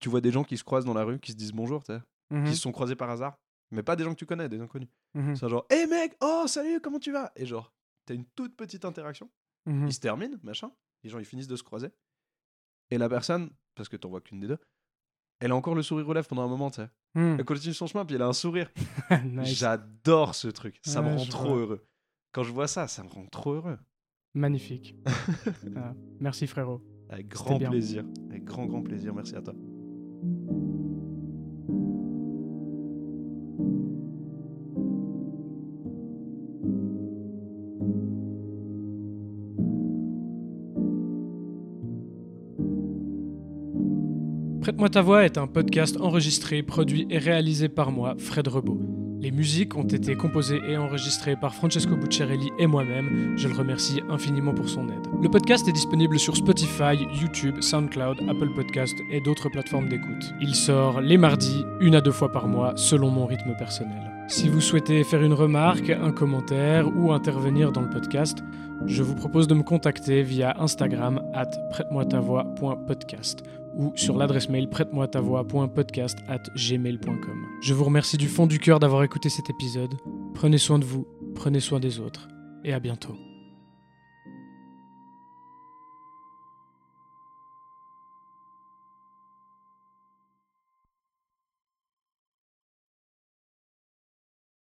Tu 0.00 0.08
vois 0.08 0.20
des 0.20 0.32
gens 0.32 0.42
qui 0.42 0.56
se 0.58 0.64
croisent 0.64 0.84
dans 0.84 0.92
la 0.94 1.04
rue, 1.04 1.20
qui 1.20 1.30
se 1.30 1.36
disent 1.36 1.52
bonjour, 1.52 1.84
tu 1.84 1.92
sais, 1.92 2.00
Mhm, 2.30 2.46
qui 2.46 2.56
se 2.56 2.62
sont 2.62 2.72
croisés 2.72 2.96
par 2.96 3.08
hasard. 3.08 3.36
Mais 3.70 3.84
pas 3.84 3.94
des 3.94 4.02
gens 4.02 4.10
que 4.12 4.18
tu 4.18 4.26
connais, 4.26 4.48
des 4.48 4.58
inconnus. 4.60 4.88
mhm, 5.14 5.36
C'est 5.36 5.48
genre, 5.48 5.64
hé 5.70 5.86
mec, 5.86 6.16
oh 6.20 6.46
salut, 6.48 6.80
comment 6.80 6.98
tu 6.98 7.12
vas? 7.12 7.30
Et 7.36 7.46
genre, 7.46 7.72
t'as 8.06 8.14
une 8.14 8.24
toute 8.34 8.56
petite 8.56 8.84
interaction. 8.84 9.30
mhm. 9.66 9.86
Il 9.86 9.92
se 9.92 10.00
termine, 10.00 10.40
machin. 10.42 10.72
Les 11.04 11.10
gens, 11.10 11.20
ils 11.20 11.24
finissent 11.24 11.46
de 11.46 11.54
se 11.56 11.62
croiser. 11.62 11.90
Et 12.90 12.98
la 12.98 13.08
personne, 13.08 13.50
parce 13.76 13.88
que 13.88 13.96
t'en 13.96 14.08
vois 14.08 14.20
qu'une 14.20 14.40
des 14.40 14.48
deux, 14.48 14.58
elle 15.38 15.52
a 15.52 15.54
encore 15.56 15.76
le 15.76 15.82
sourire 15.82 16.12
lèvres 16.12 16.26
pendant 16.26 16.42
un 16.42 16.48
moment, 16.48 16.70
tu 16.70 16.76
sais. 16.82 16.88
Hmm. 17.14 17.36
Elle 17.38 17.44
continue 17.44 17.72
son 17.74 17.86
chemin, 17.86 18.04
puis 18.04 18.16
elle 18.16 18.22
a 18.22 18.26
un 18.26 18.32
sourire. 18.32 18.68
Nice. 19.24 19.48
J'adore 19.58 20.34
ce 20.34 20.48
truc. 20.48 20.80
Ça 20.82 21.02
me 21.02 21.16
rend 21.16 21.24
trop 21.26 21.48
vois. 21.50 21.58
heureux. 21.58 21.86
Quand 22.36 22.42
je 22.42 22.52
vois 22.52 22.68
ça, 22.68 22.86
ça 22.86 23.02
me 23.02 23.08
rend 23.08 23.24
trop 23.32 23.54
heureux. 23.54 23.78
Magnifique. 24.34 24.94
Ah, 25.74 25.94
merci 26.20 26.46
frérot. 26.46 26.82
Avec 27.08 27.28
grand 27.28 27.58
plaisir. 27.58 28.04
Avec 28.28 28.44
grand, 28.44 28.66
grand 28.66 28.82
plaisir. 28.82 29.14
Merci 29.14 29.34
à 29.36 29.40
toi. 29.40 29.54
Prête-moi 44.60 44.90
ta 44.90 45.00
voix 45.00 45.24
est 45.24 45.38
un 45.38 45.46
podcast 45.46 45.96
enregistré, 45.98 46.62
produit 46.62 47.06
et 47.08 47.16
réalisé 47.16 47.70
par 47.70 47.90
moi, 47.90 48.14
Fred 48.18 48.46
Rebaud. 48.46 48.95
Les 49.18 49.30
musiques 49.30 49.76
ont 49.76 49.84
été 49.84 50.14
composées 50.14 50.60
et 50.68 50.76
enregistrées 50.76 51.36
par 51.36 51.54
Francesco 51.54 51.96
Bucciarelli 51.96 52.50
et 52.58 52.66
moi-même. 52.66 53.32
Je 53.36 53.48
le 53.48 53.54
remercie 53.54 54.02
infiniment 54.10 54.52
pour 54.52 54.68
son 54.68 54.88
aide. 54.88 55.06
Le 55.22 55.28
podcast 55.30 55.66
est 55.66 55.72
disponible 55.72 56.18
sur 56.18 56.36
Spotify, 56.36 57.06
YouTube, 57.20 57.60
SoundCloud, 57.60 58.18
Apple 58.28 58.54
Podcast 58.54 58.94
et 59.10 59.20
d'autres 59.20 59.48
plateformes 59.48 59.88
d'écoute. 59.88 60.34
Il 60.40 60.54
sort 60.54 61.00
les 61.00 61.16
mardis, 61.16 61.64
une 61.80 61.94
à 61.94 62.00
deux 62.00 62.12
fois 62.12 62.30
par 62.30 62.46
mois, 62.46 62.74
selon 62.76 63.10
mon 63.10 63.26
rythme 63.26 63.54
personnel. 63.56 64.12
Si 64.28 64.48
vous 64.48 64.60
souhaitez 64.60 65.02
faire 65.02 65.22
une 65.22 65.32
remarque, 65.32 65.90
un 65.90 66.12
commentaire 66.12 66.88
ou 66.94 67.12
intervenir 67.12 67.72
dans 67.72 67.80
le 67.80 67.90
podcast, 67.90 68.44
je 68.84 69.02
vous 69.02 69.14
propose 69.14 69.48
de 69.48 69.54
me 69.54 69.62
contacter 69.62 70.22
via 70.22 70.60
Instagram 70.60 71.22
at 71.32 71.50
prête-moi-ta-voix.podcast 71.70 73.42
ou 73.76 73.92
sur 73.94 74.16
l'adresse 74.16 74.48
mail 74.48 74.68
prête-moi-ta-voix.podcast 74.68 76.18
at 76.28 76.42
gmail.com. 76.56 77.46
Je 77.62 77.74
vous 77.74 77.84
remercie 77.84 78.16
du 78.16 78.28
fond 78.28 78.46
du 78.46 78.58
cœur 78.58 78.80
d'avoir 78.80 79.02
écouté 79.02 79.28
cet 79.28 79.50
épisode. 79.50 79.94
Prenez 80.34 80.58
soin 80.58 80.78
de 80.78 80.84
vous, 80.84 81.06
prenez 81.34 81.60
soin 81.60 81.78
des 81.80 82.00
autres 82.00 82.28
et 82.64 82.72
à 82.72 82.80
bientôt. 82.80 83.14